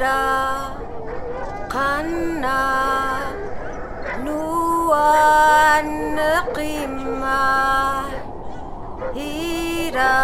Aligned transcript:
Hira, 0.00 0.80
Qanna, 1.68 2.56
Nuan 4.24 6.16
Qimma, 6.56 8.08
Hira, 9.12 10.16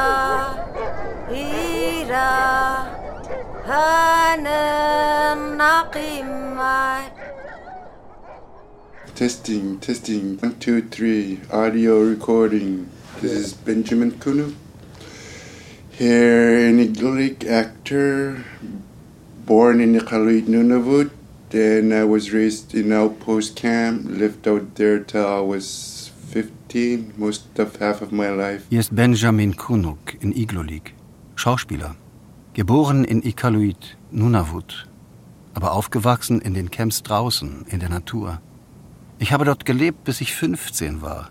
Hira, 1.29 2.31
Hanan 3.67 5.59
Qimma. 5.93 7.11
Testing, 9.15 9.79
testing. 9.81 10.39
One, 10.39 10.59
two, 10.59 10.89
three. 10.89 11.41
Audio 11.53 12.01
recording. 12.01 12.89
This 13.21 13.33
is 13.33 13.53
Benjamin 13.53 14.13
Kunu. 14.13 14.55
Here, 15.91 16.67
an 16.67 16.79
Igloolik 16.79 17.45
actor, 17.45 18.43
born 19.47 19.81
in 19.81 19.95
Iqaluit 19.95 20.47
Nunavut. 20.49 21.11
Then 21.51 21.93
I 21.93 22.05
was 22.05 22.33
raised 22.33 22.75
in 22.75 22.93
outpost 22.93 23.55
camp, 23.55 24.05
lived 24.07 24.49
out 24.49 24.75
there 24.75 24.99
till 24.99 25.25
I 25.25 25.41
was 25.41 26.11
15, 26.33 27.15
most 27.17 27.59
of 27.59 27.77
half 27.81 28.03
of 28.03 28.11
my 28.11 28.29
life. 28.29 28.65
Hier 28.69 28.81
ist 28.81 28.95
Benjamin 28.95 29.57
Kunuk 29.57 30.17
in 30.21 30.33
Igloolik, 30.33 30.95
Schauspieler. 31.37 31.95
Geboren 32.55 33.05
in 33.05 33.23
Iqaluit, 33.23 33.97
Nunavut, 34.11 34.89
aber 35.55 35.73
aufgewachsen 35.73 36.41
in 36.41 36.55
den 36.55 36.71
Camps 36.71 37.03
draußen, 37.03 37.67
in 37.69 37.79
der 37.79 37.91
Natur. 37.91 38.41
Ich 39.19 39.33
habe 39.33 39.45
dort 39.45 39.65
gelebt, 39.65 40.05
bis 40.05 40.21
ich 40.21 40.35
15 40.35 41.01
war. 41.01 41.31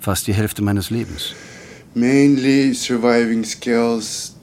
Fast 0.00 0.26
die 0.26 0.34
Hälfte 0.34 0.62
meines 0.62 0.90
Lebens. 0.90 1.34
Mainly 1.94 2.74
surviving 2.74 3.44
skills 3.44 4.33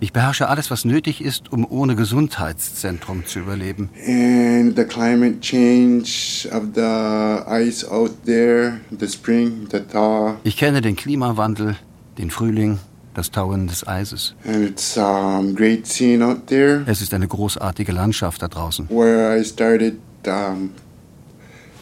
Ich 0.00 0.12
beherrsche 0.12 0.48
alles, 0.48 0.70
was 0.70 0.84
nötig 0.84 1.24
ist, 1.24 1.52
um 1.52 1.66
ohne 1.68 1.96
Gesundheitszentrum 1.96 3.26
zu 3.26 3.40
überleben. 3.40 3.90
And 4.06 4.76
the 4.76 4.84
climate 4.84 5.40
change 5.40 6.48
of 6.52 6.74
the 6.74 7.42
ice 7.48 7.84
out 7.84 8.24
there, 8.24 8.80
the 8.98 9.08
spring, 9.08 9.68
the 9.70 9.80
thaw. 9.80 10.36
Ich 10.44 10.56
kenne 10.56 10.80
den 10.80 10.96
Klimawandel, 10.96 11.76
den 12.18 12.30
Frühling, 12.30 12.78
das 13.14 13.30
Tauen 13.30 13.66
des 13.66 13.86
Eises. 13.86 14.34
And 14.44 14.68
it's 14.68 14.96
um, 14.96 15.54
great 15.54 15.86
scene 15.86 16.24
out 16.24 16.46
there. 16.46 16.82
Es 16.86 17.02
ist 17.02 17.12
eine 17.14 17.28
großartige 17.28 17.92
Landschaft 17.92 18.42
da 18.42 18.48
draußen. 18.48 18.88
Where 18.88 19.38
I 19.38 19.44
started 19.44 19.98
um, 20.26 20.70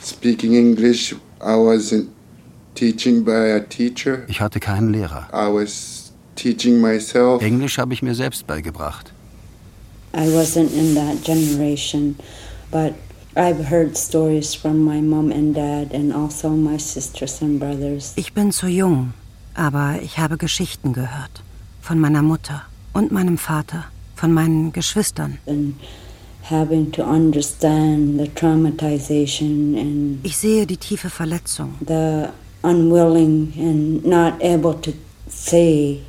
speaking 0.03 0.55
English, 0.55 1.15
I 1.41 1.55
wasn't 1.55 2.09
teaching 2.09 2.09
by 2.09 2.09
a 2.09 2.70
teacher. 2.70 2.70
Ich 2.81 4.41
hatte 4.41 4.61
keinen 4.61 4.93
Lehrer. 4.93 5.29
I 5.33 5.53
was 5.53 6.13
teaching 6.35 6.81
myself. 6.81 7.43
Englisch 7.43 7.79
habe 7.79 7.93
ich 7.95 8.03
mir 8.03 8.15
selbst 8.15 8.47
beigebracht. 8.47 9.13
I 10.15 10.27
wasn't 10.29 10.73
in 10.73 10.95
that 10.95 11.23
generation, 11.25 12.17
but 12.71 12.95
I've 13.37 13.71
heard 13.71 13.97
stories 13.97 14.55
from 14.55 14.85
my 14.85 15.01
mom 15.01 15.31
and 15.31 15.55
dad 15.55 15.95
and 15.95 16.13
also 16.13 16.51
my 16.51 16.79
sisters 16.79 17.41
and 17.43 17.61
brothers. 17.61 18.13
Ich 18.17 18.33
bin 18.33 18.51
zu 18.51 18.67
jung, 18.67 19.13
aber 19.55 20.01
ich 20.03 20.19
habe 20.19 20.37
Geschichten 20.37 20.93
gehört. 20.93 21.43
Von 21.81 22.01
meiner 22.01 22.23
Mutter 22.23 22.63
und 22.93 23.13
meinem 23.13 23.39
Vater, 23.39 23.85
von 24.17 24.33
meinen 24.33 24.73
Geschwistern. 24.73 25.39
And 25.47 25.75
having 26.43 26.91
to 26.93 27.05
understand 27.05 28.19
the 28.21 28.29
traumatization 28.29 29.77
and 29.79 30.27
Ich 30.27 30.37
sehe 30.37 30.67
die 30.67 30.77
tiefe 30.77 31.09
Verletzung. 31.09 31.75
the 31.87 32.29
unwilling 32.63 33.53
and 33.57 34.05
not 34.05 34.43
able 34.43 34.75
to 34.75 34.93
say 35.29 36.03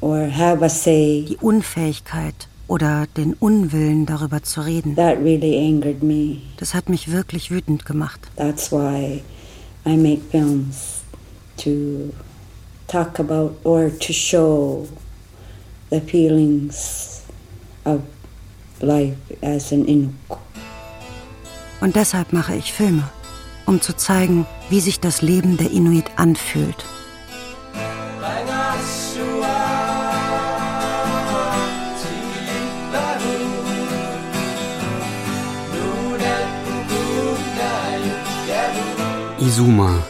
or 0.00 0.28
have 0.28 0.62
a 0.64 0.68
say. 0.68 1.24
Die 1.28 1.36
Unfähigkeit 1.40 2.48
oder 2.68 3.06
den 3.16 3.34
Unwillen 3.34 4.06
darüber 4.06 4.42
zu 4.42 4.60
reden. 4.60 4.94
That 4.96 5.18
really 5.18 5.56
angered 5.56 6.02
me. 6.02 6.42
Das 6.56 6.74
hat 6.74 6.88
mich 6.88 7.10
wirklich 7.10 7.50
wütend 7.50 7.84
gemacht. 7.84 8.20
That's 8.36 8.70
why 8.70 9.22
I 9.84 9.96
make 9.96 10.20
films 10.30 11.02
to 11.58 12.12
talk 12.86 13.18
about 13.18 13.56
or 13.64 13.90
to 13.90 14.12
show 14.12 14.86
the 15.90 16.00
feelings 16.00 17.22
of 17.84 18.00
life 18.80 19.16
as 19.42 19.72
an 19.72 19.84
Inuk. 19.86 20.38
Und 21.80 21.96
deshalb 21.96 22.32
mache 22.32 22.56
ich 22.56 22.72
Filme, 22.72 23.08
um 23.66 23.80
zu 23.80 23.96
zeigen, 23.96 24.46
wie 24.68 24.80
sich 24.80 25.00
das 25.00 25.22
Leben 25.22 25.56
der 25.56 25.70
Inuit 25.70 26.10
anfühlt. 26.16 26.84
Isuma. 39.40 40.02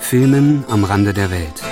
Filmen 0.00 0.64
am 0.68 0.84
Rande 0.84 1.14
der 1.14 1.30
Welt. 1.30 1.71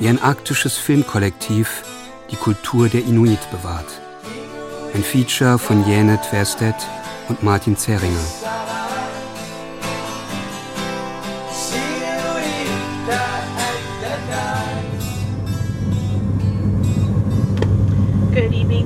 Wie 0.00 0.08
ein 0.08 0.20
arktisches 0.20 0.76
Filmkollektiv 0.76 1.84
die 2.30 2.36
Kultur 2.36 2.88
der 2.88 3.04
Inuit 3.04 3.50
bewahrt. 3.50 3.86
Ein 4.92 5.02
Feature 5.02 5.58
von 5.58 5.86
Jene 5.86 6.20
Tverstedt 6.20 6.86
und 7.28 7.42
Martin 7.42 7.76
Zeringer. 7.76 8.73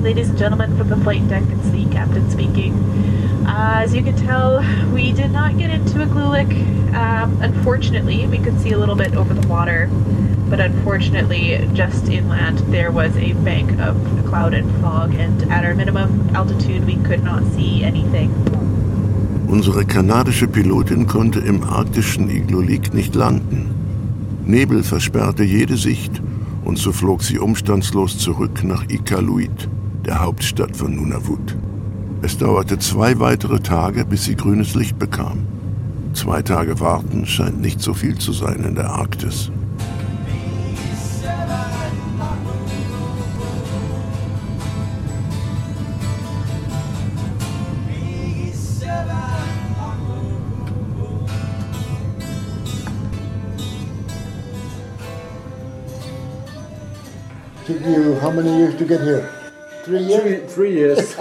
Ladies 0.09 0.29
and 0.29 0.39
gentlemen, 0.39 0.75
from 0.75 0.89
the 0.89 0.97
flight 0.97 1.27
deck. 1.29 1.43
It's 1.51 1.69
the 1.69 1.85
captain 1.91 2.27
speaking. 2.31 2.73
Uh, 3.45 3.81
as 3.83 3.93
you 3.93 4.01
can 4.01 4.15
tell, 4.15 4.57
we 4.91 5.11
did 5.11 5.29
not 5.29 5.55
get 5.59 5.69
into 5.69 5.99
Iglulik. 5.99 6.51
Um, 6.95 7.39
unfortunately, 7.43 8.25
we 8.25 8.39
could 8.39 8.59
see 8.59 8.71
a 8.71 8.77
little 8.79 8.95
bit 8.95 9.13
over 9.13 9.35
the 9.35 9.47
water, 9.47 9.87
but 10.49 10.59
unfortunately, 10.59 11.69
just 11.75 12.09
inland, 12.09 12.57
there 12.73 12.91
was 12.91 13.15
a 13.17 13.33
bank 13.45 13.69
of 13.79 13.95
cloud 14.25 14.55
and 14.55 14.67
fog, 14.81 15.13
and 15.13 15.43
at 15.51 15.63
our 15.63 15.75
minimum 15.75 16.35
altitude, 16.35 16.87
we 16.87 16.95
could 17.07 17.23
not 17.23 17.43
see 17.53 17.83
anything. 17.83 18.31
Unsere 19.47 19.85
kanadische 19.85 20.47
Pilotin 20.47 21.05
konnte 21.05 21.39
im 21.39 21.63
arktischen 21.63 22.31
Iglulik 22.31 22.95
nicht 22.95 23.13
landen. 23.13 23.69
Nebel 24.43 24.81
versperrte 24.81 25.43
jede 25.43 25.77
Sicht 25.77 26.19
und 26.65 26.79
so 26.79 26.91
flog 26.91 27.21
sie 27.21 27.37
umstandslos 27.37 28.17
zurück 28.17 28.63
nach 28.63 28.89
Iqaluit, 28.89 29.69
der 30.09 30.21
Hauptstadt 30.21 30.75
von 30.75 30.95
Nunavut. 30.95 31.55
Es 32.23 32.35
dauerte 32.35 32.79
zwei 32.79 33.19
weitere 33.19 33.59
Tage, 33.59 34.05
bis 34.05 34.25
sie 34.25 34.35
grünes 34.35 34.73
Licht 34.73 34.97
bekam. 34.97 35.45
Zwei 36.13 36.41
Tage 36.41 36.79
warten 36.79 37.27
scheint 37.27 37.61
nicht 37.61 37.79
so 37.79 37.93
viel 37.93 38.17
zu 38.17 38.31
sein 38.31 38.63
in 38.63 38.73
der 38.73 38.89
Arktis. 38.89 39.51
How 58.21 58.31
many 58.31 58.57
years 58.57 58.75
to 58.79 58.85
get 58.85 59.01
here? 59.01 59.38
Three 59.89 60.03
years? 60.03 60.53
Three 60.53 60.73
years. 60.73 61.17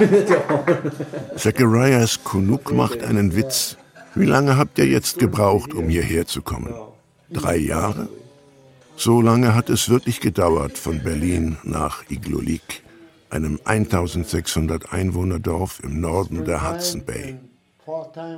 Zacharias 1.37 2.23
Kunuk 2.23 2.71
macht 2.71 3.03
einen 3.03 3.35
Witz. 3.35 3.79
Wie 4.15 4.27
lange 4.27 4.59
habt 4.59 4.79
ihr 4.79 4.87
jetzt 4.87 5.19
gebraucht, 5.19 5.73
um 5.73 5.89
hierher 5.89 6.27
zu 6.27 6.43
kommen? 6.43 6.75
Drei 7.31 7.57
Jahre? 7.57 8.09
So 8.95 9.23
lange 9.23 9.55
hat 9.55 9.71
es 9.71 9.89
wirklich 9.89 10.21
gedauert 10.21 10.77
von 10.77 11.03
Berlin 11.03 11.57
nach 11.63 12.03
Iglulik, 12.11 12.83
einem 13.31 13.59
1600 13.65 14.93
Einwohnerdorf 14.93 15.81
im 15.83 16.03
Norden 16.03 16.45
der 16.45 16.69
Hudson 16.69 17.07
Bay. 17.07 17.39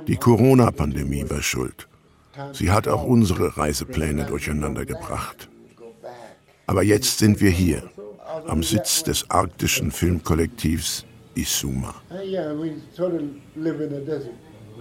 Die 0.07 0.15
Corona-Pandemie 0.15 1.29
war 1.29 1.41
schuld. 1.41 1.89
Sie 2.53 2.71
hat 2.71 2.87
auch 2.87 3.03
unsere 3.03 3.57
Reisepläne 3.57 4.27
durcheinander 4.27 4.85
gebracht. 4.85 5.49
Aber 6.67 6.83
jetzt 6.83 7.17
sind 7.17 7.41
wir 7.41 7.49
hier, 7.49 7.83
am 8.47 8.63
Sitz 8.63 9.03
des 9.03 9.29
arktischen 9.29 9.91
Filmkollektivs 9.91 11.05
Isuma. 11.35 11.95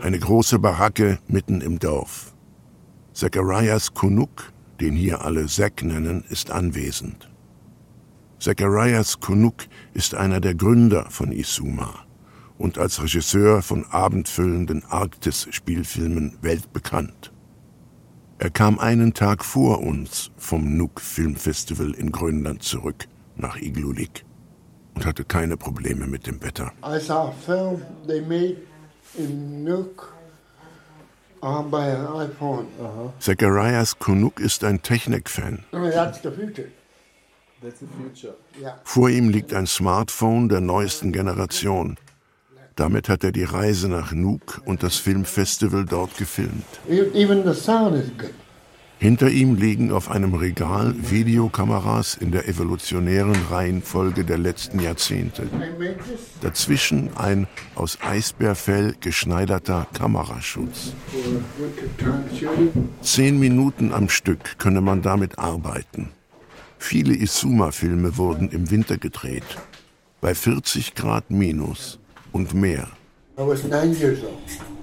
Eine 0.00 0.18
große 0.18 0.58
Baracke 0.58 1.18
mitten 1.26 1.60
im 1.60 1.78
Dorf. 1.78 2.34
Zacharias 3.12 3.92
Kunuk, 3.92 4.52
den 4.80 4.94
hier 4.94 5.22
alle 5.22 5.46
Zack 5.46 5.82
nennen, 5.82 6.24
ist 6.28 6.50
anwesend. 6.50 7.28
Zacharias 8.38 9.20
Kunuk 9.20 9.66
ist 9.94 10.14
einer 10.14 10.40
der 10.40 10.54
Gründer 10.54 11.10
von 11.10 11.32
Isuma 11.32 12.06
und 12.56 12.78
als 12.78 13.02
Regisseur 13.02 13.62
von 13.62 13.84
abendfüllenden 13.86 14.84
Arktis-Spielfilmen 14.84 16.38
weltbekannt. 16.40 17.32
Er 18.38 18.50
kam 18.50 18.78
einen 18.78 19.12
Tag 19.12 19.44
vor 19.44 19.82
uns 19.82 20.30
vom 20.36 20.76
Nuuk 20.76 21.00
Film 21.00 21.36
Festival 21.36 21.90
in 21.90 22.10
Grönland 22.10 22.62
zurück 22.62 23.06
nach 23.36 23.56
Igloolik 23.56 24.24
und 24.94 25.06
hatte 25.06 25.24
keine 25.24 25.56
Probleme 25.56 26.06
mit 26.06 26.26
dem 26.26 26.42
Wetter. 26.42 26.72
I 26.84 26.98
saw 26.98 27.28
a 27.28 27.32
film 27.32 27.82
they 28.06 28.20
made 28.20 28.56
in 29.16 29.64
Nuuk 29.64 30.12
uh, 31.42 31.62
by 31.62 31.90
an 31.90 32.06
iPhone. 32.28 32.66
Zacharias 33.20 33.98
Kunuk 33.98 34.40
ist 34.40 34.64
ein 34.64 34.82
Technik-Fan. 34.82 35.64
I 35.72 35.76
mean, 35.76 35.90
that's 35.92 36.20
the 36.22 36.30
future. 36.30 36.68
That's 37.62 37.80
the 37.80 37.86
future. 37.86 38.34
Yeah. 38.60 38.78
Vor 38.84 39.10
ihm 39.10 39.28
liegt 39.28 39.52
ein 39.52 39.66
Smartphone 39.66 40.48
der 40.48 40.60
neuesten 40.60 41.12
Generation. 41.12 41.96
Damit 42.76 43.08
hat 43.10 43.24
er 43.24 43.32
die 43.32 43.44
Reise 43.44 43.88
nach 43.88 44.12
Nuuk 44.12 44.62
und 44.64 44.82
das 44.82 44.96
Filmfestival 44.96 45.84
dort 45.84 46.16
gefilmt. 46.16 46.64
Even 46.88 47.44
the 47.44 47.52
sound 47.52 47.96
is 47.96 48.10
good. 48.16 48.32
Hinter 49.00 49.30
ihm 49.30 49.54
liegen 49.54 49.92
auf 49.92 50.10
einem 50.10 50.34
Regal 50.34 50.94
Videokameras 50.94 52.18
in 52.20 52.32
der 52.32 52.46
evolutionären 52.46 53.34
Reihenfolge 53.50 54.24
der 54.24 54.36
letzten 54.36 54.78
Jahrzehnte. 54.78 55.48
Dazwischen 56.42 57.08
ein 57.16 57.46
aus 57.74 57.96
Eisbärfell 58.02 58.94
geschneiderter 59.00 59.86
Kameraschutz. 59.94 60.92
Zehn 63.00 63.40
Minuten 63.40 63.94
am 63.94 64.10
Stück 64.10 64.58
könne 64.58 64.82
man 64.82 65.00
damit 65.00 65.38
arbeiten. 65.38 66.10
Viele 66.76 67.14
Isuma-Filme 67.14 68.18
wurden 68.18 68.50
im 68.50 68.70
Winter 68.70 68.98
gedreht. 68.98 69.56
Bei 70.20 70.34
40 70.34 70.94
Grad 70.94 71.30
minus 71.30 71.98
und 72.32 72.52
mehr. 72.52 72.86
I 73.38 73.46
was 73.46 73.64
nine 73.64 73.94
years 73.98 74.22
old. 74.22 74.79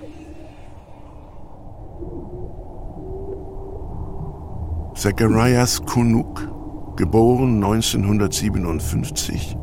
Zacharias 4.97 5.85
Kunuk, 5.85 6.95
geboren 6.95 7.63
1957, 7.63 9.55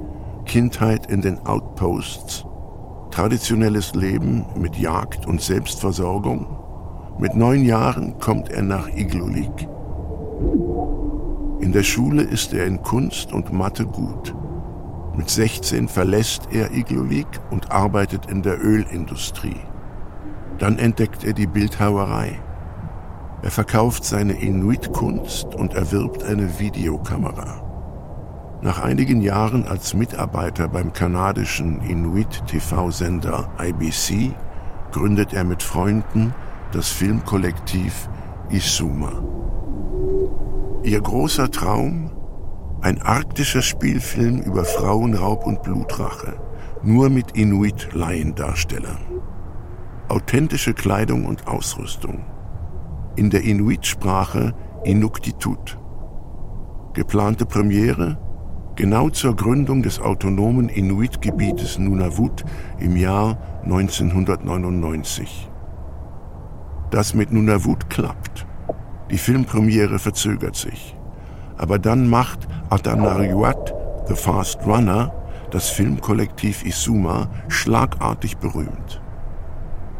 Kindheit 0.44 1.10
in 1.10 1.22
den 1.22 1.44
Outposts, 1.44 2.46
traditionelles 3.10 3.96
Leben 3.96 4.46
mit 4.56 4.76
Jagd 4.76 5.26
und 5.26 5.40
Selbstversorgung. 5.40 6.46
Mit 7.18 7.34
neun 7.34 7.64
Jahren 7.64 8.16
kommt 8.20 8.48
er 8.48 8.62
nach 8.62 8.88
Igloolik. 8.94 9.68
In 11.58 11.72
der 11.72 11.82
Schule 11.82 12.22
ist 12.22 12.54
er 12.54 12.66
in 12.66 12.80
Kunst 12.82 13.32
und 13.32 13.52
Mathe 13.52 13.86
gut. 13.86 14.32
Mit 15.16 15.28
16 15.28 15.88
verlässt 15.88 16.42
er 16.52 16.70
Igloolik 16.70 17.40
und 17.50 17.72
arbeitet 17.72 18.26
in 18.26 18.42
der 18.42 18.64
Ölindustrie. 18.64 19.60
Dann 20.60 20.78
entdeckt 20.78 21.24
er 21.24 21.32
die 21.32 21.48
Bildhauerei. 21.48 22.38
Er 23.44 23.50
verkauft 23.50 24.06
seine 24.06 24.40
Inuit-Kunst 24.40 25.54
und 25.54 25.74
erwirbt 25.74 26.24
eine 26.24 26.58
Videokamera. 26.58 27.60
Nach 28.62 28.82
einigen 28.82 29.20
Jahren 29.20 29.68
als 29.68 29.92
Mitarbeiter 29.92 30.66
beim 30.66 30.94
kanadischen 30.94 31.82
Inuit-TV-Sender 31.82 33.50
IBC 33.60 34.34
gründet 34.92 35.34
er 35.34 35.44
mit 35.44 35.62
Freunden 35.62 36.32
das 36.72 36.88
Filmkollektiv 36.88 38.08
Isuma. 38.48 39.12
Ihr 40.82 41.02
großer 41.02 41.50
Traum? 41.50 42.12
Ein 42.80 43.02
arktischer 43.02 43.60
Spielfilm 43.60 44.40
über 44.40 44.64
Frauenraub 44.64 45.44
und 45.44 45.62
Blutrache, 45.62 46.40
nur 46.82 47.10
mit 47.10 47.32
Inuit-Laiendarstellern. 47.32 49.04
Authentische 50.08 50.72
Kleidung 50.72 51.26
und 51.26 51.46
Ausrüstung. 51.46 52.24
In 53.16 53.30
der 53.30 53.42
Inuit-Sprache 53.42 54.54
Inuktitut. 54.82 55.78
Geplante 56.94 57.46
Premiere 57.46 58.18
genau 58.74 59.08
zur 59.08 59.36
Gründung 59.36 59.84
des 59.84 60.00
autonomen 60.00 60.68
Inuit-Gebietes 60.68 61.78
Nunavut 61.78 62.44
im 62.80 62.96
Jahr 62.96 63.38
1999. 63.62 65.48
Das 66.90 67.14
mit 67.14 67.32
Nunavut 67.32 67.88
klappt. 67.88 68.46
Die 69.12 69.18
Filmpremiere 69.18 70.00
verzögert 70.00 70.56
sich. 70.56 70.96
Aber 71.56 71.78
dann 71.78 72.08
macht 72.08 72.48
Atanariuat, 72.68 73.72
The 74.08 74.16
Fast 74.16 74.66
Runner, 74.66 75.14
das 75.52 75.68
Filmkollektiv 75.68 76.64
Isuma, 76.64 77.28
schlagartig 77.46 78.38
berühmt. 78.38 79.03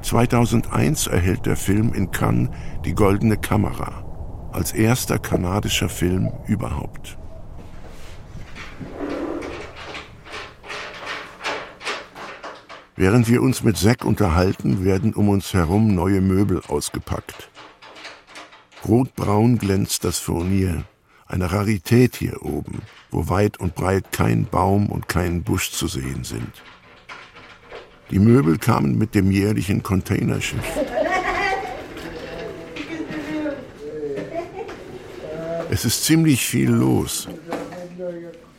2001 0.04 1.06
erhält 1.06 1.46
der 1.46 1.56
Film 1.56 1.94
in 1.94 2.10
Cannes 2.10 2.50
die 2.84 2.94
Goldene 2.94 3.38
Kamera, 3.38 4.04
als 4.52 4.72
erster 4.72 5.18
kanadischer 5.18 5.88
Film 5.88 6.30
überhaupt. 6.46 7.16
Während 12.96 13.28
wir 13.28 13.40
uns 13.40 13.64
mit 13.64 13.78
Zack 13.78 14.04
unterhalten, 14.04 14.84
werden 14.84 15.14
um 15.14 15.30
uns 15.30 15.54
herum 15.54 15.94
neue 15.94 16.20
Möbel 16.20 16.60
ausgepackt. 16.68 17.50
Rotbraun 18.86 19.56
glänzt 19.56 20.04
das 20.04 20.18
Furnier, 20.18 20.84
eine 21.26 21.50
Rarität 21.50 22.16
hier 22.16 22.44
oben, 22.44 22.82
wo 23.10 23.30
weit 23.30 23.58
und 23.58 23.74
breit 23.74 24.12
kein 24.12 24.44
Baum 24.44 24.90
und 24.90 25.08
kein 25.08 25.42
Busch 25.42 25.70
zu 25.70 25.88
sehen 25.88 26.24
sind. 26.24 26.62
Die 28.14 28.20
Möbel 28.20 28.58
kamen 28.58 28.96
mit 28.96 29.16
dem 29.16 29.32
jährlichen 29.32 29.82
Containerschiff. 29.82 30.62
Es 35.69 35.84
ist 35.84 36.05
ziemlich 36.05 36.46
viel 36.46 36.70
los. 36.70 37.26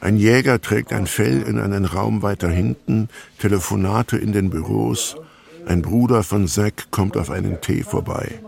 Ein 0.01 0.17
Jäger 0.17 0.59
trägt 0.59 0.91
ein 0.91 1.07
Fell 1.07 1.41
in 1.43 1.57
einen 1.57 1.85
Raum 1.85 2.21
weiter 2.21 2.49
hinten, 2.49 3.07
Telefonate 3.39 4.17
in 4.17 4.33
den 4.33 4.49
Büros. 4.49 5.15
Ein 5.65 5.81
Bruder 5.81 6.23
von 6.23 6.49
Zack 6.49 6.91
kommt 6.91 7.15
auf 7.15 7.31
einen 7.31 7.61
Tee 7.61 7.83
vorbei. 7.83 8.41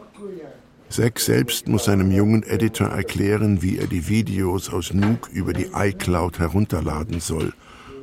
Zack 0.90 1.22
selbst 1.22 1.70
muss 1.70 1.86
seinem 1.86 2.12
jungen 2.12 2.44
Editor 2.44 2.90
erklären, 2.90 3.62
wie 3.62 3.78
er 3.78 3.88
die 3.88 4.10
Videos 4.10 4.70
aus 4.70 4.94
Nuuk 4.94 5.30
über 5.32 5.54
die 5.54 5.68
iCloud 5.74 6.40
herunterladen 6.40 7.22
soll. 7.22 7.54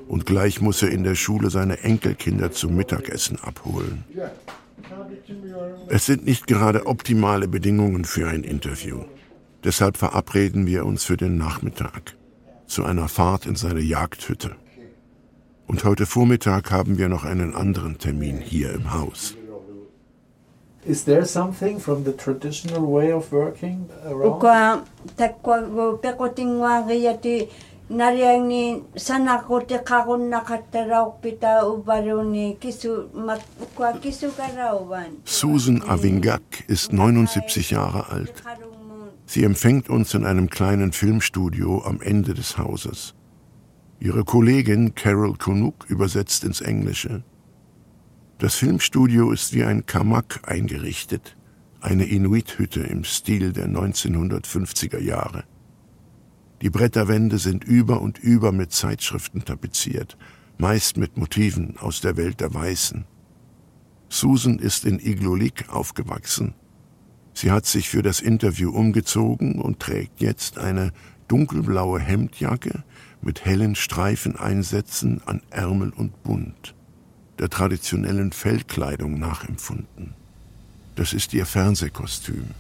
Und 0.09 0.27
gleich 0.27 0.61
muss 0.61 0.83
er 0.83 0.91
in 0.91 1.05
der 1.05 1.15
Schule 1.15 1.51
seine 1.51 1.81
Enkelkinder 1.81 2.53
zum 2.53 2.77
Mittagessen 2.77 3.39
abholen. 3.41 4.05
Es 5.89 6.07
sind 6.07 6.25
nicht 6.25 6.47
gerade 6.47 6.87
optimale 6.87 7.49
Bedingungen 7.49 8.05
für 8.05 8.29
ein 8.29 8.45
Interview. 8.45 9.05
Deshalb 9.65 9.97
verabreden 9.97 10.67
wir 10.67 10.85
uns 10.85 11.05
für 11.05 11.17
den 11.17 11.37
Nachmittag 11.39 12.15
zu 12.67 12.85
einer 12.85 13.09
Fahrt 13.09 13.47
in 13.47 13.57
seine 13.57 13.81
Jagdhütte. 13.81 14.57
Und 15.67 15.85
heute 15.85 16.05
Vormittag 16.05 16.71
haben 16.71 16.99
wir 16.99 17.09
noch 17.09 17.25
einen 17.25 17.55
anderen 17.55 17.99
Termin 17.99 18.39
hier 18.39 18.73
im 18.73 18.93
Haus. 18.93 19.35
Is 20.87 21.05
there 27.89 27.97
something 27.97 28.25
from 28.25 28.49
the 28.49 28.99
traditional 28.99 29.27
way 29.27 29.45
of 29.45 29.49
working 29.49 29.49
around? 29.49 29.49
Uka 29.49 29.49
takwa 29.49 29.49
go 29.49 29.49
peko 29.49 29.49
tingwa 29.49 29.49
gaya 29.49 29.49
ti 29.49 29.49
nariang 29.49 29.49
ni 29.49 29.49
sana 29.49 29.49
ko 29.49 29.61
te 29.61 29.79
kakon 29.79 30.31
nakataraw 30.31 31.21
pita 31.21 31.65
ubaro 31.65 32.25
ni 32.25 32.57
kisu 32.57 33.15
mak 33.15 33.41
ukwa 33.61 33.93
kisu 34.01 34.31
karaw 34.31 34.89
ban. 34.89 35.17
Susan 35.25 35.83
Avingak 35.83 36.65
ist 36.69 36.93
79 36.93 37.71
Jahre 37.71 38.09
alt. 38.11 38.43
Sie 39.27 39.45
empfängt 39.45 39.89
uns 39.89 40.15
in 40.15 40.27
einem 40.27 40.51
kleinen 40.51 40.93
Filmstudio 40.93 41.83
am 41.85 42.01
Ende 42.01 42.35
des 42.35 42.59
Hauses. 42.59 43.15
Ihre 44.01 44.25
Kollegin 44.25 44.95
Carol 44.95 45.37
Kunuk 45.39 45.87
übersetzt 45.89 46.45
ins 46.45 46.61
Englische. 46.61 47.23
Das 48.39 48.55
Filmstudio 48.57 49.33
ist 49.33 49.55
wie 49.55 49.65
ein 49.65 49.87
Kamak 49.87 50.41
eingerichtet, 50.47 51.37
eine 51.81 52.05
Inuit-Hütte 52.05 52.81
im 52.81 53.05
Stil 53.05 53.53
der 53.53 53.67
1950er 53.69 55.01
Jahre. 55.01 55.45
Die 56.63 56.71
Bretterwände 56.71 57.39
sind 57.39 57.65
über 57.65 58.01
und 58.01 58.19
über 58.19 58.53
mit 58.53 58.73
Zeitschriften 58.73 59.45
tapeziert, 59.45 60.17
meist 60.59 60.97
mit 60.97 61.17
Motiven 61.17 61.77
aus 61.79 62.01
der 62.01 62.17
Welt 62.17 62.41
der 62.41 62.55
Weißen. 62.55 63.05
Susan 64.09 64.59
ist 64.59 64.85
in 64.85 65.01
Igloolik 65.01 65.69
aufgewachsen. 65.71 66.55
Sie 67.33 67.51
hat 67.51 67.67
sich 67.67 67.89
für 67.89 68.03
das 68.03 68.21
Interview 68.21 68.71
umgezogen 68.71 69.61
und 69.61 69.81
trägt 69.81 70.21
jetzt 70.21 70.59
eine 70.59 70.93
dunkelblaue 71.27 71.99
Hemdjacke 71.99 72.85
mit 73.21 73.45
hellen 73.45 73.75
Streifeneinsätzen 73.75 75.23
an 75.27 75.43
Ärmel 75.51 75.91
und 75.91 76.23
Bund, 76.23 76.75
der 77.39 77.49
traditionellen 77.49 78.31
Feldkleidung 78.31 79.19
nachempfunden. 79.19 80.15
Das 80.95 81.13
ist 81.13 81.35
ihr 81.35 81.45
Fernsehkostüm. 81.45 82.51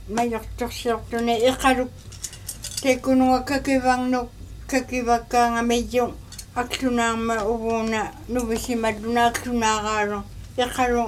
Te 2.85 2.97
kunwa 2.97 3.41
kakibang 3.45 4.11
no 4.11 4.29
kakivakanga 4.67 5.62
medyo 5.62 6.12
aklunama 6.55 7.37
uvuna 7.53 8.12
nuvisimalluna 8.29 9.23
aklunaagaaro 9.31 10.19
yaqalu 10.59 11.05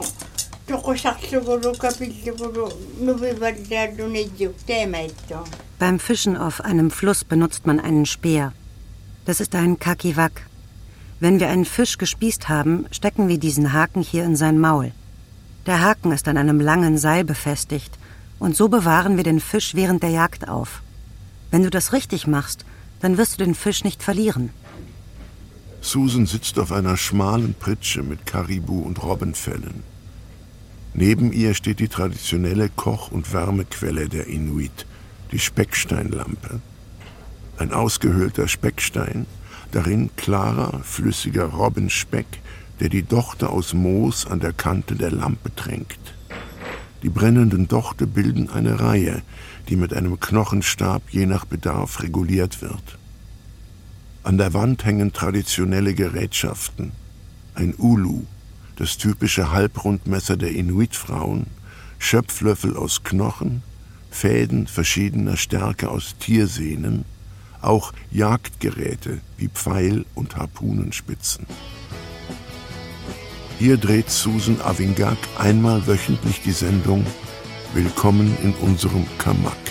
toqusarlugulu 0.68 1.70
kapillugulu 1.82 2.64
nuvivallaallunijjuk 3.04 4.54
teemaitto 4.66 5.44
Beim 5.78 5.98
Fischen 5.98 6.38
auf 6.38 6.62
einem 6.62 6.90
Fluss 6.90 7.24
benutzt 7.24 7.66
man 7.66 7.78
einen 7.78 8.06
Speer. 8.06 8.54
Das 9.26 9.40
ist 9.40 9.54
ein 9.54 9.78
Kakiwak. 9.78 10.46
Wenn 11.20 11.40
wir 11.40 11.50
einen 11.50 11.66
Fisch 11.66 11.98
gespießt 11.98 12.48
haben, 12.48 12.86
stecken 12.90 13.28
wir 13.28 13.38
diesen 13.38 13.74
Haken 13.74 14.00
hier 14.00 14.24
in 14.24 14.36
sein 14.36 14.58
Maul. 14.58 14.92
Der 15.66 15.82
Haken 15.82 16.12
ist 16.12 16.26
an 16.26 16.38
einem 16.38 16.58
langen 16.58 16.96
Seil 16.96 17.24
befestigt 17.24 17.98
und 18.38 18.56
so 18.56 18.70
bewahren 18.70 19.18
wir 19.18 19.24
den 19.24 19.40
Fisch 19.40 19.74
während 19.74 20.02
der 20.02 20.10
Jagd 20.10 20.48
auf. 20.48 20.80
Wenn 21.50 21.62
du 21.62 21.70
das 21.70 21.92
richtig 21.92 22.26
machst, 22.26 22.64
dann 23.00 23.18
wirst 23.18 23.38
du 23.38 23.44
den 23.44 23.54
Fisch 23.54 23.84
nicht 23.84 24.02
verlieren. 24.02 24.50
Susan 25.80 26.26
sitzt 26.26 26.58
auf 26.58 26.72
einer 26.72 26.96
schmalen 26.96 27.54
Pritsche 27.54 28.02
mit 28.02 28.26
Karibu 28.26 28.80
und 28.80 29.02
Robbenfellen. 29.02 29.84
Neben 30.94 31.32
ihr 31.32 31.54
steht 31.54 31.78
die 31.78 31.88
traditionelle 31.88 32.70
Koch- 32.70 33.12
und 33.12 33.32
Wärmequelle 33.32 34.08
der 34.08 34.26
Inuit, 34.26 34.86
die 35.30 35.38
Specksteinlampe. 35.38 36.60
Ein 37.58 37.72
ausgehöhlter 37.72 38.48
Speckstein, 38.48 39.26
darin 39.72 40.10
klarer, 40.16 40.80
flüssiger 40.82 41.44
Robbenspeck, 41.44 42.26
der 42.80 42.88
die 42.88 43.02
Dochte 43.02 43.50
aus 43.50 43.72
Moos 43.74 44.26
an 44.26 44.40
der 44.40 44.52
Kante 44.52 44.96
der 44.96 45.10
Lampe 45.10 45.54
tränkt. 45.54 46.14
Die 47.02 47.10
brennenden 47.10 47.68
Dochte 47.68 48.06
bilden 48.06 48.50
eine 48.50 48.80
Reihe, 48.80 49.22
die 49.68 49.76
mit 49.76 49.92
einem 49.92 50.20
Knochenstab 50.20 51.02
je 51.10 51.26
nach 51.26 51.44
Bedarf 51.44 52.02
reguliert 52.02 52.62
wird. 52.62 52.98
An 54.22 54.38
der 54.38 54.54
Wand 54.54 54.84
hängen 54.84 55.12
traditionelle 55.12 55.94
Gerätschaften. 55.94 56.92
Ein 57.54 57.74
Ulu, 57.78 58.24
das 58.76 58.98
typische 58.98 59.52
Halbrundmesser 59.52 60.36
der 60.36 60.50
Inuitfrauen, 60.50 61.46
Schöpflöffel 61.98 62.76
aus 62.76 63.04
Knochen, 63.04 63.62
Fäden 64.10 64.66
verschiedener 64.66 65.36
Stärke 65.36 65.88
aus 65.90 66.16
Tiersehnen, 66.18 67.04
auch 67.60 67.92
Jagdgeräte 68.10 69.20
wie 69.36 69.48
Pfeil- 69.48 70.04
und 70.14 70.36
Harpunenspitzen. 70.36 71.46
Hier 73.58 73.78
dreht 73.78 74.10
Susan 74.10 74.60
Avingak 74.60 75.18
einmal 75.38 75.86
wöchentlich 75.86 76.42
die 76.42 76.52
Sendung 76.52 77.06
Willkommen 77.76 78.34
in 78.42 78.54
unserem 78.66 79.04
Kamak. 79.18 79.65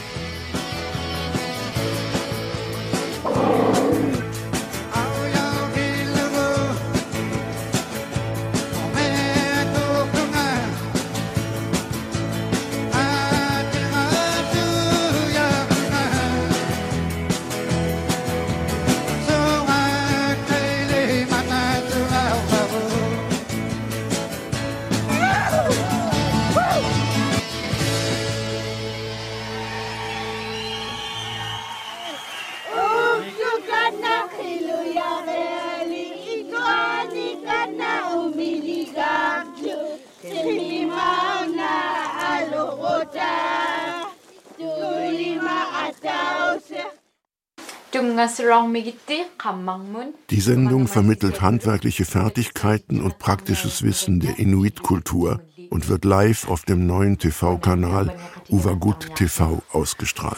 Die 50.30 50.42
Sendung 50.42 50.88
vermittelt 50.88 51.42
handwerkliche 51.42 52.06
Fertigkeiten 52.06 53.02
und 53.02 53.20
praktisches 53.20 53.84
Wissen 53.84 54.20
der 54.20 54.40
Inuit-Kultur 54.40 55.42
und 55.70 55.90
wird 55.90 56.06
live 56.06 56.48
auf 56.50 56.64
dem 56.64 56.88
neuen 56.88 57.18
TV-Kanal 57.18 58.16
Uvagut 58.50 59.16
TV 59.16 59.62
ausgestrahlt. 59.72 60.38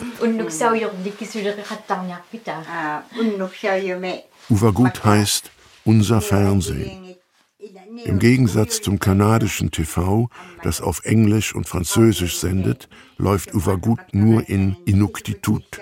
Uvagut 4.50 5.06
heißt 5.06 5.52
unser 5.86 6.22
Fernsehen. 6.22 7.16
Im 8.06 8.20
Gegensatz 8.20 8.82
zum 8.82 9.00
kanadischen 9.00 9.72
TV, 9.72 10.30
das 10.64 10.82
auf 10.82 11.06
Englisch 11.06 11.56
und 11.56 11.68
Französisch 11.68 12.38
sendet, 12.40 12.88
läuft 13.18 13.54
Uvagut 13.54 14.00
nur 14.12 14.48
in 14.48 14.78
Inuktitut. 14.86 15.80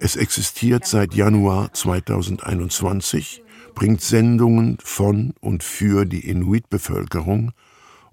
Es 0.00 0.16
existiert 0.16 0.86
seit 0.86 1.14
Januar 1.14 1.72
2021, 1.72 3.42
bringt 3.74 4.00
Sendungen 4.00 4.78
von 4.82 5.34
und 5.40 5.62
für 5.62 6.04
die 6.04 6.28
Inuit-Bevölkerung 6.28 7.52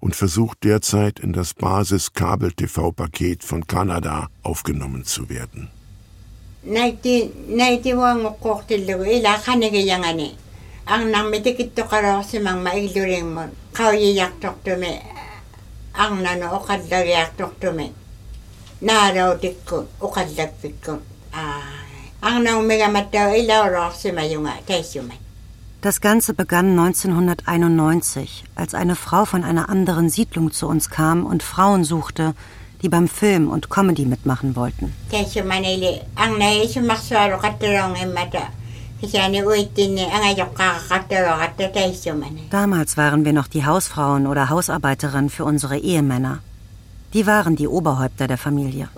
und 0.00 0.16
versucht 0.16 0.64
derzeit 0.64 1.20
in 1.20 1.32
das 1.32 1.54
Basis-Kabel-TV-Paket 1.54 3.44
von 3.44 3.66
Kanada 3.66 4.28
aufgenommen 4.42 5.04
zu 5.04 5.28
werden. 5.28 5.70
ang 10.82 11.14
namitikito 11.14 11.86
karosimang 11.86 12.58
mailuring 12.58 13.30
mo 13.30 13.46
kauyiyak 13.70 14.42
toktume 14.42 14.98
ang 15.94 16.18
nano 16.18 16.58
okadlagyak 16.58 17.38
toktume 17.38 17.94
naraw 18.82 19.38
tikkun 19.38 19.86
okadlag 20.02 20.50
pikkun 20.58 20.98
ang 20.98 21.11
taisuman 24.66 25.18
Das 25.80 26.00
Ganze 26.00 26.34
begann 26.34 26.78
1991, 26.78 28.44
als 28.54 28.74
eine 28.74 28.94
Frau 28.94 29.24
von 29.24 29.42
einer 29.42 29.68
anderen 29.68 30.08
Siedlung 30.08 30.52
zu 30.52 30.68
uns 30.68 30.90
kam 30.90 31.26
und 31.26 31.42
Frauen 31.42 31.82
suchte, 31.82 32.34
die 32.82 32.88
beim 32.88 33.08
Film 33.08 33.48
und 33.48 33.68
Comedy 33.68 34.04
mitmachen 34.04 34.54
wollten. 34.54 34.92
Damals 42.50 42.96
waren 42.96 43.24
wir 43.24 43.32
noch 43.32 43.48
die 43.48 43.66
Hausfrauen 43.66 44.28
oder 44.28 44.48
Hausarbeiterinnen 44.48 45.30
für 45.30 45.44
unsere 45.44 45.78
Ehemänner. 45.78 46.38
Die 47.14 47.26
waren 47.26 47.56
die 47.56 47.68
Oberhäupter 47.68 48.26
der 48.26 48.38
Familie. 48.38 48.88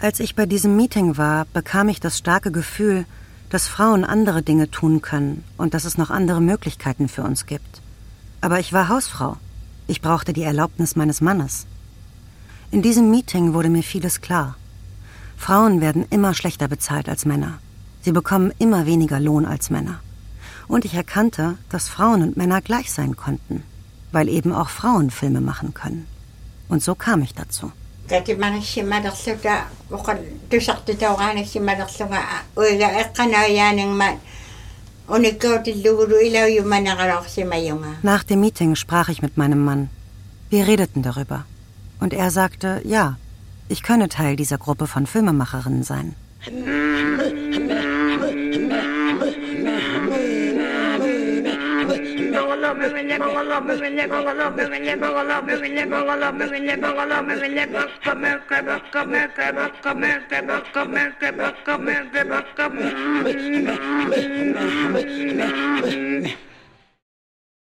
Als 0.00 0.20
ich 0.20 0.34
bei 0.34 0.46
diesem 0.46 0.76
Meeting 0.76 1.16
war, 1.16 1.46
bekam 1.52 1.88
ich 1.88 2.00
das 2.00 2.18
starke 2.18 2.50
Gefühl, 2.50 3.06
dass 3.48 3.68
Frauen 3.68 4.04
andere 4.04 4.42
Dinge 4.42 4.70
tun 4.70 5.00
können 5.00 5.44
und 5.56 5.72
dass 5.74 5.84
es 5.84 5.98
noch 5.98 6.10
andere 6.10 6.40
Möglichkeiten 6.40 7.08
für 7.08 7.22
uns 7.22 7.46
gibt. 7.46 7.80
Aber 8.40 8.60
ich 8.60 8.72
war 8.72 8.88
Hausfrau. 8.88 9.36
Ich 9.86 10.00
brauchte 10.00 10.32
die 10.32 10.42
Erlaubnis 10.42 10.94
meines 10.94 11.20
Mannes. 11.20 11.66
In 12.72 12.82
diesem 12.82 13.10
Meeting 13.10 13.52
wurde 13.52 13.68
mir 13.68 13.82
vieles 13.82 14.20
klar. 14.20 14.56
Frauen 15.36 15.80
werden 15.80 16.06
immer 16.10 16.34
schlechter 16.34 16.68
bezahlt 16.68 17.08
als 17.08 17.24
Männer. 17.24 17.58
Sie 18.02 18.12
bekommen 18.12 18.52
immer 18.60 18.86
weniger 18.86 19.18
Lohn 19.18 19.44
als 19.44 19.70
Männer. 19.70 19.98
Und 20.68 20.84
ich 20.84 20.94
erkannte, 20.94 21.58
dass 21.68 21.88
Frauen 21.88 22.22
und 22.22 22.36
Männer 22.36 22.60
gleich 22.60 22.92
sein 22.92 23.16
konnten, 23.16 23.64
weil 24.12 24.28
eben 24.28 24.52
auch 24.52 24.68
Frauen 24.68 25.10
Filme 25.10 25.40
machen 25.40 25.74
können. 25.74 26.06
Und 26.68 26.80
so 26.80 26.94
kam 26.94 27.22
ich 27.22 27.34
dazu. 27.34 27.72
Nach 38.02 38.22
dem 38.22 38.40
Meeting 38.40 38.76
sprach 38.76 39.08
ich 39.08 39.22
mit 39.22 39.36
meinem 39.36 39.64
Mann. 39.64 39.90
Wir 40.50 40.68
redeten 40.68 41.02
darüber. 41.02 41.44
Und 42.00 42.14
er 42.14 42.30
sagte, 42.30 42.80
ja, 42.84 43.18
ich 43.68 43.82
könne 43.82 44.08
Teil 44.08 44.34
dieser 44.34 44.58
Gruppe 44.58 44.86
von 44.86 45.06
Filmemacherinnen 45.06 45.82
sein. 45.82 46.16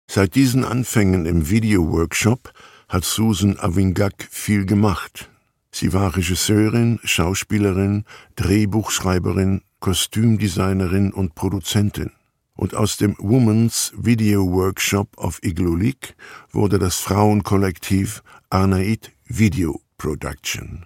Seit 0.10 0.36
diesen 0.36 0.64
Anfängen 0.64 1.26
im 1.26 1.50
Video-Workshop 1.50 2.54
hat 2.88 3.04
Susan 3.04 3.60
Avingak 3.60 4.28
viel 4.30 4.66
gemacht. 4.66 5.30
Sie 5.72 5.94
war 5.94 6.16
Regisseurin, 6.16 7.00
Schauspielerin, 7.04 8.06
Drehbuchschreiberin, 8.36 9.62
Kostümdesignerin 9.80 11.12
und 11.12 11.36
Produzentin. 11.36 12.12
Und 12.56 12.74
aus 12.74 12.98
dem 12.98 13.16
Women's 13.20 13.94
Video 13.96 14.52
Workshop 14.52 15.18
of 15.18 15.40
Iglulik 15.44 16.16
wurde 16.52 16.80
das 16.80 16.96
Frauenkollektiv 16.98 18.24
Arnaid 18.50 19.12
Video 19.26 19.82
Production. 19.98 20.86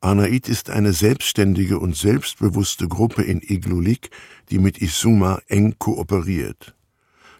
Arnaid 0.00 0.48
ist 0.48 0.70
eine 0.70 0.92
selbstständige 0.92 1.78
und 1.78 1.96
selbstbewusste 1.96 2.88
Gruppe 2.88 3.22
in 3.22 3.42
Iglulik, 3.42 4.10
die 4.50 4.58
mit 4.58 4.80
Isuma 4.80 5.42
eng 5.48 5.74
kooperiert. 5.78 6.74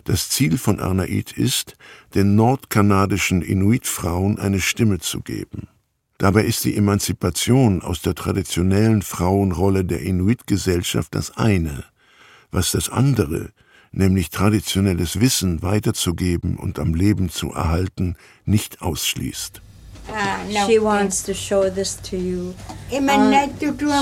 Das 0.04 0.28
Ziel 0.28 0.58
von 0.58 0.80
Arnaid 0.80 1.32
ist, 1.32 1.76
den 2.14 2.34
nordkanadischen 2.34 3.42
Inuit-Frauen 3.42 4.38
eine 4.38 4.60
Stimme 4.60 4.98
zu 4.98 5.20
geben. 5.20 5.68
Dabei 6.18 6.44
ist 6.44 6.64
die 6.64 6.76
Emanzipation 6.76 7.82
aus 7.82 8.00
der 8.02 8.14
traditionellen 8.14 9.02
Frauenrolle 9.02 9.84
der 9.84 10.02
Inuit-Gesellschaft 10.02 11.14
das 11.14 11.36
eine, 11.36 11.84
was 12.50 12.70
das 12.72 12.88
andere, 12.90 13.50
nämlich 13.90 14.30
traditionelles 14.30 15.20
Wissen 15.20 15.62
weiterzugeben 15.62 16.56
und 16.56 16.78
am 16.78 16.94
Leben 16.94 17.28
zu 17.28 17.52
erhalten, 17.52 18.16
nicht 18.44 18.82
ausschließt. 18.82 19.60
Uh, 20.08 20.66
she 20.66 20.80
wants 20.80 21.22
to 21.22 21.32
show 21.32 21.70
this 21.70 21.96
to 22.02 22.16
you. 22.16 22.54
Uh, 22.90 23.48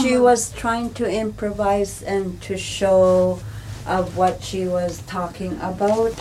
she 0.02 0.18
was 0.18 0.50
trying 0.50 0.92
to 0.94 1.04
improvise 1.04 2.02
and 2.06 2.40
to 2.40 2.56
show 2.56 3.38
of 3.86 4.16
what 4.16 4.42
she 4.42 4.66
was 4.66 5.02
talking 5.06 5.58
about. 5.60 6.14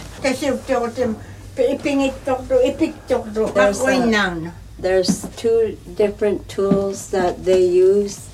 There's, 3.54 3.82
a, 3.82 4.52
there's 4.80 5.28
two 5.36 5.78
different 5.96 6.48
tools 6.50 7.12
that 7.12 7.46
they 7.46 7.66
use. 7.66 8.28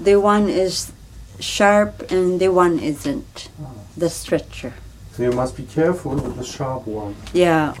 The 0.00 0.16
one 0.16 0.48
is 0.48 0.92
sharp 1.40 2.10
and 2.10 2.38
the 2.40 2.48
one 2.48 2.78
isn't. 2.78 3.48
The 3.96 4.10
stretcher. 4.10 4.72
So 5.16 5.22
you 5.22 5.32
must 5.32 5.56
be 5.56 5.62
careful 5.62 6.14
with 6.14 6.36
the 6.36 6.44
sharp 6.44 6.86
one. 6.86 7.14
Yeah. 7.32 7.72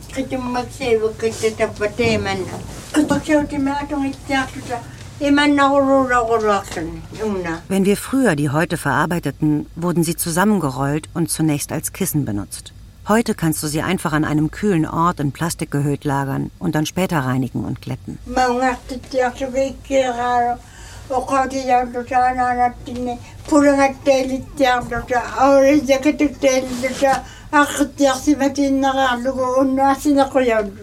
Wenn 7.68 7.84
wir 7.84 7.96
früher 7.96 8.36
die 8.36 8.50
Häute 8.50 8.76
verarbeiteten, 8.76 9.66
wurden 9.74 10.02
sie 10.02 10.16
zusammengerollt 10.16 11.08
und 11.14 11.30
zunächst 11.30 11.72
als 11.72 11.92
Kissen 11.92 12.24
benutzt. 12.24 12.72
Heute 13.08 13.36
kannst 13.36 13.62
du 13.62 13.68
sie 13.68 13.82
einfach 13.82 14.12
an 14.12 14.24
einem 14.24 14.50
kühlen 14.50 14.84
Ort 14.84 15.20
in 15.20 15.30
Plastik 15.30 15.70
gehüllt 15.70 16.02
lagern 16.02 16.50
und 16.58 16.74
dann 16.74 16.86
später 16.86 17.20
reinigen 17.20 17.64
und 17.64 17.80
glätten. 17.80 18.18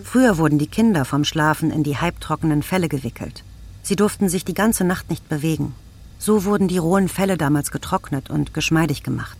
Früher 0.05 0.37
wurden 0.37 0.59
die 0.59 0.67
Kinder 0.67 1.03
vom 1.03 1.25
Schlafen 1.25 1.71
in 1.71 1.83
die 1.83 1.97
halbtrockenen 1.97 2.63
Felle 2.63 2.87
gewickelt. 2.87 3.43
Sie 3.81 3.97
durften 3.97 4.29
sich 4.29 4.45
die 4.45 4.53
ganze 4.53 4.85
Nacht 4.85 5.09
nicht 5.09 5.27
bewegen. 5.27 5.75
So 6.19 6.45
wurden 6.45 6.69
die 6.69 6.77
rohen 6.77 7.09
Felle 7.09 7.35
damals 7.35 7.69
getrocknet 7.69 8.29
und 8.29 8.53
geschmeidig 8.53 9.03
gemacht. 9.03 9.37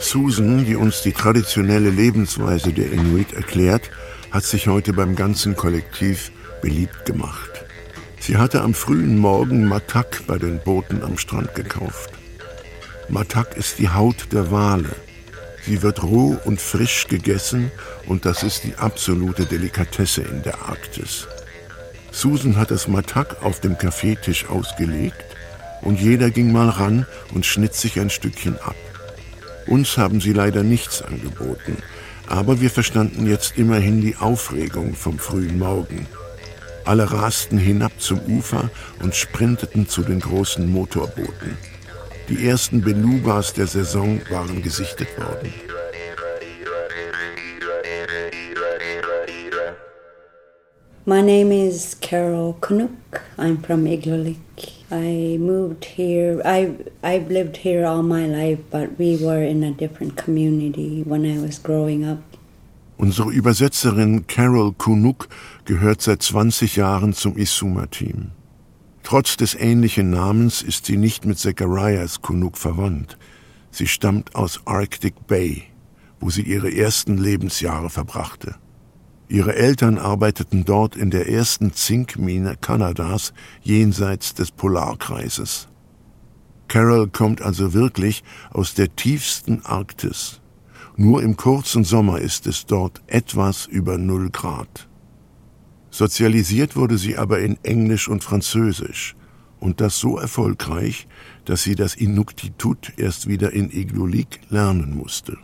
Susan, 0.00 0.64
die 0.64 0.76
uns 0.76 1.02
die 1.02 1.12
traditionelle 1.12 1.90
Lebensweise 1.90 2.72
der 2.72 2.90
Inuit 2.90 3.34
erklärt, 3.34 3.90
hat 4.30 4.44
sich 4.44 4.66
heute 4.66 4.94
beim 4.94 5.14
ganzen 5.14 5.54
Kollektiv 5.54 6.32
beliebt 6.62 7.04
gemacht. 7.04 7.66
Sie 8.18 8.38
hatte 8.38 8.62
am 8.62 8.72
frühen 8.72 9.18
Morgen 9.18 9.68
Matak 9.68 10.22
bei 10.26 10.38
den 10.38 10.58
Booten 10.58 11.02
am 11.02 11.18
Strand 11.18 11.54
gekauft. 11.54 12.10
Matak 13.08 13.56
ist 13.56 13.78
die 13.78 13.90
Haut 13.90 14.32
der 14.32 14.50
Wale. 14.50 14.90
Sie 15.66 15.82
wird 15.82 16.02
roh 16.02 16.38
und 16.44 16.60
frisch 16.60 17.06
gegessen 17.06 17.70
und 18.06 18.24
das 18.24 18.42
ist 18.42 18.64
die 18.64 18.76
absolute 18.76 19.44
Delikatesse 19.44 20.22
in 20.22 20.42
der 20.42 20.62
Arktis. 20.62 21.28
Susan 22.10 22.56
hat 22.56 22.70
das 22.70 22.88
Matak 22.88 23.42
auf 23.42 23.60
dem 23.60 23.76
Kaffeetisch 23.76 24.48
ausgelegt 24.48 25.24
und 25.82 26.00
jeder 26.00 26.30
ging 26.30 26.52
mal 26.52 26.70
ran 26.70 27.06
und 27.34 27.44
schnitt 27.44 27.74
sich 27.74 28.00
ein 28.00 28.10
Stückchen 28.10 28.58
ab. 28.58 28.76
Uns 29.70 29.96
haben 29.96 30.20
sie 30.20 30.32
leider 30.32 30.64
nichts 30.64 31.00
angeboten, 31.00 31.76
aber 32.26 32.60
wir 32.60 32.70
verstanden 32.70 33.26
jetzt 33.28 33.56
immerhin 33.56 34.00
die 34.00 34.16
Aufregung 34.16 34.94
vom 34.94 35.16
frühen 35.18 35.60
Morgen. 35.60 36.08
Alle 36.84 37.12
rasten 37.12 37.56
hinab 37.56 37.92
zum 37.98 38.18
Ufer 38.26 38.68
und 39.00 39.14
sprinteten 39.14 39.88
zu 39.88 40.02
den 40.02 40.18
großen 40.18 40.68
Motorbooten. 40.68 41.56
Die 42.28 42.48
ersten 42.48 42.80
Belubas 42.80 43.52
der 43.52 43.68
Saison 43.68 44.20
waren 44.28 44.60
gesichtet 44.60 45.08
worden. 45.16 45.54
My 51.06 51.22
name 51.22 51.50
is 51.50 51.96
Carol 52.02 52.58
Canuck. 52.60 53.22
I'm 53.38 53.62
from 53.62 53.86
Iglulik. 53.86 54.36
I 54.90 55.38
moved 55.40 55.86
here. 55.86 56.42
I 56.44 56.76
I've 57.02 57.30
lived 57.30 57.56
here 57.56 57.86
all 57.86 58.02
my 58.02 58.26
life, 58.26 58.58
but 58.70 58.98
we 58.98 59.16
were 59.16 59.42
in 59.42 59.64
a 59.64 59.70
different 59.70 60.18
community 60.18 61.02
when 61.06 61.24
I 61.24 61.40
was 61.40 61.58
growing 61.58 62.04
up. 62.04 62.18
Unsere 62.98 63.30
Übersetzerin 63.30 64.26
Carol 64.26 64.74
Kunuk 64.74 65.28
gehört 65.64 66.02
seit 66.02 66.22
20 66.22 66.76
Jahren 66.76 67.14
zum 67.14 67.34
Isuma-Team. 67.34 68.32
Trotz 69.02 69.38
des 69.38 69.54
ähnlichen 69.54 70.10
Namens 70.10 70.60
ist 70.60 70.84
sie 70.84 70.98
nicht 70.98 71.24
mit 71.24 71.38
Zacharias 71.38 72.20
Kunuk 72.20 72.58
verwandt. 72.58 73.16
Sie 73.70 73.86
stammt 73.86 74.34
aus 74.34 74.60
Arctic 74.66 75.26
Bay, 75.26 75.62
wo 76.20 76.28
sie 76.28 76.42
ihre 76.42 76.70
ersten 76.70 77.16
Lebensjahre 77.16 77.88
verbrachte. 77.88 78.56
Ihre 79.30 79.54
Eltern 79.54 79.96
arbeiteten 79.96 80.64
dort 80.64 80.96
in 80.96 81.10
der 81.10 81.28
ersten 81.28 81.72
Zinkmine 81.72 82.56
Kanadas 82.60 83.32
jenseits 83.62 84.34
des 84.34 84.50
Polarkreises. 84.50 85.68
Carol 86.66 87.06
kommt 87.06 87.40
also 87.40 87.72
wirklich 87.72 88.24
aus 88.50 88.74
der 88.74 88.96
tiefsten 88.96 89.64
Arktis. 89.64 90.40
Nur 90.96 91.22
im 91.22 91.36
kurzen 91.36 91.84
Sommer 91.84 92.18
ist 92.18 92.48
es 92.48 92.66
dort 92.66 93.02
etwas 93.06 93.66
über 93.66 93.98
null 93.98 94.30
Grad. 94.30 94.88
Sozialisiert 95.90 96.74
wurde 96.74 96.98
sie 96.98 97.16
aber 97.16 97.38
in 97.38 97.56
Englisch 97.62 98.08
und 98.08 98.24
Französisch 98.24 99.14
und 99.60 99.80
das 99.80 100.00
so 100.00 100.18
erfolgreich, 100.18 101.06
dass 101.44 101.62
sie 101.62 101.76
das 101.76 101.94
Inuktitut 101.94 102.94
erst 102.96 103.28
wieder 103.28 103.52
in 103.52 103.70
Iglulik 103.70 104.40
lernen 104.48 104.96
musste. 104.96 105.38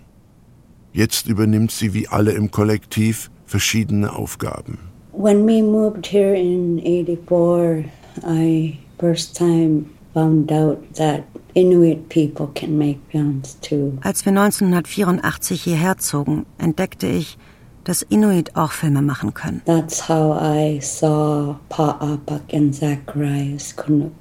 Jetzt 0.93 1.29
übernimmt 1.29 1.71
sie 1.71 1.95
wie 1.95 2.09
alle 2.09 2.33
im 2.33 2.51
Kollektiv 2.51 3.31
verschiedene 3.47 4.13
Aufgaben. 4.13 4.79
When 5.13 5.47
we 5.47 5.63
moved 5.63 6.07
here 6.07 6.35
in 6.35 6.79
84, 6.79 7.85
I 8.23 8.79
first 8.99 9.37
time 9.37 9.87
found 10.13 10.53
out 10.53 10.79
that 10.95 11.25
Inuit 11.55 12.11
people 12.11 12.49
can 12.55 12.77
make 12.77 12.99
films 13.11 13.59
too. 13.61 13.99
Als 14.03 14.27
wir 14.27 14.33
1984 14.33 15.63
hierher 15.63 15.97
zogen, 15.97 16.45
entdeckte 16.59 17.07
ich, 17.07 17.39
dass 17.85 18.03
Inuit 18.03 18.57
auch 18.57 18.73
Filme 18.73 19.01
machen 19.01 19.33
können. 19.33 19.63
That's 19.65 20.07
how 20.07 20.37
I 20.39 20.81
saw 20.81 21.55
Pa 21.71 21.93
Apak 22.01 22.53
and 22.53 22.75
Zacharias 22.75 23.75
Kunuk 23.75 24.13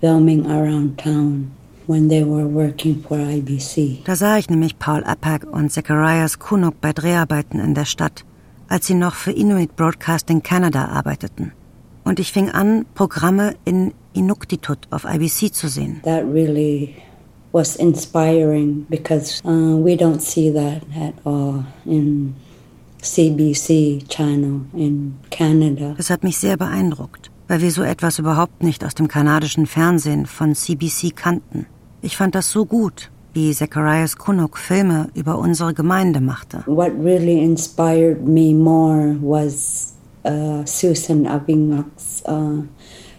filming 0.00 0.46
around 0.46 0.98
town 0.98 1.50
when 1.86 2.08
they 2.08 2.24
were 2.24 2.46
working 2.46 3.02
for 3.02 3.18
IBC. 3.18 4.04
Da 4.04 4.16
sah 4.16 4.38
ich 4.38 4.48
nämlich 4.48 4.78
Paul 4.78 5.04
Apak 5.04 5.44
und 5.44 5.70
Zacharias 5.72 6.38
Kunuk 6.38 6.80
bei 6.80 6.92
Dreharbeiten 6.92 7.60
in 7.60 7.74
der 7.74 7.84
Stadt 7.84 8.24
als 8.72 8.86
sie 8.86 8.94
noch 8.94 9.14
für 9.14 9.32
Inuit 9.32 9.76
Broadcasting 9.76 10.42
Canada 10.42 10.86
arbeiteten. 10.86 11.52
Und 12.04 12.18
ich 12.18 12.32
fing 12.32 12.48
an, 12.48 12.86
Programme 12.94 13.54
in 13.66 13.92
Inuktitut 14.14 14.78
auf 14.90 15.04
IBC 15.04 15.52
zu 15.52 15.68
sehen. 15.68 16.00
That 16.04 16.24
really 16.24 16.94
was 17.52 17.76
inspiring 17.76 18.86
because 18.88 19.42
uh, 19.44 19.76
we 19.84 19.92
don't 19.92 20.20
see 20.20 20.50
that 20.50 20.82
at 20.98 21.12
all 21.24 21.66
in 21.84 22.34
CBC 23.02 24.08
Channel 24.08 24.62
in 24.72 25.16
Canada. 25.30 25.92
Das 25.98 26.08
hat 26.08 26.24
mich 26.24 26.38
sehr 26.38 26.56
beeindruckt, 26.56 27.30
weil 27.48 27.60
wir 27.60 27.70
so 27.70 27.82
etwas 27.82 28.18
überhaupt 28.18 28.62
nicht 28.62 28.86
aus 28.86 28.94
dem 28.94 29.06
kanadischen 29.06 29.66
Fernsehen 29.66 30.24
von 30.24 30.54
CBC 30.54 31.14
kannten. 31.14 31.66
Ich 32.00 32.16
fand 32.16 32.34
das 32.34 32.50
so 32.50 32.64
gut. 32.64 33.11
Wie 33.34 33.52
Zacharias 33.52 34.16
Kunuk 34.16 34.58
Filme 34.58 35.08
über 35.14 35.38
unsere 35.38 35.74
Gemeinde 35.74 36.20
machte. 36.20 36.62
What 36.66 36.92
really 36.98 37.42
inspired 37.42 38.26
me 38.26 38.54
more 38.54 39.16
was 39.20 39.94
uh, 40.24 40.64
Susan 40.64 41.26
Avingak's 41.26 42.22
uh, 42.26 42.62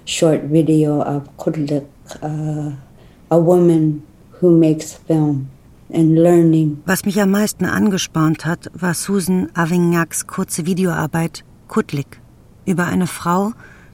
short 0.06 0.43
video 0.52 1.02
of 1.02 1.23
Kudlik, 1.38 1.86
uh, 2.21 2.71
a 3.30 3.38
woman 3.38 4.04
who 4.39 4.58
makes 4.58 4.93
film. 4.93 5.49
And 5.89 6.15
learning. 6.17 6.82
Was 6.88 7.06
mich 7.06 7.21
am 7.21 7.30
meisten 7.30 7.65
angespornt 7.65 8.45
hat, 8.45 8.71
war 8.73 8.95
Susan 8.95 9.49
Avignac's 9.54 10.26
kurze 10.26 10.65
Videoarbeit 10.65 11.43
Kudlik 11.67 12.19
über 12.65 12.86
eine 12.86 13.06
Frau, 13.06 13.52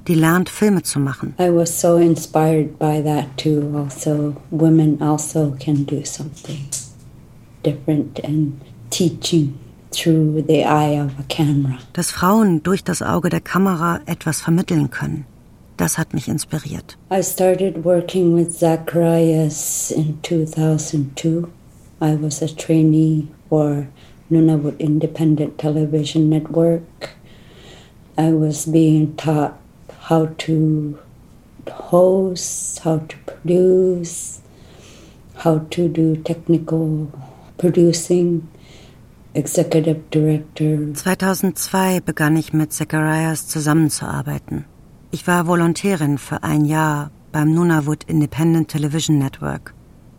die 0.10 0.16
lernt, 0.16 0.50
Filme 0.50 0.82
zu 0.84 1.00
machen. 1.00 1.36
I 1.40 1.50
was 1.50 1.80
so 1.80 1.98
inspired 1.98 2.78
by 2.80 3.02
that 3.02 3.38
too. 3.38 3.72
Also, 3.78 4.36
women 4.50 5.02
also 5.02 5.56
can 5.60 5.86
do 5.86 6.04
something 6.04 6.68
different 7.64 8.20
and 8.24 8.60
teaching 8.90 9.58
through 9.92 10.44
the 10.48 10.66
eye 10.66 11.00
of 11.00 11.12
a 11.20 11.24
camera. 11.30 11.78
Dass 11.94 12.12
Frauen 12.12 12.64
durch 12.64 12.84
das 12.84 13.02
Auge 13.02 13.30
der 13.30 13.42
Kamera 13.42 14.02
etwas 14.08 14.42
vermitteln 14.42 14.90
können. 14.90 15.26
Das 15.78 15.98
hat 15.98 16.14
mich 16.14 16.28
inspiriert. 16.28 16.98
I 17.12 17.22
started 17.22 17.86
working 17.86 18.36
with 18.36 18.58
Zacharias 18.58 19.92
in 19.92 20.20
2002. 20.24 21.48
I 22.02 22.16
was 22.20 22.42
a 22.42 22.48
trainee 22.48 23.28
for 23.48 23.88
Nunavut 24.30 24.80
Independent 24.80 25.58
Television 25.58 26.30
Network. 26.30 27.12
I 28.18 28.34
was 28.34 28.66
being 28.66 29.16
taught 29.16 29.54
how 30.10 30.26
to 30.38 30.98
host, 31.70 32.80
how 32.84 32.98
to 32.98 33.16
produce, 33.26 34.42
how 35.36 35.60
to 35.70 35.88
do 35.88 36.16
technical 36.18 37.08
producing, 37.58 38.48
executive 39.36 40.10
director. 40.10 40.94
2002 40.94 42.02
begann 42.02 42.36
ich 42.38 42.54
mit 42.54 42.74
Zacharias 42.74 43.48
zusammenzuarbeiten. 43.48 44.66
Ich 45.12 45.28
war 45.28 45.48
Volontärin 45.48 46.18
für 46.18 46.44
ein 46.44 46.66
Jahr 46.66 47.12
beim 47.32 47.54
Nunavut 47.54 48.04
Independent 48.06 48.70
Television 48.70 49.20
Network. 49.20 49.74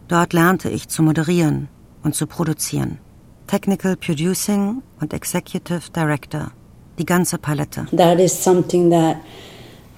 Dort 0.09 0.33
lernte 0.33 0.69
ich 0.69 0.89
zu 0.89 1.03
moderieren 1.03 1.69
und 2.03 2.15
zu 2.15 2.27
produzieren. 2.27 2.99
Technical 3.47 3.97
Producing 3.97 4.83
und 5.01 5.13
Executive 5.13 5.91
Director. 5.95 6.53
Die 6.99 7.07
ganze 7.07 7.39
Palette. 7.39 7.87
That 7.97 8.21
is 8.21 8.33
something 8.33 8.91
that 8.91 9.17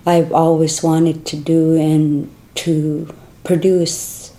I've 0.05 0.33
always 0.33 0.83
wanted 0.83 1.25
to 1.27 1.37
do 1.37 1.77
and 1.77 2.29
to 2.55 3.07
produce 3.45 4.33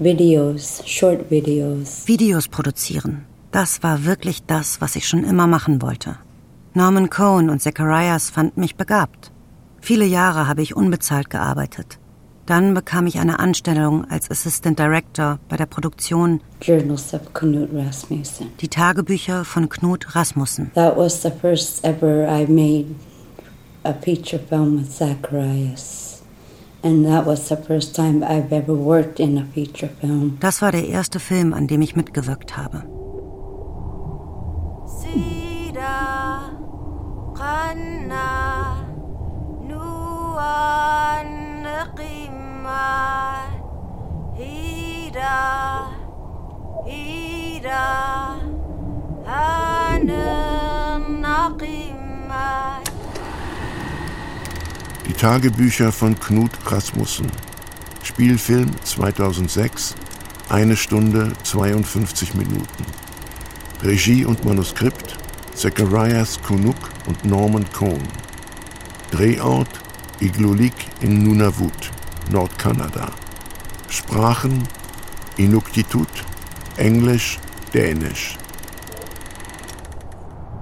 videos, 0.00 0.82
short 0.86 1.30
videos. 1.30 2.06
Videos 2.06 2.48
produzieren. 2.48 3.26
Das 3.50 3.82
war 3.82 4.04
wirklich 4.04 4.44
das, 4.46 4.80
was 4.80 4.94
ich 4.94 5.08
schon 5.08 5.24
immer 5.24 5.46
machen 5.46 5.82
wollte. 5.82 6.16
Norman 6.74 7.10
Cohn 7.10 7.50
und 7.50 7.60
Zacharias 7.60 8.30
fanden 8.30 8.60
mich 8.60 8.76
begabt. 8.76 9.32
Viele 9.80 10.04
Jahre 10.04 10.46
habe 10.46 10.62
ich 10.62 10.76
unbezahlt 10.76 11.28
gearbeitet. 11.30 11.98
Dann 12.46 12.72
bekam 12.72 13.06
ich 13.06 13.18
eine 13.18 13.40
Anstellung 13.40 14.06
als 14.10 14.30
Assistant 14.30 14.78
Director 14.78 15.38
bei 15.48 15.56
der 15.56 15.66
Produktion 15.66 16.40
Journals 16.62 17.12
of 17.12 17.34
Knut 17.34 17.68
Rasmussen. 17.74 18.52
Die 18.60 18.68
Tagebücher 18.68 19.44
von 19.44 19.68
Knut 19.68 20.14
Rasmussen. 20.14 20.70
That 20.74 20.96
was 20.96 21.20
the 21.20 21.30
first 21.30 21.84
ever 21.84 22.28
I 22.28 22.46
made 22.46 22.94
a 23.84 23.94
feature 23.94 24.38
film 24.38 24.76
with 24.76 24.90
Zacharias. 24.92 26.22
And 26.82 27.04
that 27.06 27.26
was 27.26 27.48
the 27.48 27.56
first 27.56 27.94
time 27.94 28.22
I've 28.22 28.52
ever 28.52 28.74
worked 28.74 29.18
in 29.20 29.36
a 29.36 29.44
feature 29.44 29.88
film. 29.88 30.38
Das 30.40 30.62
war 30.62 30.70
der 30.70 30.86
erste 30.86 31.18
Film, 31.18 31.52
an 31.52 31.66
dem 31.66 31.82
ich 31.82 31.96
mitgewirkt 31.96 32.56
habe. 32.56 32.84
Sida 34.86 36.52
qanna 37.34 38.86
nuan 39.68 41.30
qimma 41.96 43.42
hida 44.36 45.90
hida 46.86 48.27
Tagebücher 55.18 55.90
von 55.90 56.16
Knut 56.20 56.52
Rasmussen. 56.66 57.26
Spielfilm 58.04 58.70
2006, 58.84 59.96
eine 60.48 60.76
Stunde 60.76 61.32
52 61.42 62.34
Minuten. 62.34 62.84
Regie 63.82 64.24
und 64.24 64.44
Manuskript 64.44 65.18
Zacharias 65.54 66.40
Kunuk 66.40 66.76
und 67.08 67.24
Norman 67.24 67.64
Cohn. 67.72 68.00
Drehort 69.10 69.80
Igloolik 70.20 70.86
in 71.00 71.24
Nunavut, 71.24 71.90
Nordkanada. 72.30 73.10
Sprachen 73.88 74.68
Inuktitut, 75.36 76.24
Englisch, 76.76 77.40
Dänisch. 77.74 78.38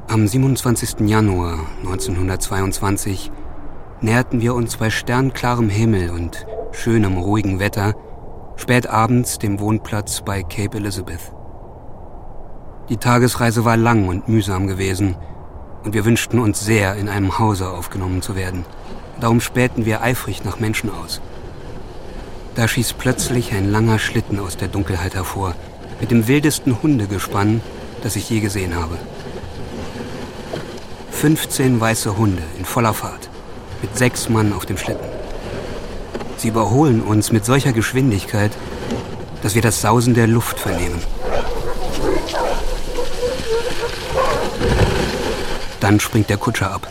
Am 0.08 0.26
27. 0.26 1.00
Januar 1.00 1.66
1922 1.80 3.30
näherten 4.00 4.40
wir 4.40 4.54
uns 4.54 4.76
bei 4.76 4.90
sternklarem 4.90 5.68
Himmel 5.68 6.10
und 6.10 6.46
schönem, 6.72 7.16
ruhigem 7.16 7.58
Wetter 7.58 7.94
spät 8.56 8.86
abends 8.86 9.38
dem 9.38 9.60
Wohnplatz 9.60 10.22
bei 10.22 10.42
Cape 10.42 10.78
Elizabeth. 10.78 11.32
Die 12.88 12.96
Tagesreise 12.96 13.64
war 13.64 13.76
lang 13.76 14.08
und 14.08 14.28
mühsam 14.28 14.66
gewesen 14.66 15.16
und 15.84 15.94
wir 15.94 16.04
wünschten 16.04 16.38
uns 16.38 16.64
sehr, 16.64 16.96
in 16.96 17.08
einem 17.08 17.38
Hause 17.38 17.70
aufgenommen 17.70 18.22
zu 18.22 18.36
werden. 18.36 18.64
Darum 19.20 19.40
spähten 19.40 19.86
wir 19.86 20.02
eifrig 20.02 20.44
nach 20.44 20.58
Menschen 20.58 20.90
aus. 20.90 21.20
Da 22.54 22.66
schieß 22.66 22.94
plötzlich 22.94 23.52
ein 23.52 23.70
langer 23.70 23.98
Schlitten 23.98 24.38
aus 24.40 24.56
der 24.56 24.68
Dunkelheit 24.68 25.14
hervor, 25.14 25.54
mit 26.00 26.10
dem 26.10 26.26
wildesten 26.26 26.82
Hundegespann, 26.82 27.60
das 28.02 28.16
ich 28.16 28.28
je 28.28 28.40
gesehen 28.40 28.74
habe. 28.74 28.96
15 31.10 31.80
weiße 31.80 32.18
Hunde 32.18 32.42
in 32.58 32.64
voller 32.64 32.94
Fahrt, 32.94 33.30
mit 33.82 33.96
sechs 33.96 34.28
Mann 34.28 34.52
auf 34.52 34.66
dem 34.66 34.78
Schlitten. 34.78 35.06
Sie 36.36 36.48
überholen 36.48 37.02
uns 37.02 37.32
mit 37.32 37.44
solcher 37.44 37.72
Geschwindigkeit, 37.72 38.52
dass 39.42 39.54
wir 39.54 39.62
das 39.62 39.80
Sausen 39.80 40.14
der 40.14 40.26
Luft 40.26 40.58
vernehmen. 40.58 41.02
Dann 45.80 46.00
springt 46.00 46.30
der 46.30 46.36
Kutscher 46.36 46.72
ab. 46.72 46.88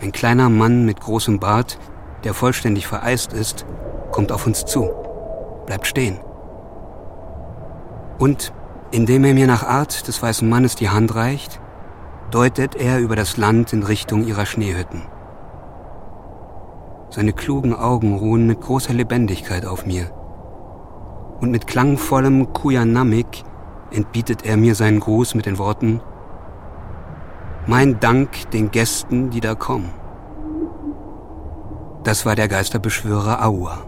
Ein 0.00 0.12
kleiner 0.12 0.48
Mann 0.48 0.84
mit 0.84 1.00
großem 1.00 1.38
Bart, 1.38 1.78
der 2.24 2.34
vollständig 2.34 2.86
vereist 2.86 3.32
ist, 3.32 3.64
kommt 4.10 4.32
auf 4.32 4.46
uns 4.46 4.64
zu, 4.64 4.90
bleibt 5.66 5.86
stehen. 5.86 6.18
Und 8.18 8.52
indem 8.90 9.24
er 9.24 9.34
mir 9.34 9.46
nach 9.46 9.62
Art 9.62 10.06
des 10.06 10.22
weißen 10.22 10.48
Mannes 10.48 10.76
die 10.76 10.90
Hand 10.90 11.14
reicht, 11.14 11.60
deutet 12.32 12.74
er 12.74 12.98
über 12.98 13.14
das 13.14 13.36
Land 13.36 13.72
in 13.72 13.82
Richtung 13.82 14.24
ihrer 14.24 14.46
Schneehütten. 14.46 15.02
Seine 17.10 17.34
klugen 17.34 17.74
Augen 17.74 18.16
ruhen 18.16 18.46
mit 18.46 18.60
großer 18.60 18.94
Lebendigkeit 18.94 19.66
auf 19.66 19.84
mir. 19.84 20.10
Und 21.40 21.50
mit 21.50 21.66
klangvollem 21.66 22.52
Kuyanamik 22.54 23.44
entbietet 23.90 24.46
er 24.46 24.56
mir 24.56 24.74
seinen 24.74 25.00
Gruß 25.00 25.34
mit 25.34 25.44
den 25.44 25.58
Worten 25.58 26.00
Mein 27.66 28.00
Dank 28.00 28.50
den 28.50 28.70
Gästen, 28.70 29.30
die 29.30 29.40
da 29.40 29.54
kommen. 29.54 29.90
Das 32.02 32.24
war 32.24 32.34
der 32.34 32.48
Geisterbeschwörer 32.48 33.44
Aua. 33.44 33.78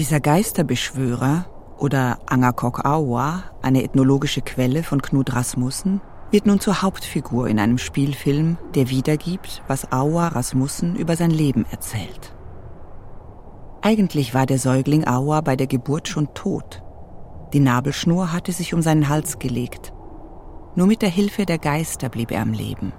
Dieser 0.00 0.18
Geisterbeschwörer 0.18 1.44
oder 1.76 2.20
Angakok 2.24 2.86
Awa, 2.86 3.42
eine 3.60 3.82
ethnologische 3.84 4.40
Quelle 4.40 4.82
von 4.82 5.02
Knut 5.02 5.34
Rasmussen, 5.34 6.00
wird 6.30 6.46
nun 6.46 6.58
zur 6.58 6.80
Hauptfigur 6.80 7.48
in 7.48 7.58
einem 7.58 7.76
Spielfilm, 7.76 8.56
der 8.74 8.88
wiedergibt, 8.88 9.62
was 9.68 9.92
Awa 9.92 10.28
Rasmussen 10.28 10.96
über 10.96 11.16
sein 11.16 11.30
Leben 11.30 11.66
erzählt. 11.70 12.34
Eigentlich 13.82 14.32
war 14.32 14.46
der 14.46 14.58
Säugling 14.58 15.06
Awa 15.06 15.42
bei 15.42 15.54
der 15.54 15.66
Geburt 15.66 16.08
schon 16.08 16.32
tot. 16.32 16.82
Die 17.52 17.60
Nabelschnur 17.60 18.32
hatte 18.32 18.52
sich 18.52 18.72
um 18.72 18.80
seinen 18.80 19.10
Hals 19.10 19.38
gelegt. 19.38 19.92
Nur 20.76 20.86
mit 20.86 21.02
der 21.02 21.10
Hilfe 21.10 21.44
der 21.44 21.58
Geister 21.58 22.08
blieb 22.08 22.30
er 22.30 22.40
am 22.40 22.54
Leben, 22.54 22.94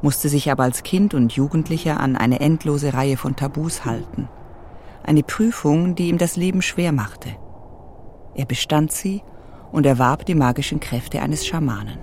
musste 0.00 0.30
sich 0.30 0.50
aber 0.50 0.62
als 0.62 0.84
Kind 0.84 1.12
und 1.12 1.34
Jugendlicher 1.34 2.00
an 2.00 2.16
eine 2.16 2.40
endlose 2.40 2.94
Reihe 2.94 3.18
von 3.18 3.36
Tabus 3.36 3.84
halten. 3.84 4.30
Eine 5.04 5.22
Prüfung, 5.22 5.94
die 5.94 6.08
ihm 6.08 6.16
das 6.16 6.36
Leben 6.36 6.62
schwer 6.62 6.90
machte. 6.90 7.28
Er 8.34 8.46
bestand 8.46 8.90
sie 8.90 9.22
und 9.70 9.84
erwarb 9.84 10.24
die 10.24 10.34
magischen 10.34 10.80
Kräfte 10.80 11.20
eines 11.20 11.46
Schamanen. 11.46 11.98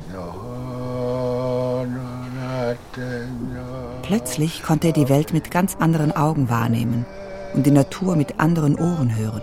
Plötzlich 4.04 4.62
konnte 4.62 4.88
er 4.88 4.94
die 4.94 5.10
Welt 5.10 5.34
mit 5.34 5.50
ganz 5.50 5.78
anderen 5.80 6.12
Augen 6.12 6.50
wahrnehmen 6.50 7.08
und 7.56 7.66
die 7.66 7.72
Natur 7.72 8.16
mit 8.16 8.40
anderen 8.40 8.76
Ohren 8.76 9.16
hören. 9.16 9.42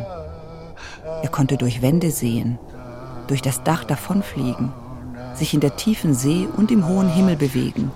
Er 1.23 1.29
konnte 1.29 1.57
durch 1.57 1.83
Wände 1.83 2.13
sehen, 2.13 2.61
durch 3.27 3.43
das 3.43 3.65
Dach 3.65 3.83
davonfliegen, 3.83 4.73
sich 5.35 5.53
in 5.53 5.61
der 5.61 5.75
tiefen 5.75 6.15
See 6.15 6.47
und 6.57 6.71
im 6.71 6.87
hohen 6.87 7.09
Himmel 7.09 7.37
bewegen. 7.37 7.91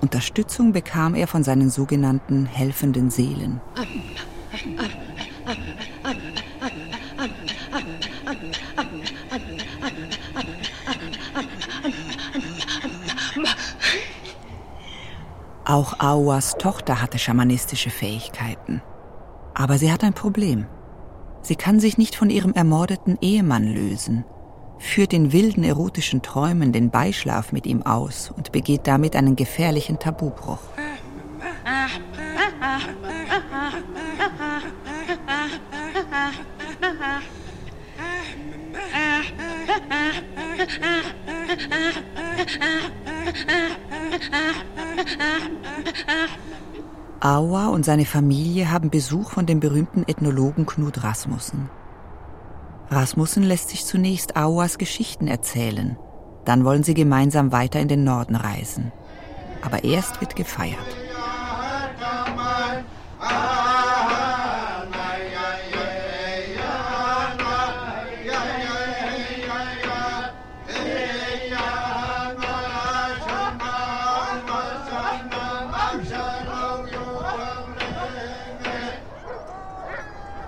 Unterstützung 0.00 0.72
bekam 0.72 1.16
er 1.16 1.26
von 1.26 1.42
seinen 1.42 1.70
sogenannten 1.70 2.46
helfenden 2.46 3.10
Seelen. 3.10 3.60
Auch 15.64 15.98
Auas 15.98 16.56
Tochter 16.58 17.00
hatte 17.00 17.18
schamanistische 17.18 17.90
Fähigkeiten. 17.90 18.82
Aber 19.54 19.78
sie 19.78 19.90
hat 19.90 20.04
ein 20.04 20.14
Problem. 20.14 20.66
Sie 21.42 21.56
kann 21.56 21.80
sich 21.80 21.98
nicht 21.98 22.16
von 22.16 22.30
ihrem 22.30 22.52
ermordeten 22.52 23.18
Ehemann 23.20 23.64
lösen, 23.64 24.24
führt 24.78 25.12
in 25.12 25.32
wilden 25.32 25.64
erotischen 25.64 26.22
Träumen 26.22 26.72
den 26.72 26.90
Beischlaf 26.90 27.52
mit 27.52 27.66
ihm 27.66 27.82
aus 27.82 28.30
und 28.30 28.52
begeht 28.52 28.86
damit 28.86 29.16
einen 29.16 29.36
gefährlichen 29.36 29.98
Tabubruch. 29.98 30.60
Aua 47.20 47.68
und 47.68 47.84
seine 47.84 48.04
Familie 48.04 48.70
haben 48.70 48.90
Besuch 48.90 49.30
von 49.30 49.46
dem 49.46 49.60
berühmten 49.60 50.04
Ethnologen 50.06 50.66
Knud 50.66 51.02
Rasmussen. 51.02 51.70
Rasmussen 52.90 53.44
lässt 53.44 53.70
sich 53.70 53.86
zunächst 53.86 54.36
Auas 54.36 54.78
Geschichten 54.78 55.26
erzählen. 55.26 55.96
Dann 56.44 56.64
wollen 56.64 56.82
sie 56.82 56.94
gemeinsam 56.94 57.50
weiter 57.52 57.80
in 57.80 57.88
den 57.88 58.04
Norden 58.04 58.36
reisen. 58.36 58.92
Aber 59.62 59.84
erst 59.84 60.20
wird 60.20 60.36
gefeiert. 60.36 61.03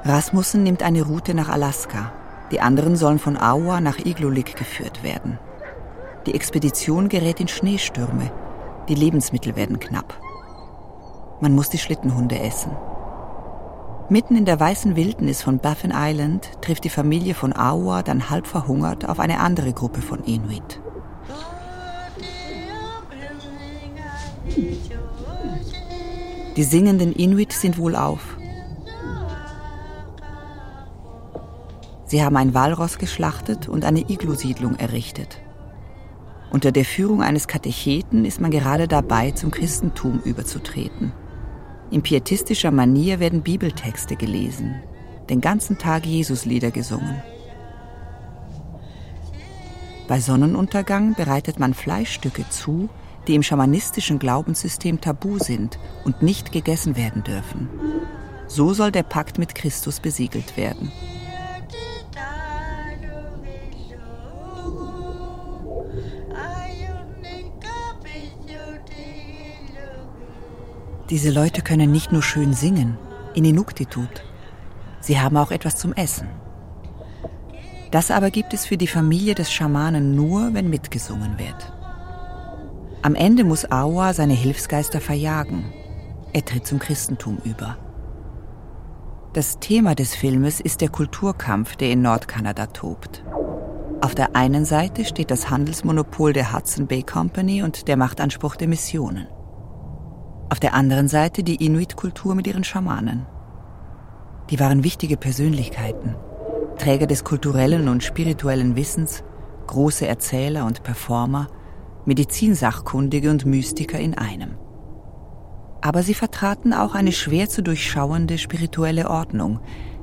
Rasmussen 0.06 0.62
nimmt 0.62 0.84
eine 0.84 1.02
Route 1.02 1.34
nach 1.34 1.48
Alaska. 1.48 2.12
Die 2.52 2.60
anderen 2.60 2.94
sollen 2.94 3.18
von 3.18 3.36
Aua 3.36 3.80
nach 3.80 3.98
Iglulik 3.98 4.54
geführt 4.54 5.02
werden. 5.02 5.40
Die 6.26 6.34
Expedition 6.34 7.08
gerät 7.08 7.40
in 7.40 7.48
Schneestürme. 7.48 8.30
Die 8.88 8.94
Lebensmittel 8.94 9.56
werden 9.56 9.80
knapp. 9.80 10.20
Man 11.40 11.52
muss 11.52 11.70
die 11.70 11.78
Schlittenhunde 11.78 12.38
essen. 12.38 12.70
Mitten 14.08 14.36
in 14.36 14.44
der 14.44 14.60
weißen 14.60 14.94
Wildnis 14.94 15.42
von 15.42 15.58
Baffin 15.58 15.92
Island 15.92 16.62
trifft 16.62 16.84
die 16.84 16.88
Familie 16.90 17.34
von 17.34 17.56
Aua 17.56 18.04
dann 18.04 18.30
halb 18.30 18.46
verhungert 18.46 19.08
auf 19.08 19.18
eine 19.18 19.40
andere 19.40 19.72
Gruppe 19.72 20.02
von 20.02 20.22
Inuit. 20.22 20.80
Die 26.56 26.62
singenden 26.62 27.12
Inuit 27.12 27.52
sind 27.52 27.76
wohlauf. 27.76 28.35
Sie 32.06 32.22
haben 32.22 32.36
ein 32.36 32.54
Walross 32.54 32.98
geschlachtet 32.98 33.68
und 33.68 33.84
eine 33.84 34.00
Iglu-Siedlung 34.00 34.76
errichtet. 34.76 35.40
Unter 36.50 36.70
der 36.70 36.84
Führung 36.84 37.22
eines 37.22 37.48
Katecheten 37.48 38.24
ist 38.24 38.40
man 38.40 38.52
gerade 38.52 38.86
dabei, 38.86 39.32
zum 39.32 39.50
Christentum 39.50 40.20
überzutreten. 40.24 41.12
In 41.90 42.02
pietistischer 42.02 42.70
Manier 42.70 43.18
werden 43.18 43.42
Bibeltexte 43.42 44.16
gelesen, 44.16 44.76
den 45.28 45.40
ganzen 45.40 45.78
Tag 45.78 46.06
Jesuslieder 46.06 46.70
gesungen. 46.70 47.22
Bei 50.06 50.20
Sonnenuntergang 50.20 51.14
bereitet 51.14 51.58
man 51.58 51.74
Fleischstücke 51.74 52.48
zu, 52.48 52.88
die 53.26 53.34
im 53.34 53.42
schamanistischen 53.42 54.20
Glaubenssystem 54.20 55.00
tabu 55.00 55.38
sind 55.38 55.80
und 56.04 56.22
nicht 56.22 56.52
gegessen 56.52 56.96
werden 56.96 57.24
dürfen. 57.24 57.68
So 58.46 58.72
soll 58.72 58.92
der 58.92 59.02
Pakt 59.02 59.38
mit 59.38 59.56
Christus 59.56 59.98
besiegelt 59.98 60.56
werden. 60.56 60.92
Diese 71.10 71.30
Leute 71.30 71.62
können 71.62 71.92
nicht 71.92 72.10
nur 72.10 72.22
schön 72.22 72.52
singen, 72.52 72.98
in 73.34 73.44
Inuktitut. 73.44 74.24
Sie 75.00 75.20
haben 75.20 75.36
auch 75.36 75.52
etwas 75.52 75.76
zum 75.76 75.92
Essen. 75.92 76.28
Das 77.92 78.10
aber 78.10 78.32
gibt 78.32 78.52
es 78.54 78.66
für 78.66 78.76
die 78.76 78.88
Familie 78.88 79.36
des 79.36 79.52
Schamanen 79.52 80.16
nur, 80.16 80.52
wenn 80.52 80.68
mitgesungen 80.68 81.38
wird. 81.38 81.72
Am 83.02 83.14
Ende 83.14 83.44
muss 83.44 83.70
Awa 83.70 84.14
seine 84.14 84.34
Hilfsgeister 84.34 85.00
verjagen. 85.00 85.72
Er 86.32 86.44
tritt 86.44 86.66
zum 86.66 86.80
Christentum 86.80 87.38
über. 87.44 87.78
Das 89.32 89.60
Thema 89.60 89.94
des 89.94 90.16
Filmes 90.16 90.60
ist 90.60 90.80
der 90.80 90.88
Kulturkampf, 90.88 91.76
der 91.76 91.92
in 91.92 92.02
Nordkanada 92.02 92.66
tobt. 92.66 93.22
Auf 94.00 94.16
der 94.16 94.34
einen 94.34 94.64
Seite 94.64 95.04
steht 95.04 95.30
das 95.30 95.50
Handelsmonopol 95.50 96.32
der 96.32 96.52
Hudson 96.52 96.88
Bay 96.88 97.04
Company 97.04 97.62
und 97.62 97.86
der 97.86 97.96
Machtanspruch 97.96 98.56
der 98.56 98.66
Missionen. 98.66 99.28
Auf 100.48 100.60
der 100.60 100.74
anderen 100.74 101.08
Seite 101.08 101.42
die 101.42 101.64
Inuit-Kultur 101.64 102.36
mit 102.36 102.46
ihren 102.46 102.62
Schamanen. 102.62 103.26
Die 104.50 104.60
waren 104.60 104.84
wichtige 104.84 105.16
Persönlichkeiten, 105.16 106.14
Träger 106.78 107.08
des 107.08 107.24
kulturellen 107.24 107.88
und 107.88 108.04
spirituellen 108.04 108.76
Wissens, 108.76 109.24
große 109.66 110.06
Erzähler 110.06 110.64
und 110.64 110.84
Performer, 110.84 111.48
Medizinsachkundige 112.04 113.30
und 113.30 113.44
Mystiker 113.44 113.98
in 113.98 114.16
einem. 114.16 114.54
Aber 115.80 116.04
sie 116.04 116.14
vertraten 116.14 116.72
auch 116.72 116.94
eine 116.94 117.10
schwer 117.10 117.48
zu 117.48 117.62
durchschauende 117.62 118.38
spirituelle 118.38 119.10
Ordnung, 119.10 119.58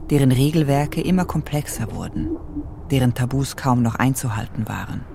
deren 0.10 0.34
Regelwerke 0.34 0.99
immer 0.99 1.23
komplexer 1.23 1.93
wurden, 1.93 2.36
deren 2.91 3.13
Tabus 3.13 3.56
kaum 3.56 3.82
noch 3.82 3.95
einzuhalten 3.95 4.67
waren. 4.67 5.06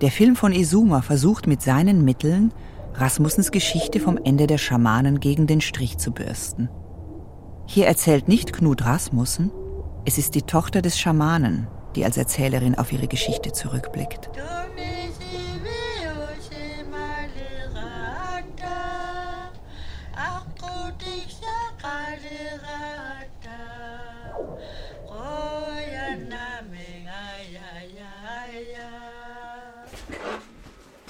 Der 0.00 0.10
Film 0.10 0.34
von 0.34 0.52
Izuma 0.52 1.00
versucht 1.00 1.46
mit 1.46 1.62
seinen 1.62 2.04
Mitteln, 2.04 2.52
Rasmussens 3.00 3.52
Geschichte 3.52 4.00
vom 4.00 4.18
Ende 4.24 4.48
der 4.48 4.58
Schamanen 4.58 5.20
gegen 5.20 5.46
den 5.46 5.60
Strich 5.60 5.98
zu 5.98 6.10
bürsten. 6.10 6.68
Hier 7.66 7.86
erzählt 7.86 8.26
nicht 8.26 8.52
Knud 8.52 8.84
Rasmussen, 8.84 9.52
es 10.04 10.18
ist 10.18 10.34
die 10.34 10.42
Tochter 10.42 10.82
des 10.82 10.98
Schamanen, 10.98 11.68
die 11.94 12.04
als 12.04 12.16
Erzählerin 12.16 12.74
auf 12.74 12.92
ihre 12.92 13.06
Geschichte 13.06 13.52
zurückblickt. 13.52 14.30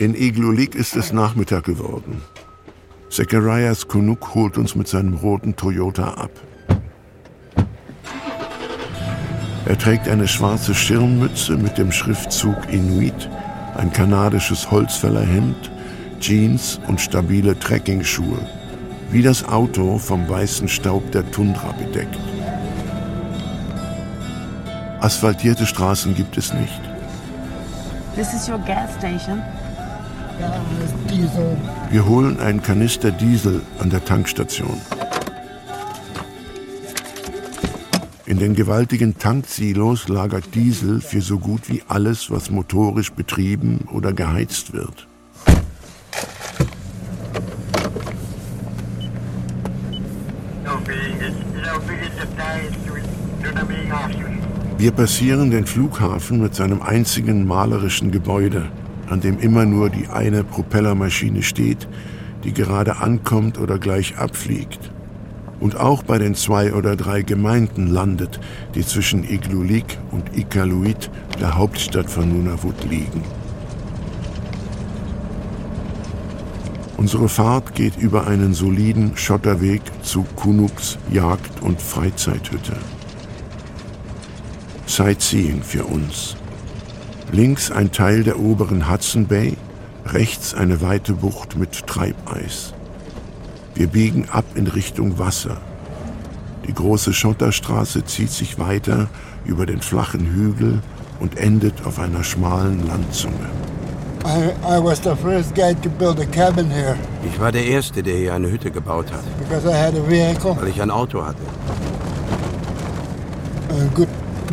In 0.00 0.14
Iglulik 0.14 0.76
ist 0.76 0.94
es 0.94 1.12
Nachmittag 1.12 1.64
geworden. 1.64 2.22
Zacharias 3.10 3.88
Kunuk 3.88 4.32
holt 4.32 4.56
uns 4.56 4.76
mit 4.76 4.86
seinem 4.86 5.14
roten 5.14 5.56
Toyota 5.56 6.14
ab. 6.14 6.30
Er 9.66 9.76
trägt 9.76 10.08
eine 10.08 10.28
schwarze 10.28 10.72
Schirmmütze 10.72 11.56
mit 11.56 11.78
dem 11.78 11.90
Schriftzug 11.90 12.56
Inuit, 12.70 13.28
ein 13.76 13.92
kanadisches 13.92 14.70
Holzfällerhemd, 14.70 15.68
Jeans 16.20 16.78
und 16.86 17.00
stabile 17.00 17.58
Trekkingschuhe, 17.58 18.38
wie 19.10 19.22
das 19.22 19.44
Auto 19.44 19.98
vom 19.98 20.28
weißen 20.28 20.68
Staub 20.68 21.10
der 21.10 21.28
Tundra 21.32 21.72
bedeckt. 21.72 22.20
Asphaltierte 25.00 25.66
Straßen 25.66 26.14
gibt 26.14 26.38
es 26.38 26.54
nicht. 26.54 26.80
This 28.14 28.32
is 28.32 28.48
your 28.48 28.58
gas 28.58 28.94
station. 28.96 29.42
Diesel. 31.10 31.56
Wir 31.90 32.06
holen 32.06 32.38
einen 32.38 32.62
Kanister 32.62 33.10
Diesel 33.10 33.62
an 33.78 33.90
der 33.90 34.04
Tankstation. 34.04 34.80
In 38.26 38.38
den 38.38 38.54
gewaltigen 38.54 39.18
Tanksilos 39.18 40.08
lagert 40.08 40.54
Diesel 40.54 41.00
für 41.00 41.22
so 41.22 41.38
gut 41.38 41.68
wie 41.68 41.82
alles, 41.88 42.30
was 42.30 42.50
motorisch 42.50 43.10
betrieben 43.12 43.88
oder 43.90 44.12
geheizt 44.12 44.72
wird. 44.74 45.08
Wir 54.76 54.92
passieren 54.92 55.50
den 55.50 55.66
Flughafen 55.66 56.40
mit 56.40 56.54
seinem 56.54 56.82
einzigen 56.82 57.46
malerischen 57.46 58.12
Gebäude, 58.12 58.70
an 59.10 59.20
dem 59.20 59.38
immer 59.38 59.64
nur 59.64 59.90
die 59.90 60.08
eine 60.08 60.44
Propellermaschine 60.44 61.42
steht, 61.42 61.88
die 62.44 62.52
gerade 62.52 62.98
ankommt 62.98 63.58
oder 63.58 63.78
gleich 63.78 64.18
abfliegt. 64.18 64.90
Und 65.60 65.76
auch 65.76 66.02
bei 66.04 66.18
den 66.18 66.34
zwei 66.34 66.72
oder 66.72 66.94
drei 66.94 67.22
Gemeinden 67.22 67.88
landet, 67.88 68.38
die 68.74 68.86
zwischen 68.86 69.28
Iglulik 69.28 69.98
und 70.12 70.36
Iqaluit, 70.36 71.10
der 71.40 71.56
Hauptstadt 71.56 72.08
von 72.08 72.28
Nunavut, 72.28 72.84
liegen. 72.88 73.22
Unsere 76.96 77.28
Fahrt 77.28 77.74
geht 77.74 77.96
über 77.96 78.26
einen 78.26 78.54
soliden 78.54 79.16
Schotterweg 79.16 79.82
zu 80.02 80.24
Kunuks 80.34 80.98
Jagd- 81.12 81.62
und 81.62 81.80
Freizeithütte. 81.80 82.76
Sightseeing 84.86 85.62
für 85.62 85.84
uns. 85.84 86.36
Links 87.32 87.70
ein 87.70 87.92
Teil 87.92 88.24
der 88.24 88.38
oberen 88.38 88.90
Hudson 88.90 89.26
Bay, 89.26 89.56
rechts 90.06 90.54
eine 90.54 90.80
weite 90.80 91.12
Bucht 91.12 91.56
mit 91.56 91.86
Treibeis. 91.86 92.72
Wir 93.74 93.86
biegen 93.86 94.28
ab 94.30 94.44
in 94.54 94.66
Richtung 94.66 95.18
Wasser. 95.18 95.58
Die 96.66 96.72
große 96.74 97.12
Schotterstraße 97.12 98.04
zieht 98.04 98.30
sich 98.30 98.58
weiter 98.58 99.08
über 99.44 99.66
den 99.66 99.80
flachen 99.80 100.26
Hügel 100.26 100.80
und 101.20 101.36
endet 101.36 101.84
auf 101.84 101.98
einer 101.98 102.24
schmalen 102.24 102.86
Landzunge. 102.86 103.34
I, 104.24 104.50
I 104.66 104.82
was 104.82 104.98
the 105.02 105.14
first 105.14 105.54
guy 105.54 105.74
to 105.74 105.88
build 105.88 106.18
a 106.20 106.26
cabin 106.26 106.68
here 106.70 106.96
Ich 107.24 107.38
war 107.38 107.52
der 107.52 107.64
Erste, 107.64 108.02
der 108.02 108.16
hier 108.16 108.34
eine 108.34 108.50
Hütte 108.50 108.70
gebaut 108.70 109.06
hat, 109.12 109.22
because 109.38 109.66
I 109.68 109.72
had 109.72 109.94
a 109.94 110.08
vehicle. 110.08 110.56
weil 110.58 110.68
ich 110.68 110.80
ein 110.82 110.90
Auto 110.90 111.24
hatte. 111.24 111.38
Uh, 113.70 113.88
good 113.94 114.08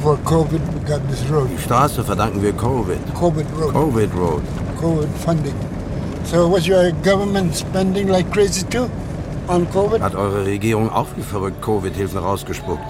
for 0.05 0.17
COVID, 0.17 0.61
we 0.73 0.79
got 0.87 1.01
this 1.09 1.27
road. 1.31 1.49
Die 1.49 1.63
Straße 1.63 2.03
verdanken 2.03 2.39
wir 2.43 2.53
Covid. 2.53 2.99
COVID 3.15 3.47
road. 3.59 3.73
Covid 3.73 4.13
Road. 4.13 4.43
COVID 4.79 5.09
funding. 5.25 5.55
So 6.25 6.47
was 6.47 6.67
your 6.67 6.91
government 7.03 7.55
spending 7.55 8.09
like 8.09 8.31
crazy 8.31 8.63
too 8.69 8.87
on 9.47 9.65
COVID? 9.71 10.01
Hat 10.01 10.13
eure 10.13 10.45
Regierung 10.45 10.91
auch 10.91 11.07
wie 11.15 11.23
verrückt 11.23 11.59
Covid-Hilfen 11.63 12.19
rausgespuckt? 12.19 12.87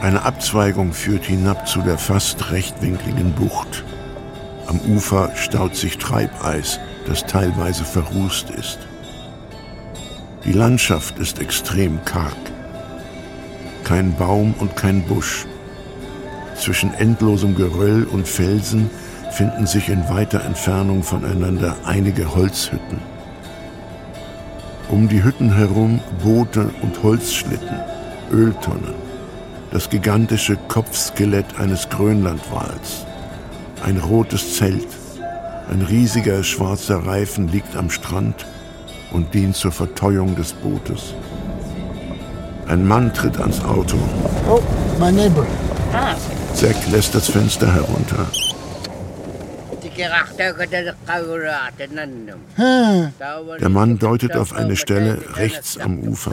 Eine 0.00 0.22
Abzweigung 0.22 0.92
führt 0.92 1.24
hinab 1.24 1.66
zu 1.66 1.80
der 1.80 1.98
fast 1.98 2.52
rechtwinkligen 2.52 3.32
Bucht. 3.32 3.82
Am 4.68 4.78
Ufer 4.94 5.34
staut 5.34 5.74
sich 5.74 5.98
Treibeis, 5.98 6.78
das 7.04 7.26
teilweise 7.26 7.84
verrußt 7.84 8.50
ist. 8.50 8.78
Die 10.44 10.52
Landschaft 10.52 11.18
ist 11.18 11.40
extrem 11.40 12.04
karg. 12.04 12.42
Kein 13.82 14.14
Baum 14.14 14.54
und 14.60 14.76
kein 14.76 15.02
Busch. 15.02 15.46
Zwischen 16.62 16.94
endlosem 16.94 17.56
Geröll 17.56 18.04
und 18.04 18.28
Felsen 18.28 18.88
finden 19.32 19.66
sich 19.66 19.88
in 19.88 20.08
weiter 20.08 20.44
Entfernung 20.44 21.02
voneinander 21.02 21.74
einige 21.84 22.36
Holzhütten. 22.36 23.00
Um 24.88 25.08
die 25.08 25.24
Hütten 25.24 25.52
herum 25.52 25.98
Boote 26.22 26.70
und 26.82 27.02
Holzschlitten, 27.02 27.80
Öltonnen, 28.30 28.94
das 29.72 29.90
gigantische 29.90 30.56
Kopfskelett 30.68 31.58
eines 31.58 31.88
Grönlandwals, 31.88 33.06
ein 33.82 33.96
rotes 33.98 34.54
Zelt, 34.54 34.86
ein 35.68 35.82
riesiger 35.82 36.44
schwarzer 36.44 37.04
Reifen 37.04 37.48
liegt 37.48 37.74
am 37.74 37.90
Strand 37.90 38.46
und 39.10 39.34
dient 39.34 39.56
zur 39.56 39.72
Verteuung 39.72 40.36
des 40.36 40.52
Bootes. 40.52 41.12
Ein 42.68 42.86
Mann 42.86 43.12
tritt 43.12 43.40
ans 43.40 43.64
Auto. 43.64 43.96
Oh, 44.48 44.62
my 45.00 45.10
neighbor. 45.10 45.44
Ah. 45.92 46.14
Zack 46.54 46.76
lässt 46.90 47.14
das 47.14 47.28
Fenster 47.28 47.72
herunter. 47.72 48.26
Der 53.60 53.68
Mann 53.68 53.98
deutet 53.98 54.36
auf 54.36 54.52
eine 54.54 54.76
Stelle 54.76 55.18
rechts 55.34 55.78
am 55.78 55.98
Ufer. 56.00 56.30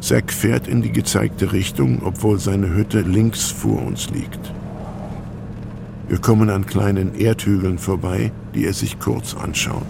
Zack 0.00 0.32
fährt 0.32 0.68
in 0.68 0.82
die 0.82 0.92
gezeigte 0.92 1.52
Richtung, 1.52 2.02
obwohl 2.04 2.38
seine 2.38 2.68
Hütte 2.68 3.00
links 3.00 3.46
vor 3.46 3.82
uns 3.82 4.10
liegt. 4.10 4.52
Wir 6.08 6.18
kommen 6.18 6.50
an 6.50 6.66
kleinen 6.66 7.18
Erdhügeln 7.18 7.78
vorbei, 7.78 8.30
die 8.54 8.66
er 8.66 8.74
sich 8.74 8.98
kurz 9.00 9.34
anschaut. 9.34 9.86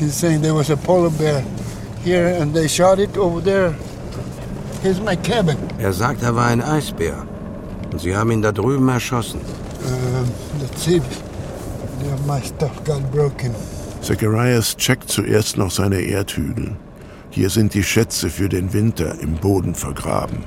He's 0.00 0.18
saying 0.18 0.42
there 0.42 0.54
was 0.54 0.70
a 0.70 0.76
polar 0.76 1.10
bear 1.10 1.42
here 2.04 2.36
and 2.40 2.52
they 2.54 2.68
shot 2.68 2.98
it 2.98 3.16
over 3.16 3.40
there. 3.40 3.74
Here's 4.84 5.00
my 5.00 5.16
cabin. 5.16 5.56
Er 5.78 5.94
sagt, 5.94 6.22
er 6.22 6.36
war 6.36 6.48
ein 6.48 6.60
Eisbär. 6.60 7.26
Und 7.90 8.02
sie 8.02 8.14
haben 8.14 8.30
ihn 8.30 8.42
da 8.42 8.52
drüben 8.52 8.86
erschossen. 8.90 9.40
Um, 9.40 10.30
that's 10.60 10.86
it. 10.86 11.02
Yeah, 12.04 12.18
my 12.26 12.38
stuff 12.42 12.84
got 12.84 13.10
broken. 13.10 13.54
Zacharias 14.02 14.76
checkt 14.76 15.08
zuerst 15.08 15.56
noch 15.56 15.70
seine 15.70 16.02
Erdhügel. 16.02 16.76
Hier 17.30 17.48
sind 17.48 17.72
die 17.72 17.82
Schätze 17.82 18.28
für 18.28 18.50
den 18.50 18.74
Winter 18.74 19.18
im 19.22 19.36
Boden 19.36 19.74
vergraben. 19.74 20.44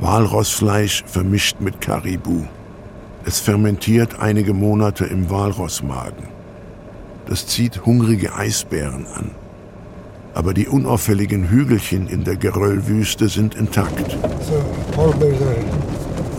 Walrossfleisch 0.00 1.04
vermischt 1.06 1.60
mit 1.60 1.80
Karibu. 1.80 2.46
Es 3.24 3.38
fermentiert 3.38 4.18
einige 4.18 4.54
Monate 4.54 5.04
im 5.04 5.30
Walrossmagen. 5.30 6.26
Das 7.28 7.46
zieht 7.46 7.86
hungrige 7.86 8.34
Eisbären 8.34 9.06
an. 9.06 9.30
Aber 10.38 10.54
die 10.54 10.68
unauffälligen 10.68 11.48
Hügelchen 11.50 12.06
in 12.06 12.22
der 12.22 12.36
Geröllwüste 12.36 13.28
sind 13.28 13.56
intakt. 13.56 14.12
So 14.48 14.62
polar 14.94 15.16
bears 15.16 15.42
are 15.42 15.56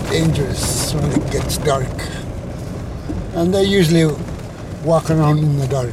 dangerous 0.09 0.95
when 0.95 1.11
it 1.11 1.29
gets 1.31 1.59
dark. 1.65 1.83
And 3.35 3.53
they 3.53 3.65
usually 3.65 4.07
walk 4.85 5.09
around 5.11 5.39
in 5.43 5.59
the 5.59 5.67
dark. 5.67 5.91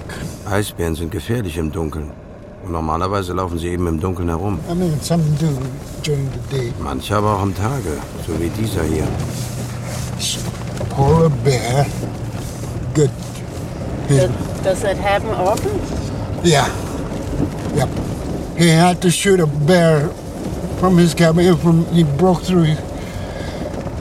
Eisbären 0.49 0.95
sind 0.95 1.11
gefährlich 1.11 1.57
im 1.59 1.73
Dunkeln. 1.73 2.13
Und 2.65 2.71
normalerweise 2.71 3.33
laufen 3.33 3.59
sie 3.59 3.69
eben 3.71 3.89
im 3.89 3.99
Dunkeln 3.99 4.29
herum. 4.29 4.61
I 4.71 4.75
mean, 4.77 4.93
some 5.03 5.25
do 5.41 5.49
during 6.05 6.29
the 6.51 6.57
day. 6.57 6.73
Manche 6.81 7.17
aber 7.17 7.35
auch 7.35 7.43
am 7.43 7.57
Tage, 7.57 7.99
so 8.25 8.33
wie 8.41 8.51
dieser 8.51 8.85
hier. 8.85 9.03
Polar 10.91 11.29
bear, 11.45 11.87
good. 12.95 13.11
He's- 14.09 14.31
Does 14.63 14.81
that 14.83 14.97
happen 15.03 15.31
often? 15.31 15.71
yeah. 16.45 16.69
Yep. 17.77 17.89
He 18.57 18.69
had 18.69 19.03
to 19.03 19.11
shoot 19.11 19.39
a 19.39 19.47
bear 19.47 20.09
from 20.81 20.97
his 20.97 21.13
cabin. 21.13 21.57
From 21.59 21.85
he 21.93 22.05
broke 22.05 22.41
through 22.43 22.75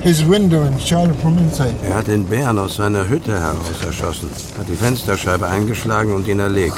his 0.01 0.23
window 0.23 0.63
and 0.63 0.79
shot 0.79 1.09
it 1.09 1.15
from 1.15 1.37
inside. 1.37 1.75
Er 1.83 1.95
hat 1.95 2.07
den 2.07 2.25
Bären 2.25 2.57
aus 2.57 2.77
seiner 2.77 3.09
Hütte 3.09 3.37
heraus 3.37 3.83
erschossen, 3.85 4.29
hat 4.57 4.69
die 4.69 4.77
Fensterscheibe 4.77 5.45
eingeschlagen 5.47 6.13
und 6.13 6.25
ihn 6.27 6.39
erlegt. 6.39 6.77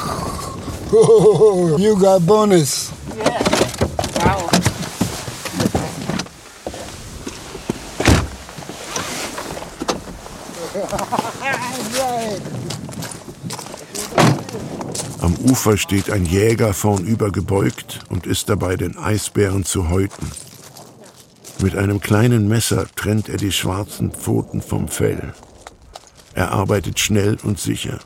Oh, 0.90 1.76
you 1.78 1.94
got 1.96 2.26
bonus. 2.26 2.90
Wow. 4.16 4.50
right. 12.00 12.57
Am 15.20 15.34
Ufer 15.34 15.76
steht 15.76 16.10
ein 16.10 16.24
Jäger 16.24 16.72
vornüber 16.72 17.32
gebeugt 17.32 18.00
und 18.08 18.24
ist 18.24 18.48
dabei, 18.48 18.76
den 18.76 18.96
Eisbären 18.96 19.64
zu 19.64 19.88
häuten. 19.88 20.30
Mit 21.60 21.74
einem 21.74 22.00
kleinen 22.00 22.46
Messer 22.46 22.86
trennt 22.94 23.28
er 23.28 23.36
die 23.36 23.50
schwarzen 23.50 24.12
Pfoten 24.12 24.62
vom 24.62 24.86
Fell. 24.86 25.34
Er 26.34 26.52
arbeitet 26.52 27.00
schnell 27.00 27.36
und 27.42 27.58
sicher. 27.58 27.98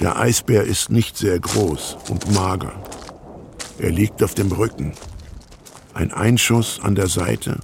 Der 0.00 0.18
Eisbär 0.18 0.64
ist 0.64 0.90
nicht 0.90 1.16
sehr 1.16 1.38
groß 1.38 1.98
und 2.08 2.32
mager. 2.34 2.72
Er 3.78 3.90
liegt 3.90 4.24
auf 4.24 4.34
dem 4.34 4.50
Rücken. 4.50 4.94
Ein 5.94 6.12
Einschuss 6.12 6.80
an 6.82 6.96
der 6.96 7.06
Seite, 7.06 7.60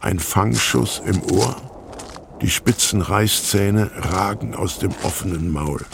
ein 0.00 0.20
Fangschuss 0.20 1.02
im 1.04 1.20
Ohr. 1.32 1.56
Die 2.42 2.50
spitzen 2.50 3.02
Reißzähne 3.02 3.90
ragen 3.96 4.54
aus 4.54 4.78
dem 4.78 4.92
offenen 5.02 5.50
Maul. 5.50 5.84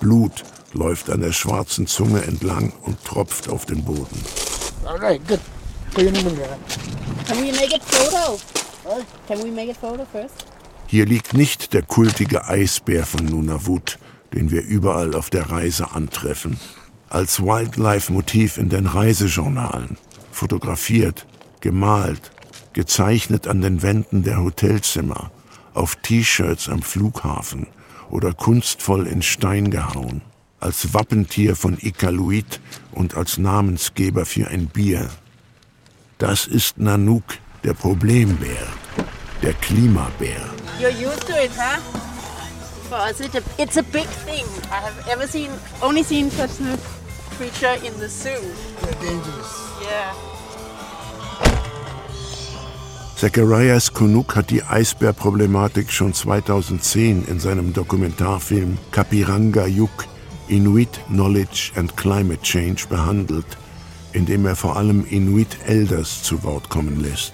Blut 0.00 0.42
läuft 0.76 1.10
an 1.10 1.20
der 1.20 1.32
schwarzen 1.32 1.86
Zunge 1.86 2.22
entlang 2.22 2.72
und 2.82 3.02
tropft 3.04 3.48
auf 3.48 3.66
den 3.66 3.82
Boden. 3.84 4.22
All 4.84 4.98
right, 4.98 5.20
good. 5.26 5.40
Put 5.94 6.04
your 6.04 6.12
name 6.12 6.28
in 6.28 6.36
there. 6.36 6.58
Can 7.26 7.38
we 7.38 7.52
make 7.52 7.74
it 7.74 7.82
photo? 7.82 8.38
Can 9.26 9.42
we 9.42 9.50
make 9.50 9.70
it 9.70 9.76
photo 9.76 10.06
first? 10.12 10.46
Hier 10.86 11.06
liegt 11.06 11.34
nicht 11.34 11.72
der 11.72 11.82
kultige 11.82 12.46
Eisbär 12.46 13.04
von 13.04 13.24
Nunavut, 13.24 13.98
den 14.32 14.50
wir 14.50 14.62
überall 14.62 15.14
auf 15.14 15.30
der 15.30 15.50
Reise 15.50 15.90
antreffen. 15.92 16.58
als 17.08 17.40
Wildlife-Motiv 17.40 18.58
in 18.58 18.68
den 18.68 18.86
Reisejournalen, 18.86 19.96
fotografiert, 20.32 21.26
gemalt, 21.60 22.32
gezeichnet 22.72 23.46
an 23.46 23.60
den 23.60 23.82
Wänden 23.82 24.22
der 24.22 24.42
Hotelzimmer, 24.42 25.30
auf 25.72 25.96
T-Shirts 25.96 26.68
am 26.68 26.82
Flughafen 26.82 27.68
oder 28.10 28.32
kunstvoll 28.32 29.06
in 29.06 29.22
Stein 29.22 29.70
gehauen, 29.70 30.22
als 30.66 30.92
Wappentier 30.92 31.54
von 31.54 31.78
Iqaluit 31.80 32.60
und 32.92 33.16
als 33.16 33.38
Namensgeber 33.38 34.26
für 34.26 34.48
ein 34.48 34.66
Bier. 34.66 35.08
Das 36.18 36.46
ist 36.46 36.78
Nanook, 36.78 37.22
der 37.62 37.72
Problembär, 37.72 38.66
der 39.42 39.52
Klimabär. 39.54 40.40
You're 40.80 40.90
used 40.90 41.24
to 41.28 41.34
it, 41.34 41.52
huh? 41.56 41.80
For 42.88 42.98
us, 42.98 43.20
it's 43.58 43.76
a, 43.76 43.82
big 43.82 44.08
thing. 44.26 44.44
I 44.70 44.80
have 44.80 45.08
ever 45.08 45.26
seen, 45.28 45.50
only 45.80 46.02
seen 46.02 46.30
such 46.30 46.60
a 46.60 46.76
creature 47.36 47.76
in 47.86 47.96
the 48.00 48.08
zoo. 48.08 48.30
They're 48.82 48.92
dangerous. 49.00 49.70
Yeah. 49.82 50.14
Zacharias 53.16 53.94
Kunuk 53.94 54.34
hat 54.34 54.50
die 54.50 54.62
Eisbärproblematik 54.62 55.90
schon 55.90 56.12
2010 56.12 57.24
in 57.28 57.40
seinem 57.40 57.72
Dokumentarfilm 57.72 58.78
Kapiranga 58.90 59.66
Yuk 59.66 60.06
Inuit 60.48 61.00
Knowledge 61.08 61.72
and 61.76 61.96
Climate 61.96 62.42
Change 62.42 62.86
behandelt, 62.88 63.46
in 64.12 64.26
dem 64.26 64.46
er 64.46 64.56
vor 64.56 64.76
allem 64.76 65.04
Inuit 65.04 65.56
Elders 65.66 66.22
zu 66.22 66.42
Wort 66.42 66.68
kommen 66.68 67.00
lässt. 67.00 67.32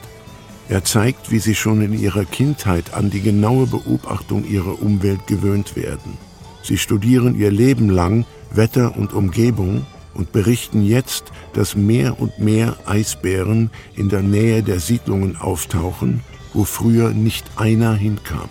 Er 0.69 0.85
zeigt, 0.85 1.31
wie 1.31 1.39
sie 1.39 1.55
schon 1.55 1.83
in 1.83 1.93
ihrer 1.93 2.25
Kindheit 2.25 2.95
an 2.95 3.11
die 3.11 3.21
genaue 3.21 3.67
Beobachtung 3.67 4.45
ihrer 4.45 4.81
Umwelt 4.81 5.27
gewöhnt 5.27 5.77
werden. 5.77 6.17
Sie 6.63 6.79
studieren 6.79 7.39
ihr 7.39 7.51
Leben 7.51 7.91
lang 7.91 8.25
Wetter 8.51 8.97
und 8.97 9.13
Umgebung 9.13 9.87
und 10.15 10.33
berichten 10.33 10.83
jetzt, 10.85 11.25
dass 11.53 11.77
mehr 11.77 12.21
und 12.21 12.39
mehr 12.39 12.77
Eisbären 12.87 13.71
in 13.97 14.09
der 14.09 14.23
Nähe 14.23 14.63
der 14.63 14.81
Siedlungen 14.81 15.37
auftauchen, 15.37 16.21
wo 16.55 16.65
früher 16.65 17.11
nicht 17.11 17.45
einer 17.57 17.95
hinkam. 17.95 18.49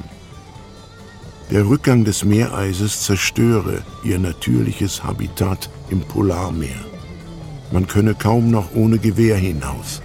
Der 1.52 1.68
Rückgang 1.68 2.06
des 2.06 2.24
Meereises 2.24 3.02
zerstöre 3.02 3.84
ihr 4.06 4.20
natürliches 4.20 5.04
Habitat 5.04 5.70
im 5.90 6.00
Polarmeer. 6.00 6.80
Man 7.74 7.88
könne 7.88 8.16
kaum 8.16 8.50
noch 8.52 8.74
ohne 8.74 9.00
Gewehr 9.00 9.36
hinaus. 9.36 10.02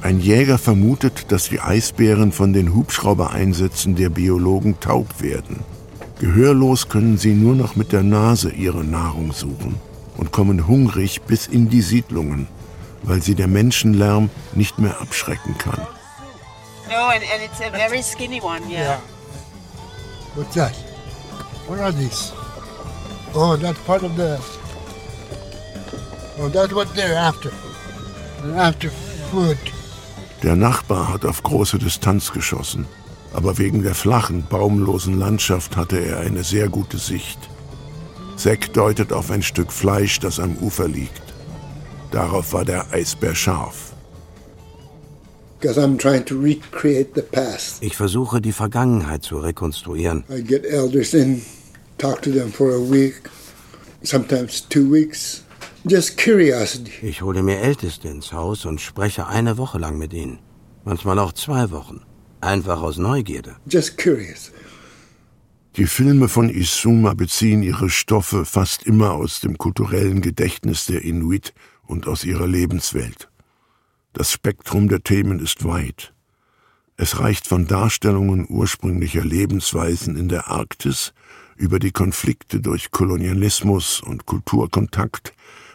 Ein 0.00 0.18
Jäger 0.18 0.56
vermutet, 0.56 1.30
dass 1.30 1.50
die 1.50 1.60
Eisbären 1.60 2.32
von 2.32 2.54
den 2.54 2.74
Hubschraubereinsätzen 2.74 3.96
der 3.96 4.08
Biologen 4.08 4.80
taub 4.80 5.20
werden. 5.20 5.60
Gehörlos 6.20 6.88
können 6.88 7.18
sie 7.18 7.34
nur 7.34 7.54
noch 7.54 7.76
mit 7.76 7.92
der 7.92 8.02
Nase 8.02 8.50
ihre 8.50 8.82
Nahrung 8.82 9.32
suchen 9.32 9.74
und 10.16 10.32
kommen 10.32 10.66
hungrig 10.66 11.20
bis 11.22 11.48
in 11.48 11.68
die 11.68 11.82
Siedlungen, 11.82 12.48
weil 13.02 13.20
sie 13.20 13.34
der 13.34 13.46
Menschenlärm 13.46 14.30
nicht 14.54 14.78
mehr 14.78 15.02
abschrecken 15.02 15.54
kann. 15.58 15.80
No, 16.88 17.08
and, 17.08 17.22
and 17.22 17.42
it's 17.44 17.60
a 17.60 17.70
very 17.70 18.02
skinny 18.02 18.40
one, 18.40 18.62
yeah. 18.70 18.98
What's 20.34 20.54
that? 20.54 20.74
What 21.66 21.78
are 21.80 21.92
these? 21.92 22.32
Oh, 23.34 23.56
that's 23.56 23.78
part 23.80 24.02
of 24.02 24.16
the. 24.16 24.38
Oh, 26.38 26.48
that's 26.48 26.72
what 26.72 26.94
they're 26.94 27.16
after. 27.16 27.50
They're 28.42 28.56
after 28.56 28.90
food. 29.30 29.58
Der 30.42 30.56
Nachbar 30.56 31.12
hat 31.12 31.24
auf 31.24 31.42
große 31.42 31.78
Distanz 31.78 32.32
geschossen, 32.32 32.86
aber 33.32 33.58
wegen 33.58 33.82
der 33.82 33.94
flachen, 33.94 34.44
baumlosen 34.48 35.18
Landschaft 35.18 35.76
hatte 35.76 35.98
er 35.98 36.18
eine 36.18 36.42
sehr 36.42 36.68
gute 36.68 36.98
Sicht. 36.98 37.38
Zack 38.36 38.72
deutet 38.72 39.12
auf 39.12 39.30
ein 39.30 39.42
Stück 39.42 39.70
Fleisch, 39.72 40.18
das 40.18 40.40
am 40.40 40.56
Ufer 40.56 40.88
liegt. 40.88 41.22
Darauf 42.10 42.52
war 42.52 42.64
der 42.64 42.92
Eisbär 42.92 43.34
scharf. 43.34 43.91
Ich 47.80 47.96
versuche, 47.96 48.40
die 48.40 48.52
Vergangenheit 48.52 49.22
zu 49.22 49.38
rekonstruieren. 49.38 50.24
I 50.28 50.42
get 50.42 50.64
elders 50.64 51.14
in, 51.14 51.42
talk 51.98 52.20
to 52.22 52.30
them 52.30 52.52
for 52.52 52.72
a 52.72 52.80
week, 52.80 53.22
sometimes 54.02 54.68
two 54.68 54.90
weeks. 54.90 55.44
Just 55.84 56.16
curiosity. 56.16 56.92
Ich 57.02 57.22
hole 57.22 57.42
mir 57.42 57.58
Älteste 57.58 58.08
ins 58.08 58.32
Haus 58.32 58.64
und 58.66 58.80
spreche 58.80 59.26
eine 59.26 59.58
Woche 59.58 59.78
lang 59.78 59.98
mit 59.98 60.12
ihnen. 60.12 60.38
Manchmal 60.84 61.18
auch 61.18 61.32
zwei 61.32 61.70
Wochen. 61.72 62.02
Einfach 62.40 62.82
aus 62.82 62.98
Neugierde. 62.98 63.56
Just 63.66 63.98
curious. 63.98 64.52
Die 65.76 65.86
Filme 65.86 66.28
von 66.28 66.50
Isuma 66.50 67.14
beziehen 67.14 67.62
ihre 67.62 67.88
Stoffe 67.88 68.44
fast 68.44 68.82
immer 68.84 69.12
aus 69.12 69.40
dem 69.40 69.56
kulturellen 69.56 70.20
Gedächtnis 70.20 70.84
der 70.86 71.02
Inuit 71.02 71.54
und 71.86 72.06
aus 72.06 72.24
ihrer 72.24 72.46
Lebenswelt. 72.46 73.28
Das 74.12 74.30
Spektrum 74.30 74.88
der 74.88 75.02
Themen 75.02 75.38
ist 75.38 75.64
weit. 75.64 76.12
Es 76.96 77.18
reicht 77.18 77.46
von 77.46 77.66
Darstellungen 77.66 78.46
ursprünglicher 78.48 79.24
Lebensweisen 79.24 80.16
in 80.16 80.28
der 80.28 80.48
Arktis 80.48 81.14
über 81.56 81.78
die 81.78 81.92
Konflikte 81.92 82.60
durch 82.60 82.90
Kolonialismus 82.90 84.00
und 84.00 84.26
Kulturkontakt 84.26 85.32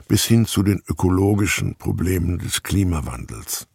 bis 0.07 0.25
hin 0.25 0.45
zu 0.45 0.61
den 0.61 0.83
ökologischen 0.88 1.75
Problemen 1.75 2.38
des 2.38 2.61
Klimawandels. 2.61 3.67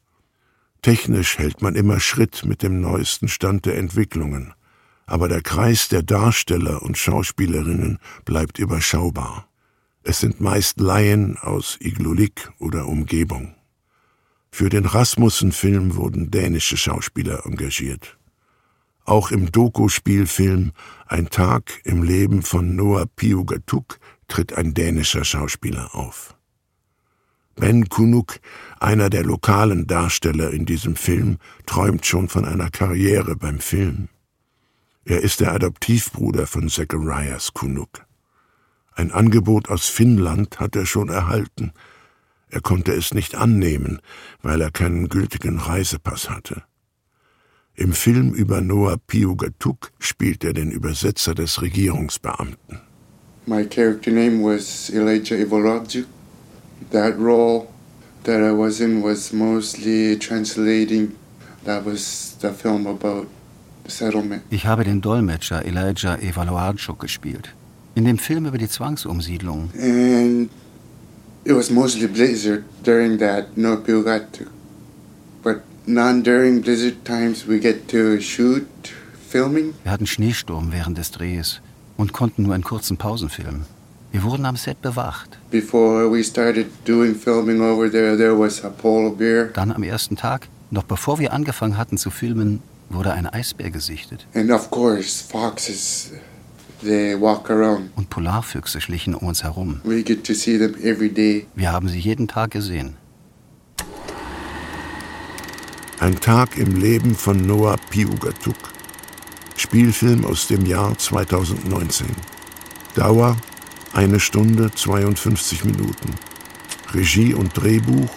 Technisch 0.81 1.39
hält 1.39 1.61
man 1.61 1.75
immer 1.75 1.99
Schritt 1.99 2.45
mit 2.45 2.63
dem 2.63 2.81
neuesten 2.81 3.29
Stand 3.29 3.67
der 3.67 3.77
Entwicklungen, 3.77 4.55
aber 5.07 5.29
der 5.29 5.43
Kreis 5.43 5.89
der 5.89 6.03
Darsteller 6.03 6.83
und 6.83 6.97
Schauspielerinnen 6.97 7.99
bleibt 8.25 8.61
überschaubar. 8.61 9.49
Es 10.05 10.21
sind 10.21 10.41
meist 10.41 10.81
Laien 10.81 11.37
aus 11.39 11.77
Iglulik 11.81 12.51
oder 12.59 12.87
Umgebung. 12.87 13.55
Für 14.55 14.69
den 14.69 14.85
Rasmussen-Film 14.85 15.97
wurden 15.97 16.31
dänische 16.31 16.77
Schauspieler 16.77 17.47
engagiert. 17.47 18.19
Auch 19.07 19.31
im 19.31 19.51
Doku-Spielfilm 19.51 20.73
Ein 21.07 21.31
Tag 21.31 21.81
im 21.85 22.03
Leben 22.03 22.43
von 22.43 22.77
Noah 22.77 23.07
Piugatuk 23.07 23.99
tritt 24.29 24.53
ein 24.53 24.75
dänischer 24.75 25.25
Schauspieler 25.25 25.95
auf. 25.95 26.37
Ben 27.57 27.89
Kunuk, 27.89 28.41
einer 28.79 29.09
der 29.09 29.25
lokalen 29.25 29.87
Darsteller 29.87 30.51
in 30.51 30.67
diesem 30.67 30.97
Film, 30.97 31.39
träumt 31.65 32.05
schon 32.05 32.29
von 32.29 32.45
einer 32.45 32.69
Karriere 32.69 33.37
beim 33.37 33.59
Film. 33.59 34.11
Er 35.07 35.23
ist 35.23 35.41
der 35.41 35.53
Adoptivbruder 35.53 36.47
von 36.47 36.69
Zacharias 36.69 37.55
Kunuk. 37.55 38.07
Ein 38.93 39.13
Angebot 39.13 39.71
aus 39.71 39.89
Finnland 39.89 40.61
hat 40.61 40.77
er 40.77 40.85
schon 40.85 41.09
erhalten. 41.09 41.73
Er 42.53 42.61
konnte 42.61 42.93
es 42.93 43.15
nicht 43.15 43.35
annehmen, 43.35 44.01
weil 44.43 44.61
er 44.61 44.71
keinen 44.71 45.09
gültigen 45.09 45.59
Reisepass 45.59 46.29
hatte. 46.29 46.63
Im 47.75 47.95
Film 47.95 48.35
über 48.35 48.61
Noah 48.61 48.99
Piugatuk 48.99 49.91
spielt 49.99 50.45
er 50.45 50.53
den 50.53 50.71
Übersetzer 50.71 51.35
des 51.35 51.63
Regierungsbeamten. 51.63 52.81
My 53.47 53.65
character 53.65 54.11
name 54.11 54.45
was 54.45 54.91
Elijah 54.91 55.35
Ivorabju. 55.35 56.05
That 56.91 57.19
role 57.19 57.69
that 58.25 58.41
I 58.41 58.53
was 58.55 58.81
in 58.81 59.03
was 59.03 59.33
mostly 59.33 60.19
translating. 60.19 61.13
That 61.65 61.87
was 61.87 62.37
the 62.43 62.51
film 62.51 62.87
about 62.87 63.29
settlement. 63.87 64.43
Ich 64.51 64.67
habe 64.67 64.85
den 64.85 65.01
Dolmetscher 65.01 65.65
Elijah 65.65 66.19
Evaluarchuk 66.19 66.99
gespielt. 67.01 67.55
In 67.95 68.05
dem 68.05 68.19
Film 68.19 68.45
über 68.45 68.59
die 68.59 68.69
Zwangsumsiedlung. 68.69 69.71
And 69.81 70.51
it 71.45 71.53
was 71.53 71.71
mostly 71.71 72.07
blizzard 72.07 72.65
during 72.83 73.19
that 73.19 73.57
no 73.57 73.77
Pilgatu. 73.77 74.49
But 75.43 75.63
not 75.87 76.23
during 76.23 76.61
blizzard 76.61 77.05
times 77.05 77.47
we 77.47 77.59
get 77.59 77.89
to 77.89 78.21
shoot 78.21 78.69
filming. 79.29 79.75
Wir 79.83 79.93
hatten 79.93 80.07
Schneesturm 80.07 80.73
während 80.73 80.99
des 80.99 81.11
Drehs 81.11 81.61
und 81.97 82.13
konnten 82.13 82.45
nur 82.45 82.55
in 82.55 82.63
kurzen 82.63 82.97
Pausen 82.97 83.29
filmen. 83.29 83.67
Wir 84.13 84.23
wurden 84.23 84.45
am 84.45 84.57
Set 84.57 84.83
bewacht. 84.83 85.39
Before 85.51 86.11
we 86.11 86.23
started 86.23 86.67
doing 86.85 87.15
filming 87.15 87.63
over 87.63 87.91
there, 87.91 88.17
there 88.17 88.39
was 88.39 88.63
a 88.63 88.69
polar 88.69 89.11
bear. 89.11 89.47
Dann 89.47 89.73
am 89.73 89.83
ersten 89.83 90.17
Tag, 90.17 90.49
noch 90.71 90.83
bevor 90.83 91.19
wir 91.19 91.33
angefangen 91.33 91.79
hatten 91.79 91.97
zu 91.97 92.11
filmen, 92.11 92.63
wurde 92.91 93.13
ein 93.13 93.27
Eisbär 93.27 93.71
gesichtet. 93.71 94.27
And 94.35 94.51
of 94.51 94.71
course, 94.71 95.25
foxes. 95.25 96.13
Und 97.97 98.11
Polarfüchse 98.11 98.81
schlichen 98.81 99.15
um 99.15 99.29
uns 99.29 99.43
herum. 99.43 99.81
We 99.85 100.03
get 100.03 100.25
to 100.27 100.35
see 100.35 100.59
them 100.59 100.75
every 100.83 101.09
day. 101.09 101.47
Wir 101.55 101.73
haben 101.73 101.89
sie 101.89 101.99
jeden 101.99 102.29
Tag 102.29 102.51
gesehen. 102.51 102.97
Ein 106.01 106.19
Tag 106.19 106.59
im 106.59 106.81
Leben 106.81 107.15
von 107.15 107.47
Noah 107.47 107.77
Piugatuk. 107.91 108.57
Spielfilm 109.57 110.25
aus 110.25 110.49
dem 110.49 110.67
Jahr 110.67 110.99
2019. 110.99 112.07
Dauer 112.95 113.37
eine 113.93 114.19
Stunde 114.19 114.71
52 114.73 115.65
Minuten. 115.65 116.15
Regie 116.93 117.35
und 117.35 117.57
Drehbuch 117.57 118.11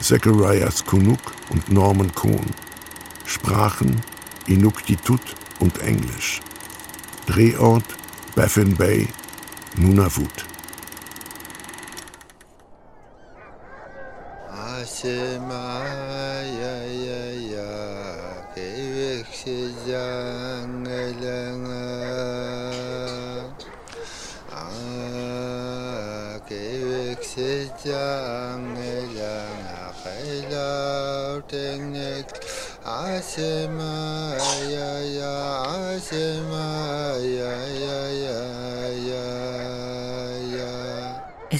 Zacharias 0.00 0.84
Kunuk 0.84 1.18
und 1.50 1.70
Norman 1.70 2.14
Cohn. 2.14 2.46
Sprachen 3.24 4.00
Inuktitut 4.46 5.20
und 5.58 5.80
Englisch. 5.80 6.40
Drehort 7.26 7.84
Baffin 8.38 8.70
Bay, 8.78 9.02
Nunavut. 9.78 10.46
Asema 14.46 15.82
ya 16.62 16.74
ya 16.94 17.24
ya 17.34 17.88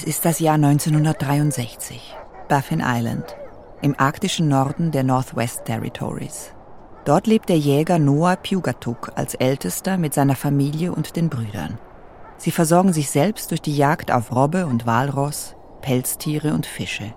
ist 0.09 0.25
das 0.25 0.39
Jahr 0.39 0.55
1963, 0.55 2.15
Baffin 2.47 2.81
Island, 2.83 3.37
im 3.83 3.93
arktischen 3.99 4.47
Norden 4.47 4.89
der 4.89 5.03
Northwest 5.03 5.65
Territories. 5.65 6.51
Dort 7.05 7.27
lebt 7.27 7.47
der 7.47 7.59
Jäger 7.59 7.99
Noah 7.99 8.35
Pugatuk 8.35 9.11
als 9.13 9.35
Ältester 9.35 9.99
mit 9.99 10.15
seiner 10.15 10.35
Familie 10.35 10.93
und 10.93 11.15
den 11.15 11.29
Brüdern. 11.29 11.77
Sie 12.37 12.49
versorgen 12.49 12.91
sich 12.91 13.11
selbst 13.11 13.51
durch 13.51 13.61
die 13.61 13.77
Jagd 13.77 14.11
auf 14.11 14.35
Robbe 14.35 14.65
und 14.65 14.87
Walross, 14.87 15.55
Pelztiere 15.81 16.55
und 16.55 16.65
Fische. 16.65 17.13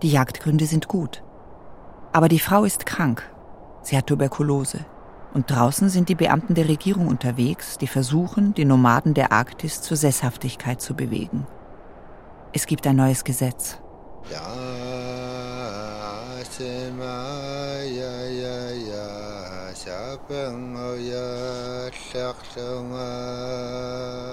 Die 0.00 0.10
Jagdgründe 0.10 0.64
sind 0.64 0.88
gut. 0.88 1.22
Aber 2.14 2.28
die 2.28 2.40
Frau 2.40 2.64
ist 2.64 2.86
krank. 2.86 3.30
Sie 3.82 3.98
hat 3.98 4.06
Tuberkulose. 4.06 4.86
Und 5.34 5.50
draußen 5.50 5.90
sind 5.90 6.08
die 6.08 6.14
Beamten 6.14 6.54
der 6.54 6.66
Regierung 6.66 7.08
unterwegs, 7.08 7.76
die 7.76 7.86
versuchen, 7.86 8.54
die 8.54 8.64
Nomaden 8.64 9.12
der 9.12 9.32
Arktis 9.32 9.82
zur 9.82 9.98
Sesshaftigkeit 9.98 10.80
zu 10.80 10.94
bewegen. 10.94 11.46
Es 12.52 12.66
gibt 12.66 12.84
ein 12.86 12.96
neues 12.96 13.22
Gesetz. 13.22 13.78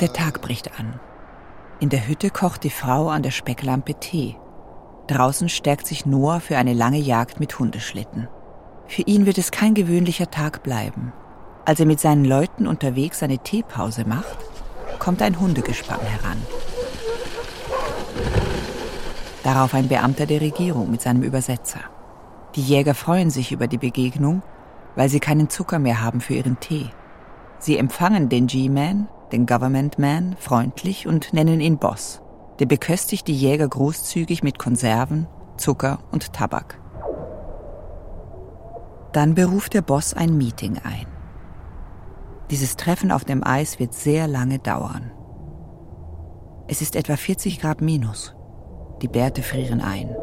Der 0.02 0.14
Tag 0.14 0.42
bricht 0.42 0.80
an. 0.80 1.00
In 1.80 1.90
der 1.90 2.08
Hütte 2.08 2.32
kocht 2.32 2.64
die 2.64 2.72
Frau 2.72 3.10
an 3.10 3.22
der 3.22 3.30
Specklampe 3.30 3.94
Tee. 4.00 4.36
Draußen 5.06 5.48
stärkt 5.48 5.86
sich 5.86 6.08
Noah 6.08 6.40
für 6.40 6.58
eine 6.58 6.74
lange 6.74 6.98
Jagd 6.98 7.40
mit 7.40 7.60
Hundeschlitten. 7.60 8.28
Für 8.88 9.04
ihn 9.04 9.28
wird 9.28 9.38
es 9.38 9.52
kein 9.52 9.76
gewöhnlicher 9.76 10.32
Tag 10.32 10.64
bleiben. 10.64 11.14
Als 11.66 11.80
er 11.80 11.86
mit 11.86 12.00
seinen 12.00 12.26
Leuten 12.26 12.66
unterwegs 12.66 13.22
eine 13.22 13.38
Teepause 13.38 14.06
macht, 14.06 14.38
kommt 14.98 15.22
ein 15.22 15.40
Hundegespann 15.40 16.02
heran. 16.02 16.42
Darauf 19.48 19.74
ein 19.74 19.88
Beamter 19.88 20.26
der 20.26 20.42
Regierung 20.42 20.92
mit 20.92 21.00
seinem 21.00 21.24
Übersetzer. 21.24 21.80
Die 22.56 22.62
Jäger 22.62 22.94
freuen 22.94 23.30
sich 23.30 23.54
über 23.54 23.68
die 23.68 23.78
Begegnung, 23.78 24.44
weil 24.98 25.08
sie 25.08 25.22
keinen 25.22 25.50
Zucker 25.50 25.80
mehr 25.80 26.02
haben 26.02 26.20
für 26.20 26.34
ihren 26.34 26.60
Tee. 26.60 26.90
Sie 27.58 27.78
empfangen 27.78 28.28
den 28.28 28.48
G-Man, 28.48 29.08
den 29.32 29.46
Government 29.46 29.98
Man, 30.00 30.36
freundlich 30.38 31.08
und 31.08 31.32
nennen 31.32 31.62
ihn 31.62 31.78
Boss. 31.78 32.22
Der 32.60 32.66
beköstigt 32.66 33.26
die 33.30 33.38
Jäger 33.38 33.70
großzügig 33.70 34.44
mit 34.44 34.60
Konserven, 34.60 35.28
Zucker 35.56 36.00
und 36.12 36.34
Tabak. 36.34 36.82
Dann 39.14 39.34
beruft 39.34 39.76
der 39.76 39.82
Boss 39.82 40.14
ein 40.14 40.38
Meeting 40.38 40.78
ein. 40.84 41.08
Dieses 42.52 42.76
Treffen 42.76 43.14
auf 43.14 43.24
dem 43.24 43.46
Eis 43.46 43.80
wird 43.80 43.94
sehr 43.94 44.28
lange 44.28 44.60
dauern. 44.60 45.10
Es 46.68 46.82
ist 46.82 46.98
etwa 46.98 47.16
40 47.16 47.62
Grad 47.62 47.80
minus. 47.80 48.37
Die 49.02 49.08
Bärte 49.08 49.44
frieren 49.44 49.82
ein. 49.82 50.16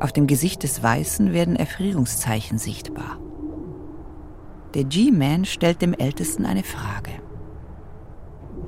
Auf 0.00 0.12
dem 0.12 0.26
Gesicht 0.26 0.62
des 0.62 0.82
Weißen 0.82 1.32
werden 1.32 1.56
Erfrierungszeichen 1.56 2.58
sichtbar. 2.58 3.18
Der 4.74 4.84
G-Man 4.84 5.44
stellt 5.44 5.82
dem 5.82 5.94
Ältesten 5.94 6.46
eine 6.46 6.62
Frage. 6.62 7.10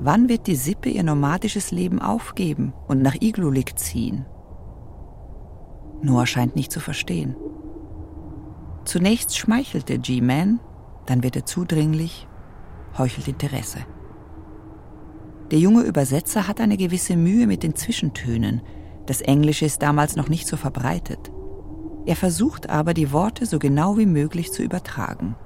Wann 0.00 0.28
wird 0.28 0.46
die 0.46 0.56
Sippe 0.56 0.88
ihr 0.88 1.04
nomadisches 1.04 1.70
Leben 1.70 2.00
aufgeben 2.00 2.72
und 2.88 3.02
nach 3.02 3.14
Iglulik 3.20 3.78
ziehen? 3.78 4.26
Noah 6.02 6.26
scheint 6.26 6.56
nicht 6.56 6.72
zu 6.72 6.80
verstehen. 6.80 7.36
Zunächst 8.84 9.36
schmeichelt 9.36 9.88
der 9.88 9.98
G-Man, 9.98 10.58
dann 11.06 11.22
wird 11.22 11.36
er 11.36 11.46
zudringlich, 11.46 12.26
heuchelt 12.98 13.28
Interesse. 13.28 13.78
Der 15.52 15.58
junge 15.58 15.82
Übersetzer 15.82 16.48
hat 16.48 16.60
eine 16.60 16.76
gewisse 16.76 17.16
Mühe 17.16 17.46
mit 17.46 17.62
den 17.62 17.76
Zwischentönen. 17.76 18.62
Das 19.07 19.20
Englische 19.20 19.64
ist 19.64 19.82
damals 19.82 20.16
noch 20.16 20.28
nicht 20.28 20.46
so 20.46 20.57
verbreitet. 20.57 21.30
Er 22.07 22.16
versucht 22.16 22.68
aber, 22.68 22.94
die 22.94 23.12
Worte 23.12 23.46
so 23.46 23.59
genau 23.59 23.96
wie 23.96 24.07
möglich 24.07 24.53
zu 24.53 24.62
übertragen. 24.62 25.36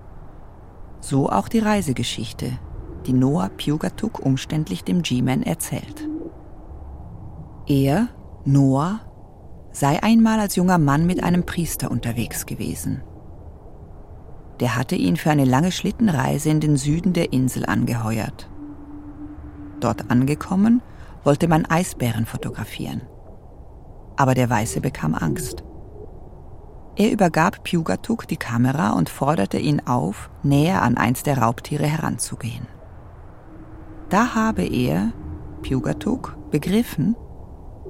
So 1.00 1.28
auch 1.28 1.48
die 1.48 1.58
Reisegeschichte, 1.58 2.58
die 3.06 3.12
Noah 3.12 3.50
Pugatuk 3.50 4.18
umständlich 4.24 4.84
dem 4.84 5.02
G-Man 5.02 5.42
erzählt. 5.42 6.08
Er, 7.66 8.08
Noah, 8.44 9.00
sei 9.72 10.02
einmal 10.02 10.40
als 10.40 10.56
junger 10.56 10.78
Mann 10.78 11.06
mit 11.06 11.22
einem 11.22 11.44
Priester 11.44 11.90
unterwegs 11.90 12.46
gewesen. 12.46 13.02
Der 14.60 14.76
hatte 14.76 14.96
ihn 14.96 15.16
für 15.16 15.30
eine 15.30 15.44
lange 15.44 15.70
Schlittenreise 15.70 16.48
in 16.48 16.60
den 16.60 16.76
Süden 16.76 17.12
der 17.12 17.32
Insel 17.32 17.66
angeheuert. 17.66 18.48
Dort 19.80 20.10
angekommen, 20.10 20.80
wollte 21.24 21.48
man 21.48 21.66
Eisbären 21.66 22.24
fotografieren. 22.24 23.02
Aber 24.16 24.34
der 24.34 24.48
Weiße 24.48 24.80
bekam 24.80 25.14
Angst. 25.14 25.62
Er 26.96 27.12
übergab 27.12 27.62
Pugatuk 27.62 28.26
die 28.26 28.38
Kamera 28.38 28.92
und 28.92 29.10
forderte 29.10 29.58
ihn 29.58 29.80
auf, 29.86 30.30
näher 30.42 30.80
an 30.82 30.96
eins 30.96 31.22
der 31.22 31.38
Raubtiere 31.38 31.84
heranzugehen. 31.84 32.66
Da 34.08 34.34
habe 34.34 34.64
er, 34.64 35.12
Pugatuk, 35.62 36.36
begriffen, 36.50 37.16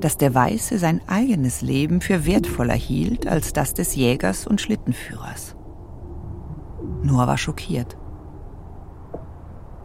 dass 0.01 0.18
der 0.18 0.35
Weiße 0.35 0.79
sein 0.79 1.01
eigenes 1.07 1.62
Leben 1.62 2.01
für 2.01 2.27
wertvoller 2.27 2.74
hielt 2.74 3.27
als 3.27 3.53
das 3.53 3.74
des 3.74 3.95
Jägers 3.95 4.47
und 4.47 4.61
Schlittenführers. 4.61 5.55
Noah 7.03 7.27
war 7.27 7.39
schockiert. 7.39 7.97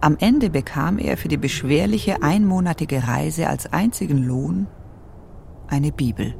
Am 0.01 0.17
Ende 0.19 0.49
bekam 0.49 0.97
er 0.97 1.15
für 1.15 1.27
die 1.27 1.37
beschwerliche 1.37 2.23
einmonatige 2.23 3.07
Reise 3.07 3.47
als 3.47 3.71
einzigen 3.71 4.17
Lohn 4.17 4.67
eine 5.71 5.91
Bibel. 5.91 6.35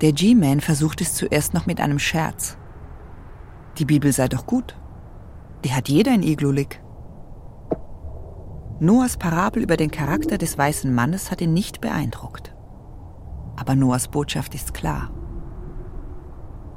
Der 0.00 0.12
G-Man 0.12 0.60
versucht 0.60 1.00
es 1.00 1.14
zuerst 1.14 1.54
noch 1.54 1.66
mit 1.66 1.80
einem 1.80 1.98
Scherz. 1.98 2.56
Die 3.78 3.84
Bibel 3.84 4.12
sei 4.12 4.28
doch 4.28 4.46
gut. 4.46 4.76
Die 5.64 5.72
hat 5.72 5.88
jeder 5.88 6.14
in 6.14 6.22
Iglulik. 6.22 6.80
Noahs 8.80 9.16
Parabel 9.16 9.62
über 9.62 9.76
den 9.76 9.90
Charakter 9.90 10.38
des 10.38 10.56
weißen 10.56 10.94
Mannes 10.94 11.30
hat 11.30 11.40
ihn 11.40 11.52
nicht 11.52 11.80
beeindruckt. 11.80 12.54
Aber 13.56 13.74
Noahs 13.74 14.08
Botschaft 14.08 14.54
ist 14.54 14.72
klar. 14.72 15.10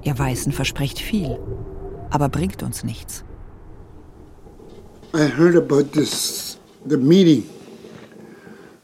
Ihr 0.04 0.18
Weißen 0.18 0.52
verspricht 0.52 0.98
viel, 0.98 1.40
aber 2.12 2.30
bringt 2.30 2.62
uns 2.64 2.84
nichts. 2.84 3.24
I 5.14 5.28
heard 5.38 5.56
about 5.56 5.92
this, 5.92 6.58
the 6.88 6.98
meeting. 6.98 7.44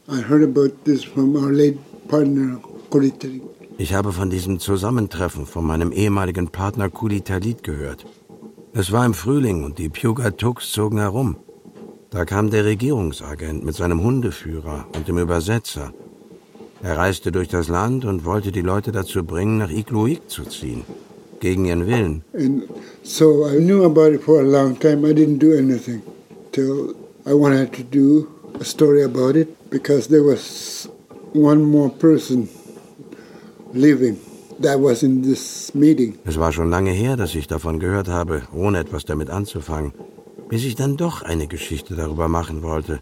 I 0.08 0.20
heard 0.20 0.42
about 0.42 0.84
this 0.84 1.04
from 1.04 1.36
our 1.36 1.52
late 1.52 1.78
partner, 2.08 2.58
Koritari. 2.90 3.42
Ich 3.78 3.94
habe 3.94 4.12
von 4.12 4.28
diesem 4.28 4.58
Zusammentreffen 4.58 5.46
von 5.46 5.64
meinem 5.64 5.92
ehemaligen 5.92 6.48
Partner 6.48 6.90
Kuli 6.90 7.20
Talit 7.20 7.62
gehört. 7.62 8.04
Es 8.72 8.90
war 8.90 9.06
im 9.06 9.14
Frühling 9.14 9.64
und 9.64 9.78
die 9.78 9.88
Puga-Tuks 9.88 10.72
zogen 10.72 10.98
herum. 10.98 11.36
Da 12.10 12.24
kam 12.24 12.50
der 12.50 12.64
Regierungsagent 12.64 13.64
mit 13.64 13.74
seinem 13.74 14.02
Hundeführer 14.02 14.86
und 14.94 15.08
dem 15.08 15.18
Übersetzer. 15.18 15.92
Er 16.82 16.96
reiste 16.96 17.32
durch 17.32 17.48
das 17.48 17.68
Land 17.68 18.04
und 18.04 18.24
wollte 18.24 18.50
die 18.50 18.62
Leute 18.62 18.92
dazu 18.92 19.24
bringen, 19.24 19.58
nach 19.58 19.70
Igluik 19.70 20.28
zu 20.28 20.44
ziehen. 20.44 20.84
Gegen 21.40 21.64
ihren 21.66 21.86
Willen. 21.86 22.22
And 22.34 22.64
so 23.02 23.46
I 23.46 23.58
knew 23.58 23.84
about 23.84 24.12
it 24.12 24.22
for 24.22 24.40
a 24.40 24.44
long 24.44 24.78
time. 24.78 25.04
I 25.04 25.12
didn't 25.12 25.38
do 25.38 25.52
anything 25.52 26.02
till 26.52 26.94
I 27.24 27.32
wanted 27.32 27.72
to 27.74 27.82
do 27.82 28.26
a 28.60 28.64
story 28.64 29.04
about 29.04 29.36
it 29.36 29.48
because 29.70 30.08
there 30.08 30.24
was 30.24 30.88
one 31.32 31.62
more 31.62 31.90
person 31.90 32.48
living 33.72 34.18
that 34.60 34.80
was 34.80 35.02
in 35.02 35.22
this 35.22 35.74
meeting. 35.74 36.18
Es 36.24 36.38
war 36.38 36.52
schon 36.52 36.70
lange 36.70 36.90
her, 36.90 37.16
dass 37.16 37.34
ich 37.34 37.46
davon 37.46 37.78
gehört 37.78 38.08
habe, 38.08 38.42
ohne 38.54 38.78
etwas 38.78 39.04
damit 39.04 39.30
anzufangen, 39.30 39.92
bis 40.48 40.64
ich 40.64 40.74
dann 40.74 40.96
doch 40.96 41.22
eine 41.22 41.46
Geschichte 41.46 41.94
darüber 41.94 42.28
machen 42.28 42.62
wollte, 42.62 43.00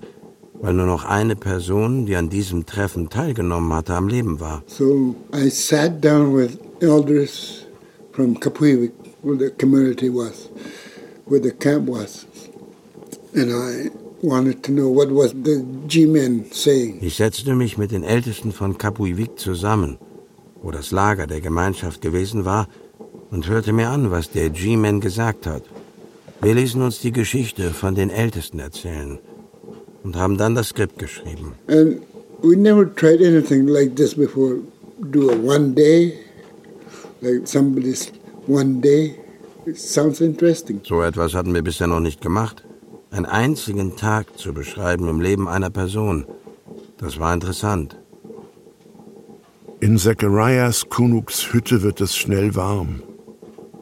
weil 0.60 0.74
nur 0.74 0.86
noch 0.86 1.04
eine 1.04 1.36
Person, 1.36 2.06
die 2.06 2.16
an 2.16 2.28
diesem 2.28 2.66
Treffen 2.66 3.08
teilgenommen 3.08 3.72
hatte, 3.72 3.94
am 3.94 4.08
Leben 4.08 4.40
war. 4.40 4.62
So 4.66 5.14
I 5.34 5.48
sat 5.48 6.04
down 6.04 6.36
with 6.36 6.58
elders 6.80 7.65
from 8.16 8.34
Kapuivik, 8.34 8.92
where 9.20 9.36
the 9.36 9.50
community 9.50 10.08
was, 10.08 10.48
where 11.26 11.38
the 11.38 11.52
camp 11.52 11.86
was. 11.86 12.26
And 13.34 13.52
I 13.52 13.90
wanted 14.22 14.64
to 14.64 14.72
know 14.72 14.88
what 14.88 15.10
was 15.10 15.32
the 15.32 15.62
G-men 15.86 16.46
saying. 16.50 16.98
Ich 17.02 17.16
setzte 17.16 17.54
mich 17.54 17.76
mit 17.76 17.90
den 17.90 18.02
Ältesten 18.02 18.52
von 18.52 18.78
Capuivik 18.78 19.38
zusammen, 19.38 19.98
wo 20.62 20.70
das 20.70 20.90
Lager 20.90 21.26
der 21.26 21.42
Gemeinschaft 21.42 22.00
gewesen 22.00 22.46
war, 22.46 22.68
und 23.30 23.48
hörte 23.48 23.72
mir 23.72 23.90
an, 23.90 24.10
was 24.10 24.30
der 24.30 24.48
G-Man 24.48 25.00
gesagt 25.00 25.46
hat. 25.46 25.64
Wir 26.40 26.54
ließen 26.54 26.80
uns 26.80 27.00
die 27.00 27.12
Geschichte 27.12 27.70
von 27.70 27.94
den 27.94 28.08
Ältesten 28.08 28.58
erzählen 28.60 29.18
und 30.04 30.16
haben 30.16 30.38
dann 30.38 30.54
das 30.54 30.68
Skript 30.68 30.98
geschrieben. 30.98 31.52
And 31.68 32.00
we 32.42 32.56
never 32.56 32.86
tried 32.86 33.20
anything 33.20 33.66
like 33.66 33.94
this 33.96 34.14
before. 34.14 34.60
Do 35.10 35.30
a 35.30 35.34
one 35.34 35.74
day, 35.74 36.14
like 37.20 37.46
somebody's 37.46 38.12
one 38.46 38.80
day. 38.80 39.14
It 39.66 39.78
sounds 39.78 40.20
interesting. 40.20 40.80
So 40.84 41.02
etwas 41.02 41.34
hatten 41.34 41.52
wir 41.54 41.62
bisher 41.62 41.86
noch 41.86 42.00
nicht 42.00 42.20
gemacht. 42.20 42.64
Einen 43.10 43.26
einzigen 43.26 43.96
Tag 43.96 44.38
zu 44.38 44.52
beschreiben 44.52 45.08
im 45.08 45.20
Leben 45.20 45.48
einer 45.48 45.70
Person. 45.70 46.26
Das 46.98 47.18
war 47.18 47.34
interessant. 47.34 47.96
In 49.80 49.98
Zacharias 49.98 50.88
Kunuks 50.88 51.52
Hütte 51.52 51.82
wird 51.82 52.00
es 52.00 52.16
schnell 52.16 52.54
warm. 52.54 53.02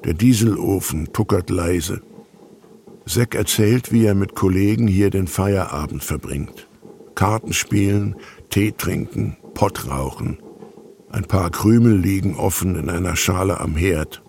Der 0.05 0.15
Dieselofen 0.15 1.13
tuckert 1.13 1.51
leise. 1.51 2.03
Zack 3.07 3.35
erzählt, 3.35 3.93
wie 3.93 4.05
er 4.05 4.15
mit 4.15 4.35
Kollegen 4.35 4.89
hier 4.89 5.11
den 5.11 5.27
Feierabend 5.27 6.03
verbringt. 6.03 6.67
Karten 7.15 7.53
spielen, 7.53 8.17
Tee 8.51 8.73
trinken, 8.73 9.37
Pott 9.55 9.89
rauchen. 9.89 10.39
Ein 11.15 11.27
paar 11.27 11.49
Krümel 11.51 11.97
liegen 11.97 12.35
offen 12.35 12.75
in 12.75 12.91
einer 12.91 13.15
Schale 13.15 13.61
am 13.61 13.77
Herd. 13.77 14.21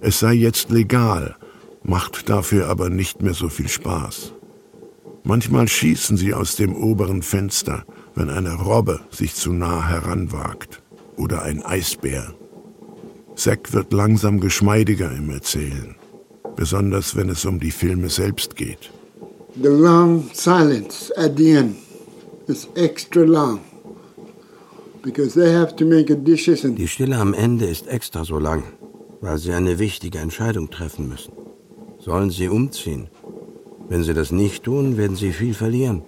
Es 0.00 0.20
sei 0.20 0.34
jetzt 0.34 0.70
legal, 0.70 1.34
macht 1.82 2.28
dafür 2.28 2.68
aber 2.68 2.88
nicht 2.88 3.20
mehr 3.20 3.34
so 3.34 3.48
viel 3.48 3.68
Spaß. 3.68 4.32
Manchmal 5.24 5.66
schießen 5.66 6.16
sie 6.16 6.32
aus 6.32 6.54
dem 6.54 6.76
oberen 6.76 7.22
Fenster, 7.22 7.84
wenn 8.14 8.30
eine 8.30 8.54
Robbe 8.54 9.00
sich 9.10 9.34
zu 9.34 9.52
nah 9.52 9.88
heranwagt 9.88 10.82
oder 11.16 11.42
ein 11.42 11.64
Eisbär. 11.64 12.32
Zack 13.34 13.72
wird 13.72 13.92
langsam 13.92 14.38
geschmeidiger 14.38 15.10
im 15.10 15.30
Erzählen, 15.30 15.96
besonders 16.54 17.16
wenn 17.16 17.28
es 17.28 17.44
um 17.44 17.58
die 17.58 17.72
Filme 17.72 18.08
selbst 18.08 18.54
geht. 18.54 18.92
The 19.60 19.68
long 19.68 20.30
silence 20.32 21.12
at 21.16 21.36
the 21.36 21.56
end 21.56 21.76
is 22.46 22.68
extra 22.76 23.22
long 23.22 23.58
because 23.58 23.72
they 23.74 23.82
have 23.96 24.02
to 24.04 24.12
make 24.14 24.42
a 24.44 24.93
decision. 24.93 24.93
Die 25.04 26.88
Stille 26.88 27.18
am 27.18 27.34
Ende 27.34 27.66
ist 27.66 27.86
extra 27.88 28.24
so 28.24 28.38
lang, 28.38 28.62
weil 29.20 29.36
sie 29.36 29.52
eine 29.52 29.78
wichtige 29.78 30.18
Entscheidung 30.18 30.70
treffen 30.70 31.08
müssen. 31.08 31.32
Sollen 31.98 32.30
sie 32.30 32.48
umziehen? 32.48 33.08
Wenn 33.88 34.02
sie 34.02 34.14
das 34.14 34.32
nicht 34.32 34.64
tun, 34.64 34.96
werden 34.96 35.16
sie 35.16 35.32
viel 35.32 35.52
verlieren. 35.52 36.02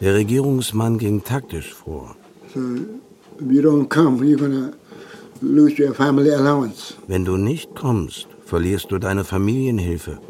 Der 0.00 0.14
Regierungsmann 0.14 0.98
ging 0.98 1.24
taktisch 1.24 1.74
vor. 1.74 2.14
So 2.54 2.60
if 3.40 3.50
you 3.50 3.60
don't 3.60 3.88
come, 3.88 4.22
you're 4.24 4.38
gonna 4.38 4.70
lose 5.40 5.74
your 5.82 5.92
family 5.92 6.30
allowance. 6.30 6.94
Wenn 7.08 7.24
du 7.24 7.36
nicht 7.36 7.74
kommst, 7.74 8.28
verlierst 8.44 8.92
du 8.92 8.98
deine 8.98 9.24
Familienhilfe. 9.24 10.20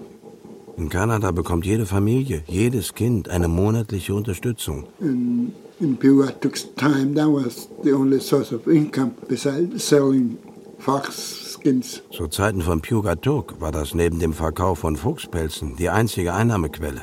In 0.78 0.88
Kanada 0.88 1.30
bekommt 1.30 1.66
jede 1.66 1.84
Familie, 1.84 2.42
jedes 2.46 2.94
Kind 2.94 3.28
eine 3.28 3.48
monatliche 3.48 4.14
Unterstützung. 4.14 4.86
In 5.00 5.52
in 5.80 5.96
Pewattuk's 5.96 6.64
time, 6.76 7.14
that 7.14 7.28
was 7.28 7.68
the 7.82 7.92
only 7.92 8.20
source 8.20 8.52
of 8.52 8.66
income 8.68 9.14
besides 9.28 9.84
selling 9.84 10.38
fox 10.78 11.14
skins. 11.52 12.02
Zu 12.10 12.28
Zeiten 12.28 12.62
von 12.62 12.80
Pugatuk 12.80 13.60
war 13.60 13.72
das 13.72 13.94
neben 13.94 14.18
dem 14.18 14.32
Verkauf 14.32 14.80
von 14.80 14.96
Fuchspelzen 14.96 15.76
die 15.76 15.88
einzige 15.88 16.32
Einnahmequelle. 16.32 17.02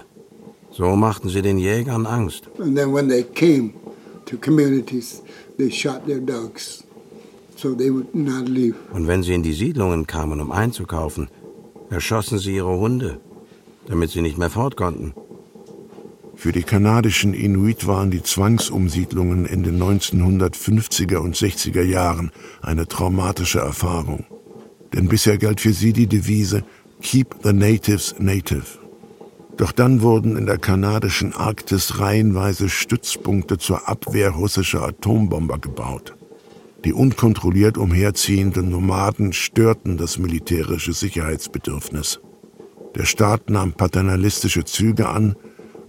So 0.72 0.96
machten 0.96 1.30
sie 1.30 1.42
den 1.42 1.60
Jägern 1.60 2.08
Angst. 2.08 2.50
And 2.60 2.76
then 2.76 2.94
when 2.94 3.08
they 3.08 3.24
came 3.24 3.74
to 4.26 4.38
communities, 4.38 5.22
they 5.58 5.70
shot 5.70 6.06
their 6.08 6.20
dogs, 6.20 6.84
so 7.56 7.76
they 7.76 7.92
would 7.92 8.16
not 8.16 8.50
leave. 8.50 8.76
Und 8.92 9.08
wenn 9.08 9.22
sie 9.22 9.36
in 9.36 9.44
die 9.44 9.54
Siedlungen 9.54 10.08
kamen, 10.08 10.42
um 10.42 10.52
einzukaufen, 10.52 11.30
erschossen 11.92 12.40
sie 12.40 12.56
ihre 12.56 12.76
Hunde, 12.80 13.20
damit 13.88 14.10
sie 14.10 14.22
nicht 14.22 14.40
mehr 14.40 14.50
fort 14.50 14.76
konnten. 14.76 15.14
Für 16.36 16.52
die 16.52 16.64
kanadischen 16.64 17.34
Inuit 17.34 17.88
waren 17.88 18.12
die 18.12 18.24
Zwangsumsiedlungen 18.24 19.46
in 19.46 19.64
den 19.64 19.82
1950er 19.82 21.18
und 21.18 21.36
60er 21.36 21.84
Jahren 21.84 22.32
eine 22.62 22.88
traumatische 22.88 23.60
Erfahrung. 23.60 24.26
Denn 24.94 25.08
bisher 25.08 25.38
galt 25.38 25.62
für 25.62 25.74
sie 25.74 25.94
die 25.94 26.08
Devise 26.08 26.64
Keep 27.02 27.36
the 27.44 27.54
Natives 27.54 28.16
Native. 28.20 28.80
Doch 29.58 29.72
dann 29.72 30.02
wurden 30.02 30.36
in 30.36 30.46
der 30.46 30.58
kanadischen 30.58 31.34
Arktis 31.34 32.00
reihenweise 32.00 32.70
Stützpunkte 32.70 33.58
zur 33.58 33.88
Abwehr 33.88 34.32
russischer 34.32 34.82
Atombomber 34.82 35.60
gebaut. 35.60 36.16
Die 36.84 36.94
unkontrolliert 36.94 37.78
umherziehenden 37.78 38.70
Nomaden 38.70 39.32
störten 39.32 39.98
das 39.98 40.18
militärische 40.18 40.92
Sicherheitsbedürfnis. 40.94 42.20
Der 42.96 43.06
Staat 43.06 43.50
nahm 43.50 43.74
paternalistische 43.74 44.66
Züge 44.66 45.08
an 45.08 45.36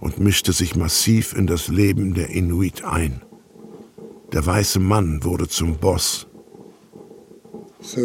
und 0.05 0.19
mischte 0.19 0.53
sich 0.53 0.75
massiv 0.75 1.35
in 1.35 1.47
das 1.47 1.67
Leben 1.67 2.13
der 2.13 2.29
Inuit 2.29 2.83
ein. 2.85 3.23
Der 4.33 4.45
weiße 4.45 4.79
Mann 4.79 5.23
wurde 5.23 5.47
zum 5.47 5.77
Boss. 5.77 6.27
So 7.81 8.01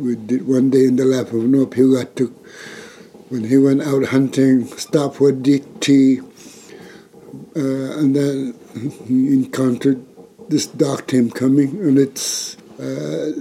we 0.00 0.14
did 0.16 0.48
one 0.48 0.70
day 0.70 0.86
in 0.86 0.96
the 0.96 1.04
life 1.04 1.34
of 1.36 1.42
Noah 1.42 1.66
Pugatuk 1.66 2.30
when 3.28 3.42
he 3.42 3.58
went 3.58 3.82
out 3.82 4.12
hunting, 4.12 4.66
stopped 4.76 5.16
for 5.16 5.32
deep 5.32 5.64
tea, 5.80 6.20
uh, 7.56 7.98
and 7.98 8.14
then 8.14 8.54
he 9.08 9.34
encountered 9.34 9.98
this 10.48 10.68
dark 10.68 11.08
team 11.08 11.30
coming, 11.30 11.70
and 11.82 11.98
it's 11.98 12.56
uh, 12.78 13.32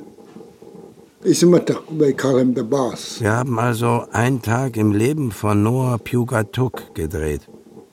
Isimatak, 1.23 1.99
they 1.99 2.13
call 2.13 2.37
him 2.37 2.55
the 2.55 2.63
boss. 2.63 3.19
Wir 3.21 3.31
haben 3.31 3.59
also 3.59 4.05
einen 4.11 4.41
Tag 4.41 4.75
im 4.75 4.91
Leben 4.91 5.31
von 5.31 5.61
Noah 5.61 5.99
Pugatuk 5.99 6.95
gedreht. 6.95 7.41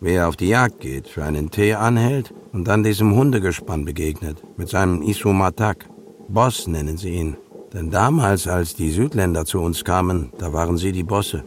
Wie 0.00 0.12
er 0.12 0.28
auf 0.28 0.36
die 0.36 0.48
Jagd 0.48 0.80
geht, 0.80 1.08
für 1.08 1.24
einen 1.24 1.50
Tee 1.50 1.74
anhält 1.74 2.34
und 2.52 2.68
dann 2.68 2.82
diesem 2.82 3.16
Hundegespann 3.16 3.84
begegnet, 3.84 4.36
mit 4.56 4.68
seinem 4.68 5.02
Isumatak. 5.02 5.86
Boss 6.28 6.66
nennen 6.66 6.96
sie 6.98 7.14
ihn. 7.14 7.36
Denn 7.72 7.90
damals, 7.90 8.46
als 8.46 8.74
die 8.74 8.90
Südländer 8.90 9.44
zu 9.44 9.60
uns 9.60 9.84
kamen, 9.84 10.32
da 10.38 10.52
waren 10.52 10.76
sie 10.76 10.92
die 10.92 11.02
Bosse. 11.02 11.42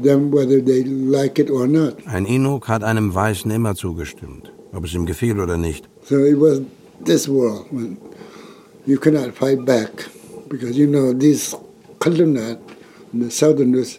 Them 0.00 0.32
like. 1.10 1.38
Ein 2.06 2.24
Inuk 2.24 2.68
hat 2.68 2.82
einem 2.82 3.14
Weißen 3.14 3.50
immer 3.50 3.74
zugestimmt, 3.74 4.50
ob 4.72 4.84
es 4.84 4.94
ihm 4.94 5.04
gefiel 5.04 5.38
oder 5.38 5.58
nicht. 5.58 5.86
So 6.08 6.24
it 6.24 6.40
was 6.40 6.62
this 7.04 7.28
world 7.28 7.66
when 7.70 7.98
you 8.86 8.98
cannot 8.98 9.34
fight 9.34 9.64
back 9.66 10.08
because 10.48 10.78
you 10.78 10.86
know 10.86 11.12
these 11.12 11.54
Kalunat, 11.98 12.58
the 13.12 13.30
Southerners, 13.30 13.98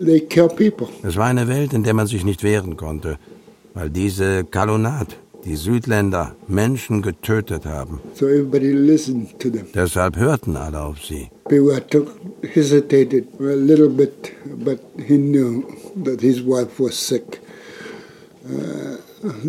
they 0.00 0.20
kill 0.20 0.48
people. 0.48 0.88
Es 1.02 1.16
war 1.16 1.26
eine 1.26 1.48
Welt, 1.48 1.72
in 1.72 1.82
der 1.82 1.94
man 1.94 2.06
sich 2.06 2.24
nicht 2.24 2.42
wehren 2.42 2.76
konnte, 2.76 3.18
weil 3.74 3.90
diese 3.90 4.44
Kalunat, 4.44 5.16
die 5.44 5.56
Südländer, 5.56 6.34
Menschen 6.48 7.02
getötet 7.02 7.66
haben. 7.66 8.00
So 8.14 8.26
everybody 8.26 8.72
listened 8.72 9.38
to 9.38 9.50
them. 9.50 9.66
Deshalb 9.74 10.16
hörten 10.16 10.56
alle 10.56 10.80
auf 10.80 11.02
sie. 11.04 11.30
Piwatuk 11.48 12.08
hesitated 12.42 13.26
a 13.40 13.54
little 13.54 13.88
bit, 13.88 14.32
but 14.64 14.80
he 14.96 15.16
knew 15.16 15.64
that 16.04 16.20
his 16.20 16.44
wife 16.44 16.78
was 16.78 16.94
sick, 16.94 17.40
uh, 18.44 18.96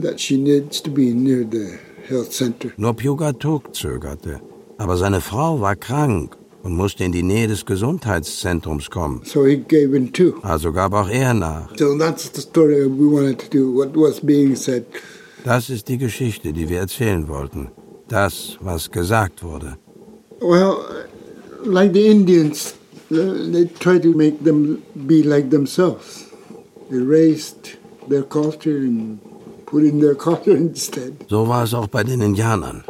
that 0.01 0.19
she 0.19 0.37
needs 0.37 0.81
to 0.81 0.91
be 0.91 1.13
near 1.13 1.45
the 1.49 1.77
health 2.07 2.31
center. 2.31 2.71
Nur 2.77 2.93
Pugatuk 2.93 3.75
zögerte. 3.75 4.39
Aber 4.77 4.97
seine 4.97 5.21
Frau 5.21 5.61
war 5.61 5.75
krank 5.75 6.35
und 6.63 6.75
musste 6.75 7.03
in 7.03 7.11
die 7.11 7.23
Nähe 7.23 7.47
des 7.47 7.65
Gesundheitszentrums 7.65 8.89
kommen. 8.89 9.21
So 9.25 9.45
he 9.45 9.57
gave 9.57 9.95
in 9.95 10.11
too. 10.13 10.33
Also 10.43 10.71
gab 10.71 10.93
auch 10.93 11.09
er 11.09 11.33
nach. 11.33 11.69
So 11.77 11.97
that's 11.97 12.31
the 12.33 12.41
story 12.41 12.85
we 12.85 13.11
wanted 13.11 13.39
to 13.39 13.47
do, 13.49 13.73
what 13.73 13.95
was 13.95 14.19
being 14.19 14.55
said. 14.55 14.85
Das 15.43 15.69
ist 15.69 15.87
die 15.87 15.97
Geschichte, 15.97 16.53
die 16.53 16.69
wir 16.69 16.79
erzählen 16.79 17.27
wollten. 17.27 17.71
Das, 18.07 18.57
was 18.61 18.91
gesagt 18.91 19.43
wurde. 19.43 19.77
Well, 20.39 20.77
like 21.65 21.93
the 21.93 22.07
Indians, 22.07 22.75
they 23.09 23.67
try 23.79 23.99
to 23.99 24.09
make 24.09 24.43
them 24.43 24.79
be 24.93 25.23
like 25.23 25.49
themselves. 25.49 26.25
They 26.89 26.99
raised 26.99 27.77
their 28.09 28.23
culture 28.23 28.77
and 28.77 29.19
put 29.65 29.83
in 29.83 29.99
their 29.99 30.15
culture 30.27 30.55
instead. 30.55 31.13
So 31.29 31.47
war 31.47 31.63
es 31.63 31.73
auch 31.73 31.87
bei 31.87 32.03
den 32.03 32.21
Indianern. 32.21 32.83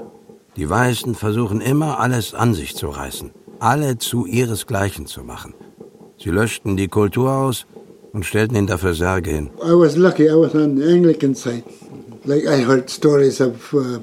Die 0.57 0.69
Weißen 0.69 1.15
versuchen 1.15 1.61
immer, 1.61 1.99
alles 1.99 2.33
an 2.33 2.53
sich 2.53 2.75
zu 2.75 2.89
reißen, 2.89 3.31
alle 3.61 3.97
zu 3.97 4.25
ihresgleichen 4.25 5.05
zu 5.05 5.23
machen. 5.23 5.53
Sie 6.17 6.29
löschten 6.29 6.77
die 6.77 6.87
Kultur 6.87 7.31
aus 7.31 7.65
und 8.11 8.25
stellten 8.25 8.55
ihn 8.55 8.67
dafür 8.67 8.93
Särge 8.93 9.31
hin. 9.31 9.49
I 9.63 9.71
was 9.71 9.95
lucky, 9.95 10.25
I 10.27 10.35
was 10.35 10.53
on 10.55 10.77
the 10.77 10.83
Anglican 10.83 11.35
side. 11.35 11.63
Like 12.25 12.43
I 12.43 12.63
heard 12.63 12.89
stories 12.89 13.39
of 13.41 13.73
uh, 13.73 13.99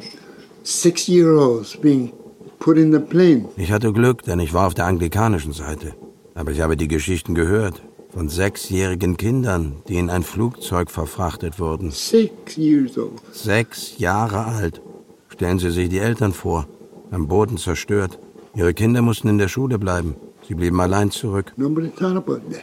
six-year-olds 0.65 1.77
being 1.77 2.13
put 2.59 2.77
in 2.77 2.93
the 2.93 2.99
plane. 2.99 3.49
Ich 3.57 3.71
hatte 3.71 3.93
Glück, 3.93 4.23
denn 4.23 4.41
ich 4.41 4.53
war 4.53 4.67
auf 4.67 4.75
der 4.75 4.87
anglikanischen 4.87 5.53
Seite. 5.53 5.95
Aber 6.35 6.53
ich 6.53 6.61
habe 6.61 6.77
die 6.77 6.89
Geschichten 6.89 7.35
gehört. 7.35 7.83
Von 8.11 8.29
sechsjährigen 8.29 9.17
Kindern, 9.17 9.77
die 9.89 9.97
in 9.97 10.09
ein 10.09 10.23
Flugzeug 10.23 10.91
verfrachtet 10.91 11.61
wurden. 11.61 11.91
Six 11.91 12.57
years 12.57 12.97
old. 12.97 13.21
Sechs 13.33 13.99
Jahre 13.99 14.47
alt. 14.47 14.81
Stellen 15.29 15.59
Sie 15.59 15.71
sich 15.71 15.89
die 15.89 15.99
Eltern 15.99 16.33
vor. 16.33 16.67
Am 17.11 17.29
Boden 17.29 17.59
zerstört. 17.59 18.19
Ihre 18.55 18.75
Kinder 18.75 19.03
mussten 19.03 19.29
in 19.29 19.39
der 19.39 19.49
Schule 19.49 19.79
bleiben. 19.79 20.15
Sie 20.47 20.55
blieben 20.55 20.81
allein 20.81 21.11
zurück. 21.11 21.53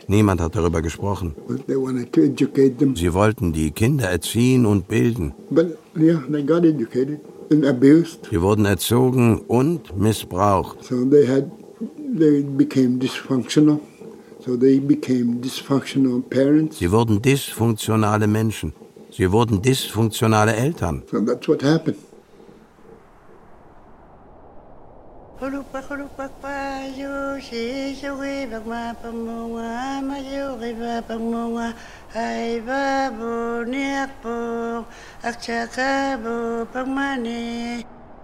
Niemand 0.08 0.42
hat 0.42 0.56
darüber 0.56 0.82
gesprochen. 0.82 1.36
Sie 2.96 3.14
wollten 3.14 3.54
die 3.54 3.72
Kinder 3.72 4.10
erziehen 4.10 4.66
und 4.66 4.88
bilden. 4.88 5.34
But 5.52 5.78
yeah, 5.96 6.20
they 6.32 6.44
got 6.44 6.66
educated 6.66 7.20
and 7.52 7.66
abused. 7.66 8.28
Sie 8.32 8.42
wurden 8.42 8.66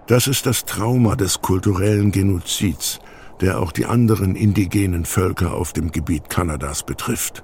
Das 0.08 0.28
ist 0.28 0.46
das 0.46 0.66
Trauma 0.66 1.16
des 1.16 1.42
kulturellen 1.42 2.12
Genozids, 2.12 3.00
der 3.40 3.60
auch 3.60 3.72
die 3.72 3.86
anderen 3.86 4.36
indigenen 4.36 5.06
Völker 5.06 5.54
auf 5.54 5.74
dem 5.74 5.92
Gebiet 5.92 6.30
Kanadas 6.30 6.84
betrifft. 6.84 7.44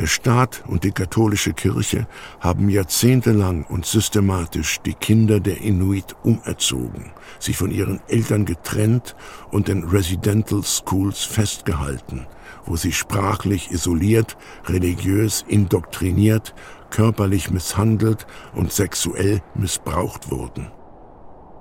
Der 0.00 0.06
Staat 0.06 0.64
und 0.66 0.84
die 0.84 0.92
katholische 0.92 1.52
Kirche 1.52 2.06
haben 2.40 2.70
jahrzehntelang 2.70 3.64
und 3.64 3.84
systematisch 3.84 4.78
die 4.80 4.94
Kinder 4.94 5.40
der 5.40 5.60
Inuit 5.60 6.16
umerzogen, 6.22 7.12
sie 7.38 7.52
von 7.52 7.70
ihren 7.70 8.00
Eltern 8.08 8.46
getrennt 8.46 9.14
und 9.50 9.68
in 9.68 9.84
Residential 9.84 10.62
Schools 10.62 11.24
festgehalten, 11.24 12.26
wo 12.64 12.76
sie 12.76 12.92
sprachlich 12.92 13.72
isoliert, 13.72 14.38
religiös 14.64 15.44
indoktriniert, 15.46 16.54
körperlich 16.88 17.50
misshandelt 17.50 18.26
und 18.54 18.72
sexuell 18.72 19.42
missbraucht 19.54 20.30
wurden. 20.30 20.68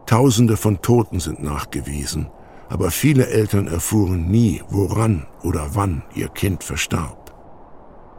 Tausende 0.05 0.55
von 0.55 0.81
Toten 0.81 1.19
sind 1.19 1.43
nachgewiesen, 1.43 2.29
aber 2.69 2.89
viele 2.89 3.27
Eltern 3.27 3.67
erfuhren 3.67 4.29
nie, 4.29 4.63
woran 4.69 5.27
oder 5.43 5.71
wann 5.75 6.03
ihr 6.15 6.29
Kind 6.29 6.63
verstarb. 6.63 7.18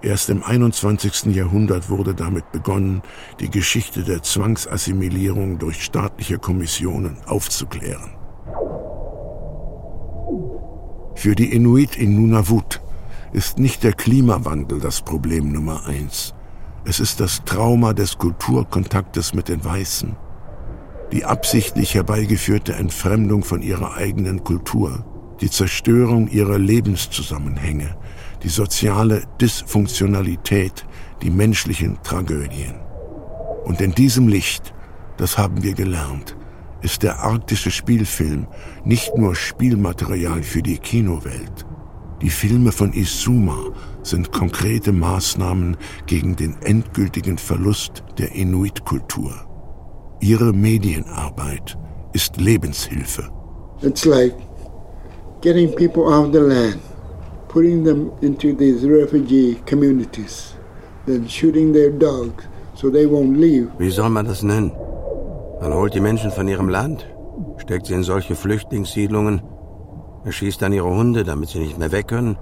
Erst 0.02 0.30
im 0.30 0.42
21. 0.42 1.34
Jahrhundert 1.34 1.90
wurde 1.90 2.14
damit 2.14 2.52
begonnen, 2.52 3.02
die 3.38 3.50
Geschichte 3.50 4.02
der 4.02 4.22
Zwangsassimilierung 4.22 5.58
durch 5.58 5.84
staatliche 5.84 6.38
Kommissionen 6.38 7.18
aufzuklären. 7.26 8.12
Für 11.14 11.34
die 11.34 11.52
Inuit 11.52 11.96
in 11.96 12.14
Nunavut 12.14 12.80
ist 13.34 13.58
nicht 13.58 13.82
der 13.82 13.92
Klimawandel 13.92 14.80
das 14.80 15.02
Problem 15.02 15.52
Nummer 15.52 15.84
eins. 15.86 16.34
Es 16.86 16.98
ist 16.98 17.20
das 17.20 17.44
Trauma 17.44 17.92
des 17.92 18.16
Kulturkontaktes 18.16 19.34
mit 19.34 19.48
den 19.48 19.62
Weißen, 19.62 20.16
die 21.12 21.26
absichtlich 21.26 21.94
herbeigeführte 21.94 22.72
Entfremdung 22.72 23.44
von 23.44 23.60
ihrer 23.60 23.96
eigenen 23.96 24.44
Kultur, 24.44 25.04
die 25.42 25.50
Zerstörung 25.50 26.28
ihrer 26.28 26.58
Lebenszusammenhänge, 26.58 27.96
die 28.42 28.48
soziale 28.48 29.22
Dysfunktionalität, 29.40 30.84
die 31.22 31.30
menschlichen 31.30 31.98
Tragödien. 32.02 32.74
Und 33.64 33.80
in 33.80 33.92
diesem 33.92 34.28
Licht, 34.28 34.74
das 35.16 35.36
haben 35.36 35.62
wir 35.62 35.74
gelernt, 35.74 36.36
ist 36.82 37.02
der 37.02 37.20
arktische 37.20 37.70
Spielfilm 37.70 38.46
nicht 38.84 39.16
nur 39.16 39.34
Spielmaterial 39.34 40.42
für 40.42 40.62
die 40.62 40.78
Kinowelt. 40.78 41.66
Die 42.22 42.30
Filme 42.30 42.72
von 42.72 42.92
Isuma 42.92 43.58
sind 44.02 44.32
konkrete 44.32 44.92
Maßnahmen 44.92 45.76
gegen 46.06 46.36
den 46.36 46.56
endgültigen 46.62 47.38
Verlust 47.38 48.02
der 48.18 48.34
Inuit-Kultur. 48.34 49.32
Ihre 50.20 50.52
Medienarbeit 50.52 51.78
ist 52.12 52.36
Lebenshilfe. 52.38 53.30
It's 53.82 54.04
like 54.04 54.34
getting 55.40 55.74
people 55.74 56.04
off 56.04 56.30
the 56.32 56.40
land, 56.40 56.80
putting 57.50 57.82
them 57.82 58.12
into 58.22 58.54
these 58.54 58.86
refugee 58.86 59.60
communities, 59.66 60.54
then 61.06 61.26
shooting 61.26 61.72
their 61.72 61.90
dogs 61.90 62.44
so 62.76 62.90
they 62.90 63.06
won't 63.06 63.36
leave. 63.36 63.68
Wie 63.78 63.90
soll 63.90 64.10
man 64.10 64.26
das 64.26 64.42
nennen? 64.42 64.72
Man 65.60 65.74
holt 65.74 65.94
die 65.94 66.00
Menschen 66.00 66.30
von 66.30 66.46
ihrem 66.48 66.68
Land, 66.68 67.06
steckt 67.58 67.86
sie 67.86 67.94
in 67.94 68.04
solche 68.04 68.36
Flüchtlingssiedlungen, 68.36 69.42
erschießt 70.24 70.62
dann 70.62 70.72
ihre 70.72 70.88
Hunde, 70.88 71.24
damit 71.24 71.48
sie 71.48 71.58
nicht 71.58 71.78
mehr 71.78 71.92
weg 71.92 72.08
können. 72.08 72.38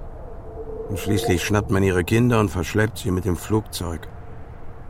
Und 0.90 0.98
schließlich 0.98 1.42
schnappt 1.42 1.70
man 1.70 1.82
ihre 1.82 2.04
Kinder 2.04 2.38
und 2.38 2.50
verschleppt 2.50 2.98
sie 2.98 3.11
mit 3.11 3.24
dem 3.24 3.36
Flugzeug. 3.36 4.09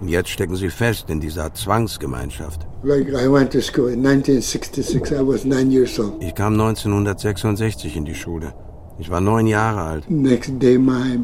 Und 0.00 0.08
jetzt 0.08 0.30
stecken 0.30 0.56
sie 0.56 0.70
fest 0.70 1.10
in 1.10 1.20
dieser 1.20 1.54
Zwangsgemeinschaft. 1.54 2.66
Like 2.82 3.08
I 3.08 3.32
went 3.32 3.52
to 3.52 3.60
school 3.60 3.88
in 3.88 4.04
1966, 4.06 5.12
I 5.12 5.26
was 5.26 5.44
nine 5.44 5.70
years 5.72 5.98
old. 5.98 6.22
Ich 6.22 6.34
kam 6.34 6.52
1966 6.54 7.96
in 7.96 8.04
die 8.04 8.14
Schule. 8.14 8.52
Ich 8.98 9.10
war 9.10 9.20
neun 9.20 9.46
Jahre 9.46 9.80
alt. 9.80 10.10
Next 10.10 10.58
day, 10.58 10.76
my 10.76 11.20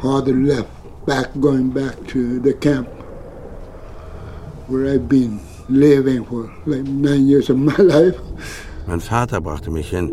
father 0.00 0.32
left, 0.32 0.68
back, 1.06 1.30
going 1.40 1.70
back 1.70 1.96
to 2.08 2.40
the 2.42 2.52
camp 2.52 2.88
where 4.68 4.86
I've 4.94 5.08
been 5.08 5.40
living 5.68 6.24
for 6.24 6.50
like 6.66 6.84
nine 6.84 7.26
years 7.26 7.50
of 7.50 7.56
my 7.56 7.76
life. 7.78 8.16
Mein 8.86 9.00
Vater 9.00 9.40
brachte 9.40 9.70
mich 9.70 9.90
hin. 9.90 10.12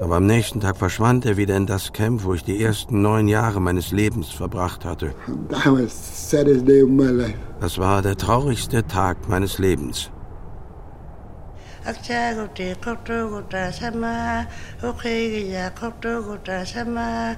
Aber 0.00 0.16
am 0.16 0.26
nächsten 0.26 0.60
Tag 0.60 0.76
verschwand 0.76 1.26
er 1.26 1.36
wieder 1.36 1.56
in 1.56 1.66
das 1.66 1.92
Camp, 1.92 2.22
wo 2.22 2.32
ich 2.32 2.44
die 2.44 2.62
ersten 2.62 3.02
neun 3.02 3.26
Jahre 3.26 3.60
meines 3.60 3.90
Lebens 3.90 4.28
verbracht 4.30 4.84
hatte. 4.84 5.12
That 5.48 5.66
was 5.66 5.90
the 5.90 6.36
saddest 6.36 6.68
day 6.68 6.82
of 6.82 6.88
my 6.88 7.08
life. 7.10 7.34
Das 7.60 7.78
war 7.78 8.00
der 8.00 8.16
traurigste 8.16 8.86
Tag 8.86 9.28
meines 9.28 9.58
Lebens. 9.58 10.12
Akchaguti 11.86 12.74
kotuguta 12.84 13.72
sama, 13.72 14.46
ukigiya 14.82 15.70
kotuguta 15.70 16.66
sama, 16.66 17.36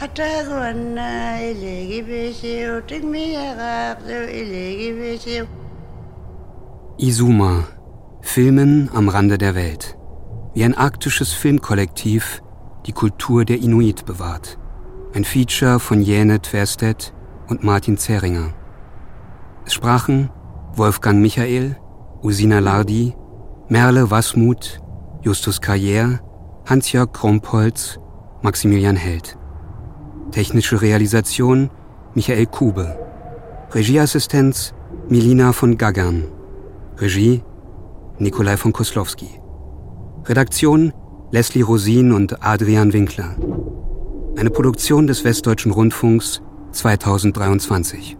hataguanna 0.00 1.42
iligi 1.42 2.02
bisiu, 2.02 2.80
tigmiyagakdu 2.82 4.30
iligi 4.30 4.92
bisiu. 4.92 5.46
Isuma. 6.98 7.64
Filmen 8.22 8.88
am 8.94 9.08
Rande 9.08 9.36
der 9.36 9.54
Welt. 9.54 9.96
Wie 10.54 10.64
ein 10.64 10.74
arktisches 10.74 11.32
Filmkollektiv 11.32 12.40
die 12.86 12.92
Kultur 12.92 13.44
der 13.44 13.58
Inuit 13.58 14.06
bewahrt. 14.06 14.58
Ein 15.14 15.24
Feature 15.24 15.78
von 15.78 16.00
Jene 16.00 16.40
Tverstedt 16.40 17.12
und 17.48 17.62
Martin 17.62 17.98
Zeringer. 17.98 18.54
Es 19.66 19.74
sprachen 19.74 20.30
Wolfgang 20.76 21.20
Michael, 21.20 21.76
Usina 22.22 22.58
Lardi, 22.58 23.14
Merle 23.68 24.10
Wasmuth, 24.10 24.80
Justus 25.22 25.60
Carrière, 25.60 26.18
Hans-Jörg 26.66 27.12
Krumpholz, 27.12 27.98
Maximilian 28.42 28.96
Held. 28.96 29.38
Technische 30.32 30.82
Realisation 30.82 31.70
Michael 32.14 32.46
Kube. 32.46 32.98
Regieassistenz 33.70 34.74
Milina 35.08 35.52
von 35.52 35.78
Gaggern. 35.78 36.24
Regie 36.98 37.42
Nikolai 38.18 38.56
von 38.56 38.72
Koslowski. 38.72 39.28
Redaktion 40.24 40.92
Leslie 41.30 41.62
Rosin 41.62 42.12
und 42.12 42.44
Adrian 42.44 42.92
Winkler. 42.92 43.36
Eine 44.36 44.50
Produktion 44.50 45.06
des 45.06 45.24
Westdeutschen 45.24 45.72
Rundfunks 45.72 46.42
2023. 46.72 48.16